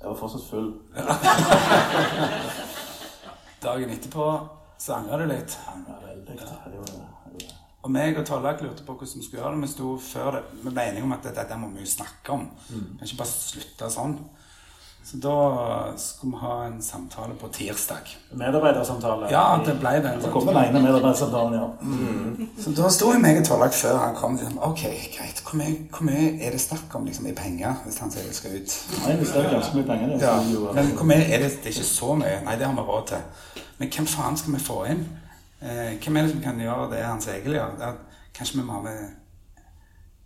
jeg 0.01 0.09
var 0.09 0.17
fortsatt 0.17 0.51
full. 0.51 0.73
Dagen 3.63 3.91
etterpå 3.91 4.27
så 4.79 4.93
angra 4.95 5.17
det 5.19 5.27
litt. 5.33 5.57
Angra 5.73 5.97
veldig. 6.05 6.37
Og 7.83 7.91
meg 7.95 8.19
og 8.19 8.27
Tollak 8.27 8.61
lurte 8.63 8.85
på 8.87 8.95
hvordan 8.95 9.19
vi 9.21 9.25
skulle 9.27 9.43
gjøre 9.43 9.55
det. 9.57 9.63
Vi 9.65 9.71
sto 9.73 9.89
før 10.03 10.31
det, 10.37 10.43
med 10.65 10.73
mening 10.77 11.07
om 11.07 11.15
at 11.17 11.27
dette 11.27 11.57
må 11.59 11.71
vi 11.75 11.83
jo 11.83 11.91
snakke 11.91 12.35
om. 12.35 12.45
Kan 12.69 13.07
ikke 13.07 13.19
bare 13.23 13.33
slutte 13.33 13.91
sånn. 13.95 14.15
Så 15.05 15.17
da 15.17 15.35
skulle 15.97 16.35
vi 16.35 16.39
ha 16.43 16.65
en 16.67 16.83
samtale 16.83 17.35
på 17.41 17.49
tirsdag. 17.49 18.11
Medarbeidersamtale. 18.31 19.31
Ja, 19.33 19.61
det 19.67 19.79
ble 19.81 19.95
det. 20.05 20.11
Så 20.23 20.31
kom 20.31 20.47
den 20.47 20.57
ene 20.61 20.83
medarbeidersamtalen, 20.85 21.55
ja. 21.57 21.69
Så 22.61 22.75
da 22.77 22.91
sto 22.93 23.13
jeg 23.15 23.23
meg 23.23 23.41
og 23.41 23.47
Torlak 23.49 23.73
før 23.73 23.97
han 24.03 24.19
kom. 24.19 24.37
Liksom, 24.37 24.59
ok, 24.69 24.83
greit. 25.15 25.41
Hvor 25.47 25.57
mye, 25.63 25.79
hvor 25.95 26.05
mye 26.11 26.35
er 26.45 26.53
det 26.53 26.61
snakk 26.61 26.99
om 26.99 27.09
liksom, 27.09 27.31
i 27.31 27.33
penger 27.33 27.81
hvis 27.87 27.97
han 28.05 28.13
sier 28.13 28.29
det 28.29 28.37
skal 28.37 28.59
ut? 28.59 28.75
Nei, 29.07 29.15
hvis 29.23 29.33
det 29.33 29.45
er 29.45 29.49
ganske 29.55 29.79
mye 29.79 29.89
penger 29.89 30.13
det. 30.13 30.19
Ja, 30.27 30.35
jo. 30.53 30.67
men 30.77 30.93
hvor 30.99 31.09
mye 31.09 31.25
er 31.25 31.47
det? 31.47 31.55
Det 31.63 31.73
er 31.73 31.79
ikke 31.79 31.89
så 31.89 32.13
mye. 32.21 32.43
Nei, 32.45 32.59
det 32.61 32.69
har 32.69 32.77
vi 32.77 32.85
råd 32.91 33.09
til. 33.15 33.65
Men 33.79 33.95
hvem 33.95 34.11
faen 34.13 34.37
skal 34.43 34.59
vi 34.59 34.61
få 34.67 34.83
inn? 34.93 35.07
Eh, 35.63 35.97
hvem 36.03 36.17
er 36.21 36.29
det 36.29 36.35
som 36.35 36.45
kan 36.45 36.61
gjøre 36.61 36.91
det 36.93 37.01
Hans 37.07 37.31
Egil 37.33 37.57
gjør? 37.57 37.97
Kanskje 38.37 38.61
vi 38.61 38.67
må 38.69 38.77
ha 38.77 38.85
med 38.85 39.09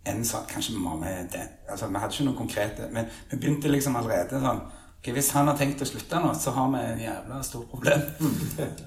en 0.05 0.23
sak, 0.25 0.47
kanskje 0.51 0.73
vi 0.75 0.79
må 0.83 0.95
med 0.99 1.29
det. 1.31 1.43
Altså, 1.69 1.87
vi 1.87 1.99
hadde 2.01 2.13
ikke 2.13 2.25
noe 2.27 2.35
konkret 2.37 2.79
men 2.91 3.05
vi 3.31 3.37
begynte 3.39 3.71
liksom 3.71 3.95
allerede 3.95 4.39
sånn 4.43 4.59
ok, 4.99 5.09
Hvis 5.15 5.29
han 5.35 5.47
har 5.47 5.57
tenkt 5.59 5.81
å 5.83 5.87
slutte 5.87 6.19
nå, 6.23 6.33
så 6.39 6.51
har 6.55 6.69
vi 6.73 6.81
en 6.87 6.99
jævla 7.03 7.41
stort 7.43 7.69
problem. 7.71 8.01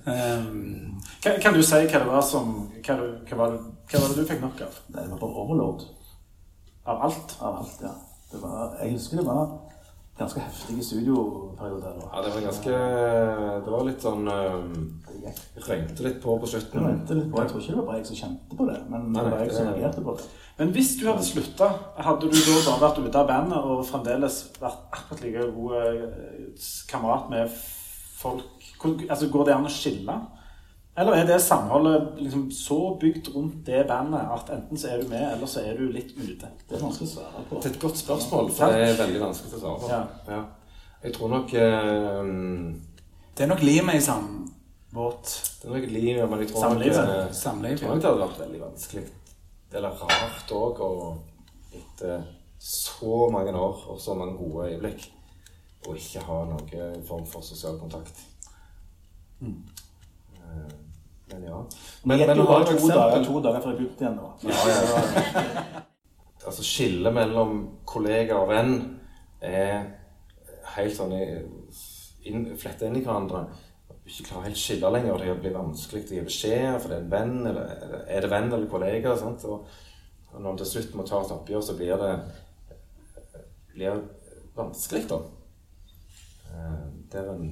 um, 0.06 1.00
Kan, 1.22 1.40
kan 1.42 1.54
du 1.56 1.62
si 1.62 1.80
hva 1.86 2.00
det 2.00 2.08
var 2.08 2.22
som 2.24 2.54
Hva, 2.84 2.96
du, 3.00 3.06
hva, 3.28 3.36
var, 3.40 3.54
det, 3.56 3.60
hva 3.90 4.00
var 4.02 4.12
det 4.12 4.18
du 4.22 4.28
fikk 4.30 4.40
nok 4.44 4.60
av? 4.66 4.78
Det 4.88 5.06
var 5.10 5.20
bare 5.20 5.44
overload 5.44 5.86
Av 6.86 7.02
alt? 7.08 7.36
av 7.40 7.62
alt, 7.62 7.80
ja. 7.82 7.94
Det 8.32 8.40
var, 8.42 8.76
jeg 8.82 8.92
husker 8.96 9.20
det 9.20 9.26
var 9.26 9.56
ganske 10.16 10.40
heftige 10.40 10.84
studioperioder. 10.84 11.98
Ja, 12.12 12.22
det 12.24 12.32
var 12.34 12.44
ganske 12.46 12.76
Det 13.66 13.72
var 13.72 13.84
litt 13.84 14.04
sånn 14.04 14.28
um, 14.30 14.70
regnet 15.66 16.00
litt 16.00 16.18
på 16.22 16.38
på 16.40 16.48
slutten. 16.48 16.84
Røynte 16.86 17.18
litt 17.18 17.28
på, 17.32 17.42
jeg 17.42 17.50
tror 17.52 17.62
ikke 17.62 17.74
det 17.74 17.80
var 17.80 17.88
bare 17.90 18.00
jeg 18.00 18.08
som 18.10 18.20
kjente 18.22 18.58
på 18.58 18.68
det, 18.70 18.78
men 18.92 19.10
det 19.12 19.24
var 19.26 19.44
jeg 19.44 19.54
som 19.56 19.68
reagerte 19.70 20.04
på 20.06 20.16
det. 20.16 20.28
Men 20.56 20.72
hvis 20.72 20.94
du 20.96 21.04
hadde 21.10 21.26
slutta, 21.26 21.68
hadde 22.00 22.30
du 22.32 22.36
da 22.38 22.56
bare 22.64 22.80
vært 22.86 23.00
ute 23.04 23.20
av 23.20 23.28
bandet 23.28 23.68
og 23.72 23.82
fremdeles 23.90 24.38
vært 24.60 24.86
akkurat 24.96 25.24
like 25.26 25.48
god 25.58 25.74
eh, 25.82 26.70
kamerat 26.88 27.32
med 27.32 27.58
folk 28.16 28.52
Altså, 29.08 29.30
Går 29.32 29.46
det 29.48 29.54
an 29.54 29.64
å 29.64 29.70
skille? 29.72 30.14
Eller 30.96 31.12
er 31.12 31.26
det 31.28 31.36
samholdet 31.44 32.14
liksom 32.24 32.46
så 32.56 32.76
bygd 33.00 33.28
rundt 33.34 33.66
det 33.66 33.82
bandet 33.88 34.30
at 34.32 34.50
enten 34.54 34.78
så 34.80 34.88
er 34.94 35.02
du 35.02 35.08
med, 35.10 35.24
eller 35.34 35.46
så 35.46 35.60
er 35.60 35.76
du 35.76 35.90
litt 35.92 36.14
ute? 36.16 36.48
Det 36.68 36.78
er 36.78 36.80
vanskelig 36.86 37.08
å 37.10 37.12
svare 37.18 37.42
på. 37.50 37.58
Det 37.60 37.68
er 37.70 37.74
et 37.74 37.80
godt 37.82 37.98
spørsmål, 38.00 38.48
for 38.56 38.72
det 38.72 38.86
er 38.86 38.96
veldig 39.02 39.20
vanskelig 39.20 39.58
å 39.58 39.60
svare 39.60 39.82
på. 39.82 39.90
Ja. 39.92 40.00
Ja. 40.32 40.38
Jeg 41.04 41.12
tror 41.18 41.28
nok 41.34 41.52
eh, 41.52 42.30
det 43.36 43.44
er 43.44 43.50
nok 43.52 43.62
limet 43.62 43.98
i 44.00 44.00
samme. 44.06 44.46
Det 44.96 45.68
er 45.68 45.74
nok 45.74 45.90
limet, 45.92 46.30
men 46.30 46.40
jeg 46.40 46.48
tror 46.54 46.62
nok 46.62 46.72
Samlivet. 46.72 47.10
eh, 47.26 47.32
Samliv. 47.36 47.70
Jeg 47.74 47.78
tror 47.82 47.92
nok 47.92 48.02
det 48.02 48.10
hadde 48.10 48.24
vært 48.24 48.40
veldig 48.46 48.60
vanskelig. 48.64 49.04
Eller 49.76 49.98
rart 50.00 50.52
òg, 50.56 50.80
og 50.80 51.76
etter 51.76 52.22
så 52.58 53.26
mange 53.30 53.52
år 53.52 53.84
og 53.92 54.00
så 54.00 54.14
mange 54.16 54.38
gode 54.40 54.70
øyeblikk 54.70 55.10
å 55.86 55.92
ikke 55.94 56.22
ha 56.24 56.38
noen 56.48 57.04
form 57.06 57.26
for 57.28 57.44
sosial 57.44 57.76
kontakt. 57.78 58.24
Eh, 59.44 59.52
Men 61.32 61.42
ja. 61.42 61.58
Men 62.04 62.18
men, 62.18 62.26
men 62.30 62.38
jo 62.38 62.46
har 62.46 62.64
to 62.64 62.72
eksempel? 62.76 62.96
dager, 62.96 63.24
to 63.26 63.40
dager 63.42 63.60
før 63.64 63.72
jeg 63.72 63.78
begynte 63.80 64.04
igjen 64.04 64.18
nå. 64.20 64.32
Ja, 64.46 64.58
ja. 64.70 65.82
altså 66.46 66.62
skillet 66.66 67.14
mellom 67.14 67.56
kollega 67.88 68.38
og 68.38 68.52
venn 68.52 68.76
er 69.42 69.88
helt 70.76 70.94
sånn 70.94 71.14
inn, 71.16 72.46
fletta 72.58 72.86
inn 72.86 73.00
i 73.00 73.02
hverandre. 73.02 73.46
Du 73.88 74.12
ikke 74.12 74.28
klarer 74.28 74.48
helt 74.50 74.60
skille 74.60 74.90
lenger. 74.94 75.18
Det 75.18 75.36
blir 75.42 75.56
vanskelig 75.56 76.04
å 76.06 76.14
gi 76.14 76.24
beskjed, 76.28 76.78
for 76.78 76.92
det 76.92 77.00
er 77.00 77.04
en 77.04 77.12
venn, 77.16 77.36
eller 77.50 78.04
er 78.06 78.22
det 78.22 78.30
venn 78.30 78.52
eller 78.52 78.70
kollega? 78.70 79.16
Sant? 79.18 79.42
Og, 79.50 79.66
og 80.30 80.36
når 80.38 80.46
man 80.46 80.60
til 80.62 80.70
slutt 80.76 80.94
må 80.94 81.06
ta 81.08 81.24
et 81.24 81.34
oppgjør, 81.34 81.64
så 81.66 81.74
blir 81.78 81.98
det 82.02 82.12
blir 83.76 84.02
vanskelig, 84.56 85.08
da. 85.10 85.18
Eh, 86.52 86.84
Det 87.10 87.20
er 87.20 87.28
en 87.30 87.50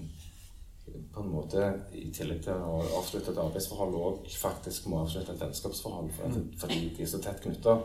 på 1.14 1.22
en 1.22 1.30
måte, 1.30 1.68
i 1.92 2.11
tillegg 2.14 2.42
til 2.44 2.62
å 2.62 2.78
avslutte 3.00 3.33
et 3.33 3.40
arbeidsforhold, 3.42 3.94
og 3.94 4.35
faktisk 4.38 4.88
må 4.90 5.02
avslutte 5.02 5.35
et 5.35 5.42
vennskapsforhold. 5.42 6.11
For 6.16 6.28
at, 6.28 6.40
fordi 6.61 6.80
de 6.96 7.04
er 7.04 7.11
så 7.11 7.22
tett 7.22 7.42
knytta 7.44 7.78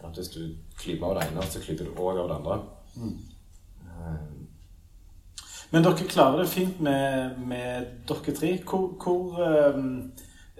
at 0.00 0.16
hvis 0.16 0.32
du 0.32 0.42
klyper 0.80 1.10
av 1.10 1.18
det 1.18 1.26
ene, 1.28 1.48
så 1.48 1.60
klyper 1.64 1.88
du 1.88 2.00
òg 2.00 2.22
av 2.22 2.30
det 2.30 2.38
andre. 2.40 2.60
Mm. 2.96 3.18
Men 5.70 5.86
dere 5.86 6.08
klarer 6.08 6.42
det 6.42 6.50
fint 6.50 6.80
med, 6.82 7.38
med 7.46 7.90
dere 8.08 8.34
tre. 8.34 8.54
Hvor, 8.66 8.88
hvor 8.98 9.38
ehm, 9.44 10.10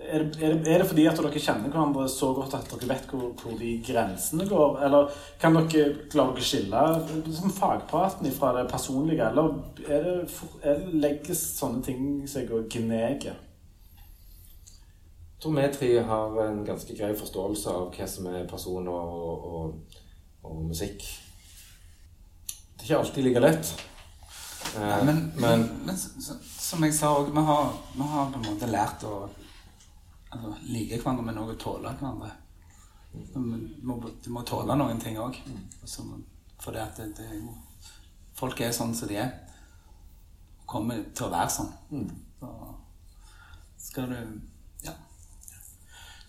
er, 0.01 0.23
det, 0.25 0.41
er, 0.43 0.55
det, 0.65 0.73
er 0.75 0.79
det 0.83 0.87
fordi 0.89 1.05
at 1.11 1.19
dere 1.21 1.41
kjenner 1.43 1.71
hverandre 1.73 2.07
så 2.11 2.31
godt 2.37 2.55
at 2.59 2.71
dere 2.73 2.89
vet 2.91 3.11
hvor, 3.13 3.29
hvor 3.43 3.59
de 3.61 3.73
grensene 3.87 4.47
går? 4.49 4.79
Eller 4.87 5.11
kan 5.43 5.55
dere 5.59 5.93
klare 6.13 6.35
å 6.35 6.45
skille 6.45 6.83
liksom, 7.27 7.53
fagpraten 7.57 8.31
fra 8.37 8.53
det 8.57 8.67
personlige? 8.73 9.29
Eller 9.29 9.55
er 9.87 10.07
det, 10.09 10.15
er 10.65 10.81
det 10.85 11.01
legges 11.05 11.43
sånne 11.59 11.83
ting 11.87 12.09
seg 12.31 12.51
og 12.57 12.69
gneger? 12.73 13.37
Jeg 15.41 15.45
tror 15.45 15.55
vi 15.57 15.69
tre 15.73 15.91
har 16.05 16.35
en 16.47 16.59
ganske 16.69 16.95
grei 16.99 17.15
forståelse 17.17 17.71
av 17.73 17.87
hva 17.97 18.07
som 18.13 18.27
er 18.29 18.43
person 18.51 18.89
og, 18.93 19.47
og, 19.57 20.01
og 20.45 20.59
musikk. 20.69 21.05
Det 22.77 22.83
er 22.83 22.91
ikke 22.91 22.99
alltid 22.99 23.25
like 23.29 23.41
lett. 23.47 23.71
Eh, 24.77 24.83
Nei, 24.85 24.99
men, 25.09 25.23
men 25.41 25.65
men 25.87 25.97
s- 25.97 26.11
s- 26.21 26.37
som 26.61 26.85
jeg 26.85 26.93
sa 26.95 27.15
òg, 27.17 27.31
vi, 27.33 27.45
vi 27.97 28.09
har 28.13 28.29
på 28.35 28.37
en 28.43 28.45
måte 28.51 28.69
lært 28.69 29.03
å 29.09 29.15
altså, 30.31 30.55
like 30.69 30.99
hverandre, 31.01 31.25
men 31.27 31.39
òg 31.43 31.57
tåle 31.59 31.93
hverandre. 31.93 32.31
Du 33.35 33.41
må, 33.83 33.97
du 34.25 34.31
må 34.31 34.43
tåle 34.47 34.77
noen 34.79 35.01
ting 35.03 35.19
òg. 35.19 35.39
For 36.61 36.75
det 36.75 36.83
at 36.85 37.01
det, 37.01 37.13
det 37.19 37.27
er 37.27 37.41
jo 37.41 37.57
Folk 38.41 38.61
er 38.65 38.71
sånn 38.73 38.95
som 38.97 39.09
de 39.11 39.19
er. 39.21 39.33
Kommer 40.71 41.03
til 41.13 41.27
å 41.27 41.33
være 41.33 41.53
sånn. 41.53 41.73
Så 42.41 42.53
skal 43.91 44.07
du 44.09 44.17
Ja. 44.87 44.95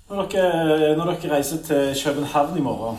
Når 0.09 0.27
dere, 0.33 0.95
når 0.97 1.13
dere 1.13 1.37
reiser 1.37 1.61
til 1.63 1.93
København 2.03 2.57
i 2.57 2.65
morgen, 2.65 2.97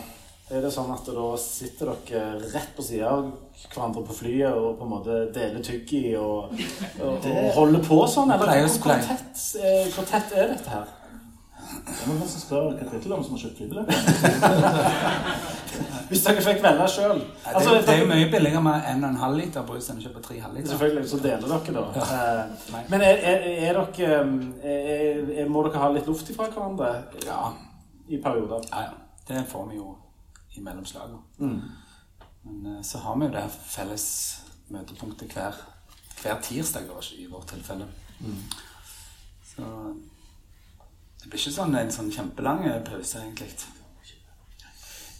er 0.53 0.65
det 0.65 0.71
sånn 0.73 0.91
at 0.93 1.07
da 1.09 1.27
sitter 1.41 1.93
dere 2.07 2.49
rett 2.53 2.73
på 2.77 2.83
sida 2.85 3.09
av 3.09 3.29
hverandre 3.73 4.03
på 4.07 4.17
flyet 4.17 4.53
og 4.53 4.75
på 4.79 4.85
en 4.87 4.91
måte 4.91 5.19
deler 5.35 5.63
tyggi 5.65 6.01
i 6.11 6.15
og, 6.19 6.51
og, 7.01 7.29
og 7.29 7.47
holder 7.57 7.85
på 7.87 8.01
sånn? 8.11 8.33
Eller 8.35 8.51
hvor, 8.51 8.75
hvor, 8.83 9.07
tett, 9.07 9.47
eh, 9.59 9.87
hvor 9.95 10.05
tett 10.09 10.35
er 10.37 10.53
dette 10.53 10.69
her? 10.73 10.91
Jeg 11.73 12.05
må 12.07 12.15
nesten 12.19 12.41
spørre 12.43 12.75
Kapittel 12.77 13.13
om 13.15 13.23
som 13.25 13.33
har 13.33 13.41
kjøpt 13.43 13.57
flybillett. 13.57 13.89
Hvis 16.09 16.21
dere 16.25 16.43
fikk 16.45 16.59
velge 16.61 16.87
sjøl? 16.91 17.21
Ja, 17.45 17.53
det, 17.57 17.73
det 17.87 17.93
er 17.95 18.01
jo 18.03 18.09
mye 18.11 18.27
billigere 18.29 18.61
med 18.63 18.87
1,5 18.91 19.37
liter 19.39 19.65
brus 19.67 19.87
enn 19.89 20.01
å 20.01 20.05
kjøpe 20.05 20.21
3 20.27 20.37
halvliter. 20.43 20.69
Selvfølgelig, 20.73 21.05
så 21.09 21.19
deler 21.23 21.47
dere, 21.49 21.73
da. 21.79 21.83
Ja. 21.97 22.83
Men 22.91 23.05
er, 23.07 23.23
er, 23.31 23.47
er 23.71 23.79
dere 23.79 24.19
er, 24.61 25.33
er, 25.39 25.49
Må 25.49 25.65
dere 25.65 25.81
ha 25.81 25.89
litt 25.95 26.09
luft 26.11 26.29
ifra 26.29 26.49
hverandre 26.51 26.93
Ja. 27.25 27.41
i 28.07 28.21
perioder? 28.21 28.69
Ja, 28.69 28.85
ja. 28.91 28.93
Det 29.27 29.45
får 29.49 29.69
vi 29.71 29.79
jo 29.79 29.93
i 30.53 30.63
mellomslaget. 30.63 31.19
Mm. 31.39 31.61
Men 32.43 32.65
eh, 32.75 32.81
så 32.81 33.03
har 33.03 33.19
vi 33.19 33.29
jo 33.29 33.35
det 33.35 33.45
felles 33.51 34.07
møtepunktet 34.73 35.35
hver, 35.35 35.59
hver 36.21 36.41
tirsdag 36.41 36.89
da, 36.89 36.99
i 37.17 37.27
vårt 37.31 37.51
tilfelle. 37.53 37.87
Så 39.53 39.63
det 41.21 41.29
blir 41.29 41.39
ikke 41.39 41.55
sånn 41.55 41.75
en 41.79 41.91
sånn 41.93 42.11
kjempelang 42.11 42.65
pause, 42.87 43.21
egentlig. 43.21 43.53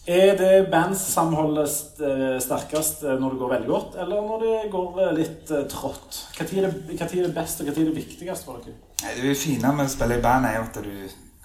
Er 0.04 0.34
det 0.36 0.66
bandsamholdet 0.68 2.02
eh, 2.04 2.40
sterkest 2.44 3.06
eh, 3.08 3.16
når 3.16 3.36
det 3.36 3.40
går 3.40 3.52
veldig 3.54 3.70
godt, 3.70 3.94
eller 4.04 4.26
når 4.28 4.42
det 4.42 4.56
går 4.74 4.98
eh, 5.00 5.14
litt 5.16 5.52
eh, 5.56 5.62
trått? 5.72 6.18
Tid 6.36 6.58
er 6.60 6.66
det, 6.66 6.98
hva 6.98 7.08
tid 7.08 7.22
er 7.22 7.30
det 7.30 7.38
beste, 7.38 7.64
og 7.64 7.72
tid 7.72 7.86
er 7.86 7.94
det 7.94 8.02
viktigst 8.02 8.44
for 8.44 8.60
dere? 8.60 8.76
Det 9.00 9.36
fine 9.40 9.72
med 9.72 9.88
å 9.88 9.94
spille 9.94 10.18
i 10.20 10.24
band 10.26 10.50
er 10.50 10.58
jo 10.58 10.66
at 10.66 10.82
du 10.84 10.92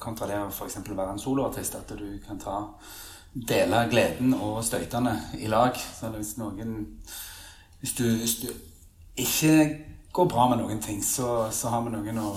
kontra 0.03 0.27
det 0.27 0.41
å 0.43 0.49
f.eks. 0.51 0.81
være 0.89 1.13
en 1.15 1.23
soloartist, 1.23 1.79
at 1.79 1.95
du 2.01 2.19
kan 2.27 2.43
ta 2.43 2.57
dele 3.35 3.85
gleden 3.91 4.35
og 4.35 4.63
støytene 4.65 5.15
i 5.39 5.51
lag. 5.51 5.77
Så 5.77 6.13
hvis 6.15 6.37
noen 6.41 6.99
Hvis 7.79 7.93
du, 7.95 8.03
hvis 8.03 8.41
du 8.43 8.49
ikke 9.17 9.79
går 10.13 10.25
bra 10.29 10.49
med 10.49 10.59
noen 10.59 10.81
ting, 10.83 11.05
så, 11.05 11.47
så 11.55 11.71
har 11.71 11.85
vi 11.85 11.93
noen 11.95 12.19
å, 12.19 12.33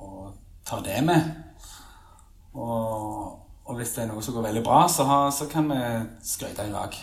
å 0.00 0.30
ta 0.64 0.78
det 0.80 1.02
med. 1.04 1.26
Og, 2.54 3.36
og 3.64 3.76
hvis 3.76 3.92
det 3.92 4.04
er 4.04 4.08
noe 4.08 4.24
som 4.24 4.32
går 4.38 4.46
veldig 4.46 4.62
bra, 4.64 4.86
så, 4.88 5.04
har, 5.04 5.28
så 5.36 5.50
kan 5.52 5.68
vi 5.68 5.82
skryte 6.24 6.64
i 6.64 6.72
lag. 6.72 6.96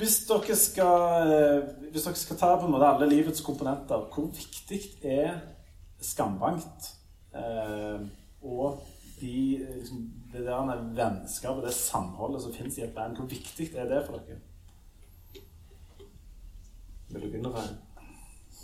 Hvis 0.00 0.18
dere 0.28 0.56
skal, 0.56 1.32
eh, 1.32 1.72
hvis 1.92 2.04
dere 2.04 2.20
skal 2.20 2.38
ta 2.40 2.54
på 2.56 2.68
en 2.68 2.72
måte 2.72 2.88
alle 2.88 3.08
livets 3.08 3.44
komponenter, 3.44 4.04
hvor 4.12 4.30
viktig 4.36 4.80
er 5.04 5.40
skambankt 6.00 6.92
eh, 7.36 8.00
og 8.40 8.80
de, 9.20 9.62
eh, 9.62 9.76
liksom, 9.76 10.10
det 10.32 10.46
der 10.46 10.82
vennskapet, 10.96 11.64
det 11.64 11.74
samholdet 11.74 12.42
som 12.42 12.54
finnes 12.54 12.78
i 12.78 12.86
et 12.86 12.94
band, 12.94 13.16
hvor 13.16 13.26
viktig 13.26 13.70
er 13.74 13.88
det 13.88 14.02
for 14.06 14.18
dere? 14.18 14.40
Vil 17.10 17.22
du 17.22 17.26
begynne, 17.26 17.54
Rein? 17.54 17.78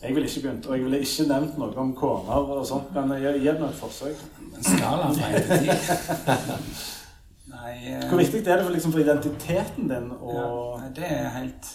Jeg 0.03 0.15
ville 0.15 0.29
ikke 0.29 0.41
begynt, 0.43 0.67
og 0.67 0.77
jeg 0.77 0.85
ville 0.85 0.99
ikke 1.01 1.25
nevnt 1.29 1.57
noe 1.59 1.79
om 1.81 1.95
koner 1.97 2.51
og 2.53 2.67
sånt, 2.69 2.91
men 2.95 3.15
gi 3.17 3.31
gir 3.41 3.63
et 3.65 3.79
forsøk. 3.81 4.21
en 4.57 4.65
skala 4.65 5.09
fra 5.17 5.31
1 5.37 5.49
til 5.49 5.71
10. 5.71 6.93
Nei 7.47 7.73
eh, 7.95 8.09
Hvor 8.09 8.19
viktig 8.19 8.43
er 8.47 8.57
det 8.57 8.65
for, 8.65 8.73
liksom, 8.75 8.93
for 8.93 9.01
identiteten 9.01 9.89
din 9.89 10.11
og 10.11 10.81
ja, 10.83 10.89
det 10.97 11.11
er 11.11 11.29
helt 11.39 11.69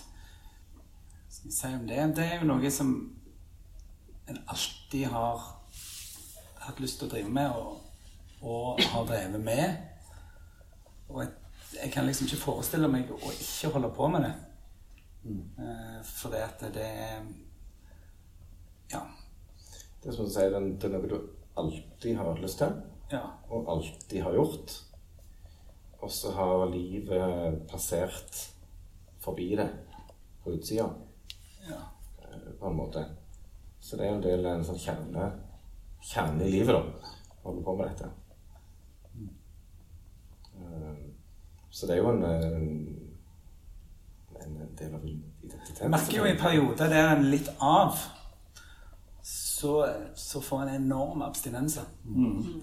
Skal 1.29 1.49
vi 1.49 1.55
si 1.55 1.67
om 1.67 1.87
det 1.87 2.17
Det 2.17 2.25
er 2.25 2.41
jo 2.41 2.49
noe 2.49 2.71
som 2.71 2.91
en 4.29 4.37
alltid 4.47 5.05
har 5.11 5.41
hatt 6.61 6.79
lyst 6.79 6.99
til 6.99 7.09
å 7.09 7.11
drive 7.11 7.31
med, 7.33 7.49
og, 7.57 7.80
og 8.41 8.81
har 8.81 9.05
drevet 9.05 9.41
med. 9.41 9.75
Og 11.09 11.21
jeg, 11.23 11.31
jeg 11.83 11.91
kan 11.93 12.07
liksom 12.07 12.27
ikke 12.27 12.43
forestille 12.45 12.89
meg 12.91 13.11
å 13.11 13.33
ikke 13.33 13.73
holde 13.75 13.91
på 13.95 14.07
med 14.11 14.25
det. 14.25 14.33
Eh, 15.25 16.29
det 16.31 16.43
at 16.43 16.63
det 16.73 16.91
Ja. 18.91 19.01
Det 20.03 20.09
er 20.09 20.15
som 20.15 20.25
du 20.25 20.31
sier, 20.33 20.49
det 20.49 20.87
er 20.87 20.95
noe 20.95 21.07
du 21.07 21.19
alltid 21.55 22.17
har 22.17 22.31
hatt 22.31 22.41
lyst 22.41 22.57
til, 22.57 22.73
ja. 23.11 23.21
og 23.49 23.69
alltid 23.69 24.23
har 24.23 24.33
gjort. 24.33 24.73
Og 26.01 26.09
så 26.11 26.31
har 26.33 26.65
livet 26.71 27.61
passert 27.69 28.47
forbi 29.21 29.51
det 29.55 29.69
på 30.43 30.55
utsida, 30.55 30.87
ja. 31.69 31.77
eh, 32.17 32.49
på 32.59 32.67
en 32.67 32.75
måte. 32.75 33.05
Så 33.79 33.97
det 33.97 34.07
er 34.07 34.15
en 34.15 34.25
del 34.25 34.45
en 34.45 34.65
sånn 34.65 34.81
kjerne, 34.81 35.29
kjerne 36.01 36.47
i 36.47 36.55
livet, 36.57 36.73
da, 36.73 37.13
å 37.37 37.51
holde 37.51 37.65
på 37.65 37.77
med 37.77 37.91
dette. 37.91 38.09
Eh, 40.71 40.97
Så 41.71 41.87
det 41.87 41.95
er 41.95 42.01
jo 42.01 42.09
en, 42.11 42.23
en, 42.23 42.65
en 44.41 44.55
del 44.79 44.95
av 44.97 45.05
identiteten. 45.05 45.81
Jeg 45.85 45.91
merker 45.93 46.17
jo 46.17 46.25
i 46.27 46.33
perioder 46.39 46.89
der 46.91 47.13
en 47.15 47.29
litt 47.31 47.47
av, 47.63 47.95
så, 49.23 49.85
så 50.17 50.41
får 50.41 50.61
en 50.65 50.73
enorm 50.75 51.21
abstinenser. 51.21 51.85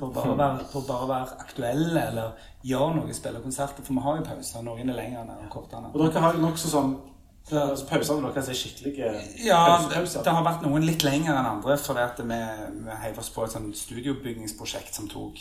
På 0.00 0.11
bare 0.12 0.32
å 0.34 0.36
være, 0.36 0.66
bare 0.88 1.09
være 1.09 1.38
aktuelle 1.44 2.02
eller 2.11 2.48
gjøre 2.66 2.96
noe, 2.98 3.14
spille 3.16 3.40
konserter. 3.44 3.86
For 3.86 3.94
vi 3.96 4.02
har 4.04 4.18
jo 4.18 4.26
pauser. 4.26 4.64
Noen 4.66 4.90
er 4.92 4.98
lengre 4.98 5.22
enn 5.24 5.52
kortere. 5.52 5.92
Og 5.94 6.02
dere 6.02 6.24
har 6.26 6.40
nokså 6.42 6.72
sånn 6.72 6.96
så 7.48 7.86
Pausene 7.88 8.28
deres 8.28 8.50
er 8.52 8.56
skikkelige 8.59 9.06
Ja, 9.46 9.61
det, 9.80 9.94
pausepauser. 9.94 10.24
det 10.26 10.32
har 10.36 10.42
vært 10.44 10.66
noen 10.66 10.84
litt 10.84 11.00
lengre 11.06 11.32
enn 11.32 11.46
andre, 11.48 11.78
fordi 11.80 12.26
vi, 12.28 12.40
vi 12.84 12.96
heiv 13.06 13.22
oss 13.22 13.30
på 13.32 13.46
et 13.46 13.54
sånt 13.54 13.78
studiobyggingsprosjekt 13.78 14.92
som 14.98 15.09
tok 15.09 15.38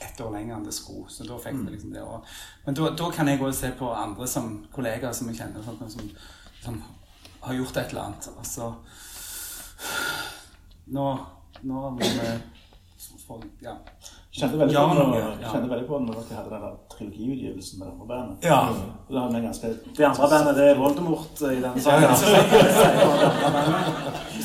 ett 0.00 0.20
år 0.20 0.30
lenger 0.32 0.56
enn 0.56 0.64
det 0.64 0.74
skulle. 0.76 1.08
Så 1.10 1.24
da 1.28 1.38
fikk 1.42 1.58
vi 1.64 1.72
liksom 1.74 1.92
det 1.92 2.02
også. 2.02 2.20
Men 2.66 2.74
da, 2.74 3.10
kan 3.14 3.28
jeg 3.28 3.40
òg 3.40 3.54
se 3.54 3.70
på 3.78 3.90
andre 3.94 4.26
som 4.30 4.52
kollegaer 4.74 5.12
som 5.16 5.28
jeg 5.28 5.36
kjenner, 5.40 5.62
sånt, 5.66 5.82
som, 5.92 6.10
som 6.62 6.82
har 7.40 7.54
gjort 7.54 7.76
et 7.76 7.90
eller 7.90 8.02
annet. 8.08 8.30
Altså 8.38 8.72
Nå, 10.88 11.08
nå 11.62 11.90
må 11.90 11.98
vi 11.98 12.40
få- 13.26 13.42
ja. 13.62 13.74
Kjente 14.38 14.56
veldig, 14.58 14.74
Ja, 14.74 14.88
på, 14.88 14.94
når, 14.94 15.16
ja. 15.42 15.50
kjente 15.52 15.68
veldig 15.68 15.86
på 15.88 15.98
når 15.98 16.14
dere 16.14 16.36
hadde 16.38 16.50
den 16.50 16.76
trilogiutgivelsen 16.92 17.78
med 17.78 17.86
det 17.88 17.92
andre 17.92 18.06
bandet. 18.06 18.44
Ja. 18.44 18.68
Det, 19.08 19.42
ganske 19.42 19.66
Det 19.96 20.04
andre 20.06 20.28
bandet 20.30 20.56
det 20.56 20.66
er 20.70 20.78
Voldemort 20.78 21.42
i 21.42 21.60
denne 21.64 21.80
saken. 21.80 22.02
Ja, 22.02 22.08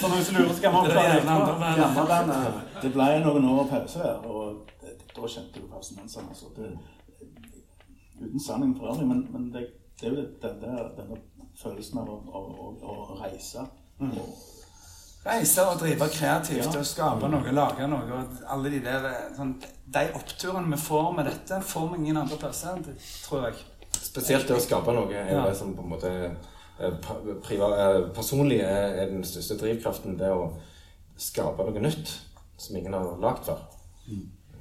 er 0.04 0.10
noen 0.10 0.24
som 0.26 0.36
lurer, 0.36 0.54
så 0.54 0.62
kan 0.62 0.74
man 0.74 0.86
Det 0.86 0.94
det 0.94 1.30
andre 1.30 2.06
bandet. 2.08 2.54
Det 2.82 2.94
ble 2.94 3.10
noen 3.24 3.50
år 3.54 3.68
pause 3.70 4.00
her. 4.00 4.18
og 4.26 4.73
da 5.16 5.28
kjente 5.28 5.60
du 5.62 5.68
abstinensene. 5.76 6.30
Altså. 6.30 6.46
Det, 6.56 6.72
uten 8.22 8.40
sanning 8.40 8.76
for 8.78 8.92
øvrig, 8.94 9.08
men, 9.08 9.28
men 9.34 9.52
det, 9.54 9.68
det 10.00 10.08
er 10.10 10.16
jo 10.16 10.26
den 10.42 10.62
der, 10.62 10.90
denne 10.98 11.18
følelsen 11.64 12.00
av 12.02 12.10
å, 12.10 12.18
å, 12.28 12.42
å, 12.82 12.98
å 13.14 13.20
reise. 13.24 13.66
Mm. 14.00 14.16
Reise 15.24 15.64
og 15.64 15.78
drive 15.80 16.08
kreativt 16.12 16.66
Ja. 16.66 16.80
og 16.80 16.86
skape 16.86 17.28
noe, 17.32 17.52
lage 17.56 17.86
noe. 17.88 18.18
Og 18.18 18.42
alle 18.52 18.72
de 18.74 18.80
der 18.84 19.06
sånn, 19.38 19.54
De 19.94 20.02
oppturene 20.18 20.72
vi 20.74 20.80
får 20.82 21.12
med 21.16 21.30
dette, 21.30 21.62
får 21.64 21.86
vi 21.94 22.00
ingen 22.02 22.18
andre 22.18 22.40
plasser, 22.42 22.82
det 22.84 22.98
tror 23.28 23.46
jeg. 23.48 23.62
Spesielt 24.04 24.48
det 24.50 24.58
å 24.58 24.64
skape 24.64 24.92
noe 24.96 25.14
er 25.14 25.30
jo 25.32 25.38
Ja. 25.38 25.46
det 25.48 25.56
som 25.58 25.72
på 25.78 25.82
en 25.86 25.90
måte 25.94 26.10
eh, 26.10 26.34
eh, 26.84 28.10
Personlig 28.18 28.60
er, 28.66 28.98
er 29.04 29.12
den 29.14 29.24
største 29.24 29.56
drivkraften 29.62 30.18
det 30.20 30.32
å 30.34 30.50
skape 31.18 31.64
noe 31.70 31.80
nytt 31.86 32.18
som 32.58 32.76
ingen 32.76 32.94
har 32.98 33.14
lagd 33.22 33.46
før. 33.46 33.62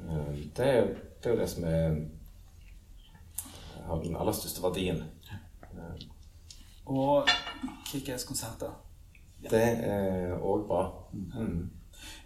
Eh, 0.09 0.39
Det, 0.57 0.67
er, 0.67 0.77
jo- 0.81 0.95
det 1.23 1.27
er 1.27 1.35
jo 1.35 1.41
det 1.41 1.51
som 1.51 1.65
er 1.65 1.95
har 3.87 4.03
den 4.03 4.17
aller 4.17 4.33
største 4.33 4.63
verdien. 4.63 5.03
Og 6.87 6.97
Og 6.97 7.29
Kickass-konserter. 7.87 8.71
Det 9.51 9.63
er 9.63 10.37
òg 10.39 10.67
bra. 10.67 10.83
Mm. 11.13 11.71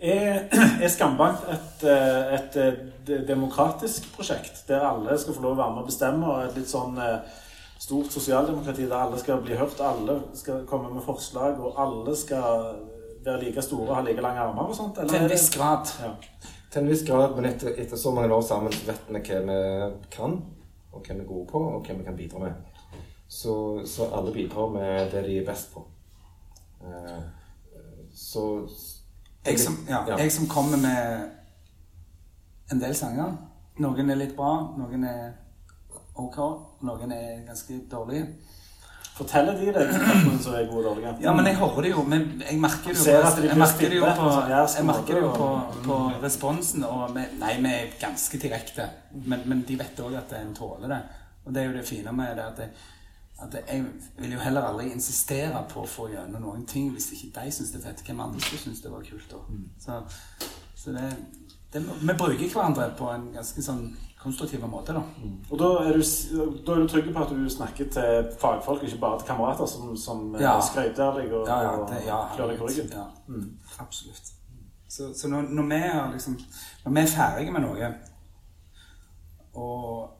Er, 0.01 0.49
er 0.83 0.89
Skambank 0.89 1.39
et, 1.53 1.85
et, 1.89 2.57
et, 2.57 3.29
demokratisk 3.29 4.13
prosjekt, 4.17 4.65
der 4.69 4.81
alle 4.81 5.19
skal 5.19 5.35
få 5.35 5.43
lov 5.43 5.53
å 5.57 5.61
være 5.61 5.75
med 5.75 5.83
og 5.83 5.89
bestemme, 5.91 6.27
og 6.29 6.45
et 6.45 6.57
litt 6.57 6.69
sånn 6.69 6.97
eh, 7.01 7.37
stort 7.81 8.13
sosialdemokrati 8.13 8.85
der 8.89 8.97
alle 8.97 9.21
skal 9.21 9.41
bli 9.45 9.57
hørt, 9.57 9.81
alle 9.81 10.19
skal 10.37 10.65
komme 10.69 10.93
med 10.95 11.05
forslag, 11.05 11.61
og 11.61 11.81
alle 11.81 12.17
skal 12.17 12.77
være 13.25 13.43
like 13.43 13.63
store 13.65 13.89
og 13.91 13.97
ha 13.97 14.05
like 14.07 14.25
lange 14.25 14.41
armer 14.45 14.69
og 14.73 14.77
sånt? 14.77 14.99
eller 14.99 15.13
Til 15.13 15.25
en 15.27 15.33
viss 15.33 15.49
grad. 15.57 15.93
Ja. 16.05 16.13
Til 16.73 16.83
en 16.83 16.89
viss 16.91 17.05
grad, 17.07 17.37
men 17.37 17.47
etter, 17.49 17.75
etter 17.79 17.97
så 17.97 18.11
mange 18.15 18.35
år 18.35 18.43
sammen 18.43 18.73
så 18.75 18.87
vet 18.89 19.07
vi 19.09 19.21
hva 19.21 19.41
vi 19.47 19.59
kan, 20.11 20.37
og 20.93 21.01
hva 21.07 21.15
vi 21.15 21.21
er 21.23 21.29
gode 21.29 21.47
på, 21.51 21.61
og 21.77 21.87
hva 21.87 21.95
vi 21.99 22.05
kan 22.05 22.17
bidra 22.19 22.43
med. 22.43 22.53
Så, 23.29 23.55
så 23.87 24.11
alle 24.15 24.33
bidrar 24.35 24.69
med 24.75 25.11
det 25.13 25.25
de 25.27 25.39
er 25.41 25.47
best 25.47 25.73
på. 25.75 25.85
Eh, 26.83 27.23
så 28.15 28.45
Jeg 29.47 29.61
som, 29.61 29.79
ja, 29.89 30.05
Ja. 30.09 30.17
jeg 30.19 30.33
som 30.33 30.47
kommer 30.49 30.77
med 30.77 31.31
en 32.73 32.81
del 32.81 32.95
sanger. 32.95 33.37
Noen 33.79 34.11
er 34.11 34.19
litt 34.19 34.37
bra, 34.37 34.73
noen 34.79 35.05
er 35.05 35.33
ok, 36.17 36.39
noen 36.83 37.13
er 37.13 37.45
ganske 37.47 37.81
dårlige. 37.91 38.27
Forteller 39.17 39.57
de 39.57 39.71
deg 39.73 39.93
noen 40.27 40.41
som 40.45 40.53
er 40.59 40.67
gode 40.69 40.91
og 40.91 40.99
dårlige? 40.99 41.15
Ja, 41.25 41.33
men 41.33 41.47
jeg 41.49 41.57
hører 41.57 41.87
det 41.87 41.93
jo. 41.95 42.03
Men 42.05 42.25
jeg 42.43 42.59
merker 42.61 42.93
det 42.93 42.99
jo, 43.01 43.05
de 43.07 43.47
jeg 43.49 43.61
merker 43.63 43.93
det 43.93 44.01
jo 44.01 44.11
på, 44.19 44.27
jeg 44.53 44.85
merker 44.85 45.17
det 45.17 45.23
jo 45.23 45.31
på, 45.33 45.47
på 45.87 45.97
responsen. 46.21 46.85
Og 46.85 47.15
vi, 47.15 47.23
nei, 47.41 47.55
vi 47.65 47.71
er 47.73 47.95
ganske 48.01 48.41
direkte. 48.43 48.91
Men, 49.25 49.47
men 49.49 49.63
de 49.65 49.79
vet 49.81 50.03
òg 50.05 50.19
at 50.21 50.37
en 50.37 50.53
tåler 50.57 50.93
det. 50.93 51.01
Og 51.47 51.55
det 51.55 51.63
er 51.63 51.71
jo 51.71 51.79
det 51.79 51.87
fine 51.89 52.13
med 52.13 52.37
det 52.37 52.45
at, 52.45 52.61
jeg, 52.61 52.93
at 53.47 53.57
jeg 53.63 53.87
vil 54.19 54.37
jo 54.37 54.43
heller 54.45 54.69
aldri 54.69 54.91
insistere 54.93 55.65
på 55.71 55.87
å 55.87 55.89
få 55.89 56.11
gjennom 56.13 56.45
noen 56.45 56.67
ting 56.69 56.91
hvis 56.93 57.09
ikke 57.17 57.33
de 57.39 57.55
syns 57.57 57.73
det 57.73 57.81
er 57.81 57.87
fett. 57.89 58.05
Hvem 58.05 58.21
andre 58.27 58.45
syns 58.51 58.85
det 58.85 58.93
var 58.93 59.07
kult 59.07 59.33
da? 59.33 59.41
Så, 59.81 60.03
så 60.77 60.93
det, 60.93 61.09
det, 61.73 61.87
vi 62.03 62.13
bruker 62.13 62.53
hverandre 62.53 62.91
på 63.01 63.09
en 63.15 63.31
ganske 63.39 63.65
sånn 63.65 63.87
konstruktiv 64.27 64.65
måte, 64.69 64.95
da. 64.97 65.03
Og 65.51 65.59
da 65.61 65.69
er, 65.87 65.97
du, 65.97 66.47
da 66.67 66.75
er 66.75 66.83
du 66.83 66.89
trygg 66.91 67.13
på 67.15 67.23
at 67.25 67.33
du 67.35 67.45
snakker 67.53 67.91
til 67.97 68.31
fagfolk, 68.41 68.83
ikke 68.87 68.99
bare 69.03 69.21
til 69.21 69.31
kamerater 69.31 69.67
som, 69.71 69.93
som 69.97 70.35
eh, 70.35 70.43
Ja. 70.43 70.57
skryter 70.61 71.05
av 71.07 71.21
deg 71.21 71.33
og, 71.33 71.47
Ja, 71.49 71.61
ja, 71.63 71.77
og 71.79 71.89
det, 71.91 72.03
ja, 72.07 72.19
klør 72.35 72.51
deg 72.53 72.59
på 72.59 72.69
ryggen? 72.71 72.91
ja 72.93 73.07
absolutt. 73.79 74.33
Så, 74.89 75.15
så 75.15 75.29
når, 75.29 75.49
når, 75.51 75.65
vi 75.73 75.75
er 75.75 76.13
liksom, 76.13 76.37
når 76.85 76.93
vi 76.93 77.01
er 77.01 77.07
ferdige 77.11 77.53
med 77.53 77.65
noe, 77.67 77.95
og 79.55 80.13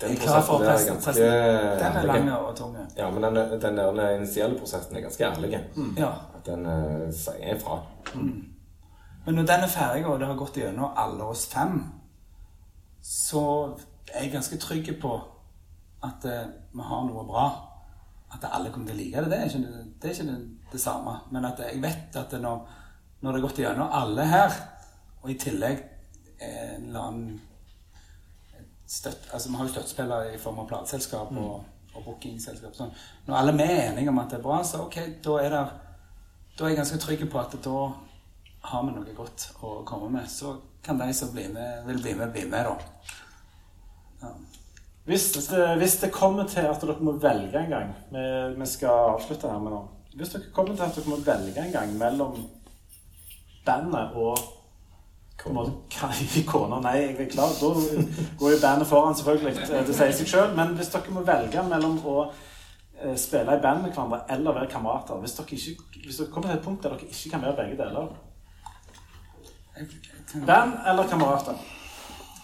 Den 0.00 0.16
er 0.16 0.16
prosessen 0.46 1.22
er 1.22 1.78
Den 1.78 1.96
er 1.96 2.06
lang 2.08 2.30
og 2.32 2.56
tung. 2.56 2.76
Ja, 2.96 3.10
men 3.10 3.22
den, 3.22 3.60
den 3.60 3.76
der 3.76 4.16
initielle 4.16 4.58
prosessen 4.58 4.96
er 4.96 5.00
ganske 5.00 5.24
ærlig. 5.24 5.60
Ja. 5.98 6.08
At 6.34 6.46
den 6.46 6.66
uh, 6.66 7.12
sier 7.14 7.54
ifra. 7.54 7.78
Men 8.14 9.34
når 9.34 9.42
den 9.46 9.66
er 9.66 9.70
ferdig, 9.70 10.06
og 10.06 10.18
det 10.20 10.26
har 10.26 10.38
gått 10.40 10.56
gjennom 10.58 10.96
alle 10.96 11.28
oss 11.30 11.46
fem, 11.52 11.84
så 13.02 13.44
er 14.12 14.24
jeg 14.24 14.32
ganske 14.32 14.58
trygg 14.62 14.88
på 15.02 15.12
at 16.06 16.26
eh, 16.26 16.50
vi 16.72 16.86
har 16.86 17.06
noe 17.06 17.24
bra. 17.26 17.46
At 18.32 18.46
alle 18.48 18.70
kommer 18.72 18.88
til 18.88 18.96
å 18.96 19.02
like 19.02 19.22
det. 19.22 19.30
Det 19.30 19.38
er 19.38 19.50
ikke, 19.50 19.86
det, 20.00 20.08
er 20.08 20.14
ikke 20.14 20.28
det, 20.30 20.36
det 20.72 20.80
samme. 20.80 21.16
Men 21.34 21.46
at 21.50 21.60
jeg 21.60 21.82
vet 21.82 22.16
at 22.16 22.30
det 22.32 22.40
når, 22.42 22.62
når 23.20 23.28
det 23.28 23.40
har 23.40 23.48
gått 23.48 23.62
gjennom 23.62 23.96
alle 23.98 24.28
her, 24.30 24.54
og 25.22 25.30
i 25.30 25.38
tillegg 25.38 25.82
en 26.42 26.88
eller 26.88 27.02
annen 27.02 27.40
støtt, 28.86 29.28
altså 29.32 29.48
Vi 29.48 29.56
har 29.56 29.68
jo 29.68 29.72
støttespillere 29.72 30.34
i 30.34 30.40
form 30.40 30.58
av 30.58 30.66
plateselskap 30.68 31.30
og, 31.38 31.66
og 31.94 32.06
bookingselskap. 32.06 32.74
Sånn. 32.76 32.90
Når 33.28 33.38
alle 33.38 33.54
vi 33.56 33.66
er 33.68 33.84
enige 33.90 34.10
om 34.10 34.18
at 34.22 34.32
det 34.32 34.40
er 34.40 34.46
bra, 34.46 34.58
så 34.66 34.82
ok, 34.86 34.98
da 35.24 35.36
er, 35.40 35.54
det, 35.54 36.16
da 36.58 36.64
er 36.66 36.74
jeg 36.74 36.80
ganske 36.82 37.00
trygg 37.04 37.22
på 37.30 37.40
at 37.40 37.54
da 37.64 37.76
har 38.62 38.86
vi 38.86 38.94
noe 38.94 39.16
godt 39.16 39.48
å 39.60 39.80
komme 39.88 40.10
med. 40.12 40.30
Så 40.30 40.56
kan 40.84 41.00
de 41.00 41.10
som 41.14 41.32
blir 41.34 41.50
med, 41.54 41.82
vil 41.86 42.00
bli 42.02 42.14
med, 42.18 42.32
bli 42.34 42.46
med, 42.50 42.66
da. 42.66 43.12
Ja. 44.22 44.32
Hvis, 45.04 45.32
hvis 45.78 45.96
det 45.98 46.12
kommer 46.14 46.46
til 46.46 46.68
at 46.70 46.82
dere 46.82 47.02
må 47.02 47.16
velge 47.18 47.58
en 47.58 47.72
gang 47.72 47.88
Vi, 48.12 48.20
vi 48.54 48.66
skal 48.70 49.16
avslutte 49.16 49.50
her 49.50 49.58
med 49.58 49.74
nå. 49.74 49.80
Hvis 50.14 50.30
dere 50.30 50.52
kommer 50.54 50.76
til 50.76 50.86
at 50.86 50.98
dere 50.98 51.10
må 51.10 51.18
velge 51.26 51.64
en 51.64 51.72
gang 51.74 51.96
mellom 51.98 52.36
bandet 53.66 54.14
og 54.14 54.38
Kona 55.42 56.78
Nei, 56.84 56.98
jeg 57.00 57.16
er 57.18 57.30
klar. 57.32 57.50
Da 57.58 57.70
går 58.38 58.52
jo 58.52 58.58
bandet 58.62 58.86
foran, 58.86 59.16
selvfølgelig. 59.18 59.54
Det 59.88 59.96
sier 59.96 60.12
seg 60.14 60.28
sjøl. 60.30 60.52
Men 60.54 60.76
hvis 60.78 60.92
dere 60.92 61.14
må 61.14 61.24
velge 61.26 61.64
mellom 61.66 61.96
å 62.06 62.18
eh, 62.28 63.16
spille 63.18 63.56
i 63.56 63.62
band 63.64 63.82
med 63.82 63.90
hverandre 63.90 64.22
eller 64.30 64.60
være 64.60 64.70
kamerater 64.70 65.18
hvis 65.24 65.34
dere, 65.40 65.58
ikke, 65.58 66.04
hvis 66.04 66.20
dere 66.20 66.30
kommer 66.30 66.52
til 66.52 66.60
et 66.60 66.68
punkt 66.68 66.84
der 66.84 66.94
dere 66.94 67.10
ikke 67.10 67.32
kan 67.32 67.42
være 67.42 67.58
begge 67.58 67.80
deler 67.80 68.12
Band 70.46 70.72
eller 70.86 71.08
kamerater? 71.08 71.54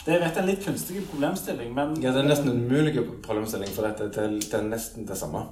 Det 0.06 0.14
er 0.22 0.38
en 0.40 0.46
litt 0.48 0.62
kunstig 0.64 1.02
problemstilling, 1.10 1.74
men 1.74 1.96
Ja, 2.02 2.12
det 2.12 2.22
er 2.24 2.28
nesten 2.28 2.48
en 2.50 2.62
umulig 2.64 2.94
problemstilling, 3.24 3.68
for 3.74 3.82
dette 3.86 4.06
det, 4.08 4.16
er- 4.24 4.40
det 4.40 4.54
er 4.54 4.62
nesten 4.68 5.06
det 5.08 5.16
samme. 5.18 5.42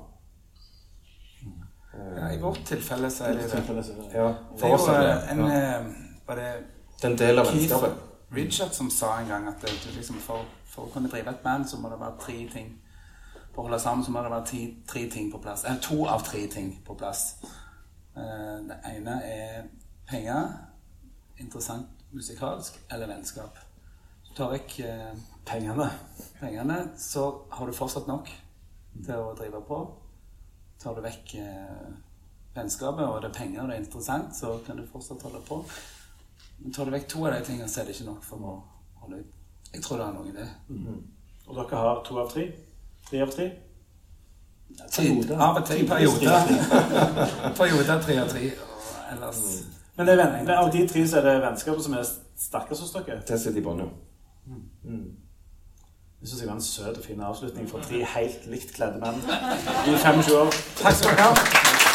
ja, 2.17 2.31
I 2.33 2.39
vårt 2.41 2.65
tilfelle 2.67 3.11
så 3.11 3.25
er 3.25 3.33
det 3.33 3.51
det. 3.53 4.09
Ja, 4.15 4.33
for 4.59 4.75
oss 4.75 4.89
er 4.89 5.01
det, 5.01 5.13
eh, 5.13 5.31
en 5.33 5.41
eh, 5.41 5.93
Var 6.27 6.35
det 6.35 6.53
det 7.03 7.05
er 7.05 7.11
en 7.11 7.19
del 7.19 7.39
av 7.39 7.47
vennskapet. 7.47 7.93
Richard 8.37 8.73
som 8.75 8.91
sa 8.91 9.19
en 9.21 9.29
gang 9.29 9.49
at 9.49 9.55
det, 9.63 9.71
du 9.85 9.97
liksom 9.97 10.17
for, 10.17 10.45
for 10.67 10.83
å 10.83 10.93
kunne 10.93 11.09
drive 11.09 11.29
et 11.31 11.43
band, 11.45 11.65
så 11.69 11.77
må 11.79 11.89
det 11.89 12.01
være 12.01 12.19
tre 12.21 12.49
ting 12.53 12.73
For 13.55 13.63
å 13.63 13.67
holde 13.69 13.79
sammen 13.81 14.05
så 14.05 14.11
må 14.13 14.23
det 14.23 14.31
være 14.31 14.47
ti, 14.47 14.77
tre 14.89 15.07
ting 15.11 15.31
på 15.33 15.39
plass. 15.43 15.65
Eller 15.65 15.79
to 15.81 16.05
av 16.07 16.23
tre 16.25 16.47
ting 16.47 16.83
på 16.87 16.95
plass. 16.95 17.37
Eh, 18.17 18.23
det 18.69 18.77
ene 18.97 19.15
er 19.25 19.63
penger, 20.11 20.49
interessant 21.41 21.87
musikalsk, 22.11 22.81
eller 22.91 23.11
vennskap. 23.11 23.59
Du 24.29 24.35
tar 24.37 24.53
vekk 24.53 24.79
eh, 24.85 25.13
pengene 25.47 25.91
pengene, 26.41 26.79
så 26.99 27.29
har 27.51 27.67
du 27.67 27.77
fortsatt 27.77 28.09
nok 28.09 28.31
til 29.05 29.21
å 29.21 29.35
drive 29.37 29.61
på. 29.69 29.81
Tar 30.83 30.97
du 30.97 31.03
vekk 31.05 31.35
eh, 31.41 31.91
vennskapet, 32.57 33.05
og 33.05 33.21
det 33.23 33.31
er 33.31 33.37
penger, 33.37 33.63
og 33.63 33.69
det 33.71 33.77
er 33.77 33.85
interessant, 33.85 34.37
så 34.37 34.57
kan 34.67 34.81
du 34.81 34.87
fortsatt 34.93 35.23
holde 35.29 35.43
på. 35.49 35.61
Men 36.59 36.73
tar 36.73 36.89
du 36.89 36.95
vekk 36.95 37.09
to 37.13 37.27
av 37.27 37.37
de 37.37 37.45
tingene, 37.45 37.69
så 37.69 37.83
er 37.83 37.89
det 37.89 37.97
ikke 37.97 38.09
nok 38.11 38.25
for 38.25 38.49
å 38.49 38.57
holde 39.03 39.21
ut. 39.21 39.37
Jeg 39.75 39.85
tror 39.85 40.01
det 40.01 40.07
er 40.09 40.17
noe 40.17 40.31
i 40.31 40.37
det. 40.37 40.49
Og 41.47 41.55
dere 41.59 41.81
har 41.85 42.03
to 42.07 42.19
av 42.23 42.31
tre? 42.33 42.49
Tre 43.07 43.23
av 43.23 43.33
tre? 43.35 43.51
Tid, 44.91 45.31
av 45.31 45.61
og 45.61 45.67
til 45.69 45.87
perioder. 45.89 46.49
perioder 47.61 48.03
tre 48.03 48.17
av 48.23 48.33
tre. 48.33 48.49
Og 48.51 49.13
ellers 49.13 49.43
Men 49.97 50.07
det 50.07 50.17
er 50.21 50.57
av 50.61 50.73
de 50.73 50.83
tre 50.89 51.05
så 51.09 51.21
er 51.21 51.25
det 51.29 51.37
vennskapet 51.45 51.85
som 51.87 51.95
er 51.97 52.05
sterkest 52.37 52.85
hos 52.85 52.93
dere? 52.99 53.23
Sitter 53.39 53.61
i 53.61 53.65
bånn, 53.65 53.81
jo. 53.81 53.89
Det 56.21 56.29
syns 56.31 56.41
jeg 56.43 56.49
var 56.49 56.57
en 56.59 56.65
søt 56.65 56.97
og 56.99 57.05
fin 57.05 57.21
avslutning 57.21 57.69
for 57.71 57.85
tre 57.85 58.03
helt 58.17 58.47
likt 58.51 58.73
kledde 58.77 59.01
menn 59.03 59.21
i 59.89 59.97
25 59.97 60.33
år. 60.41 60.55
Takk 60.83 61.01
skal 61.01 61.17
dere 61.17 61.29
ha. 61.31 61.86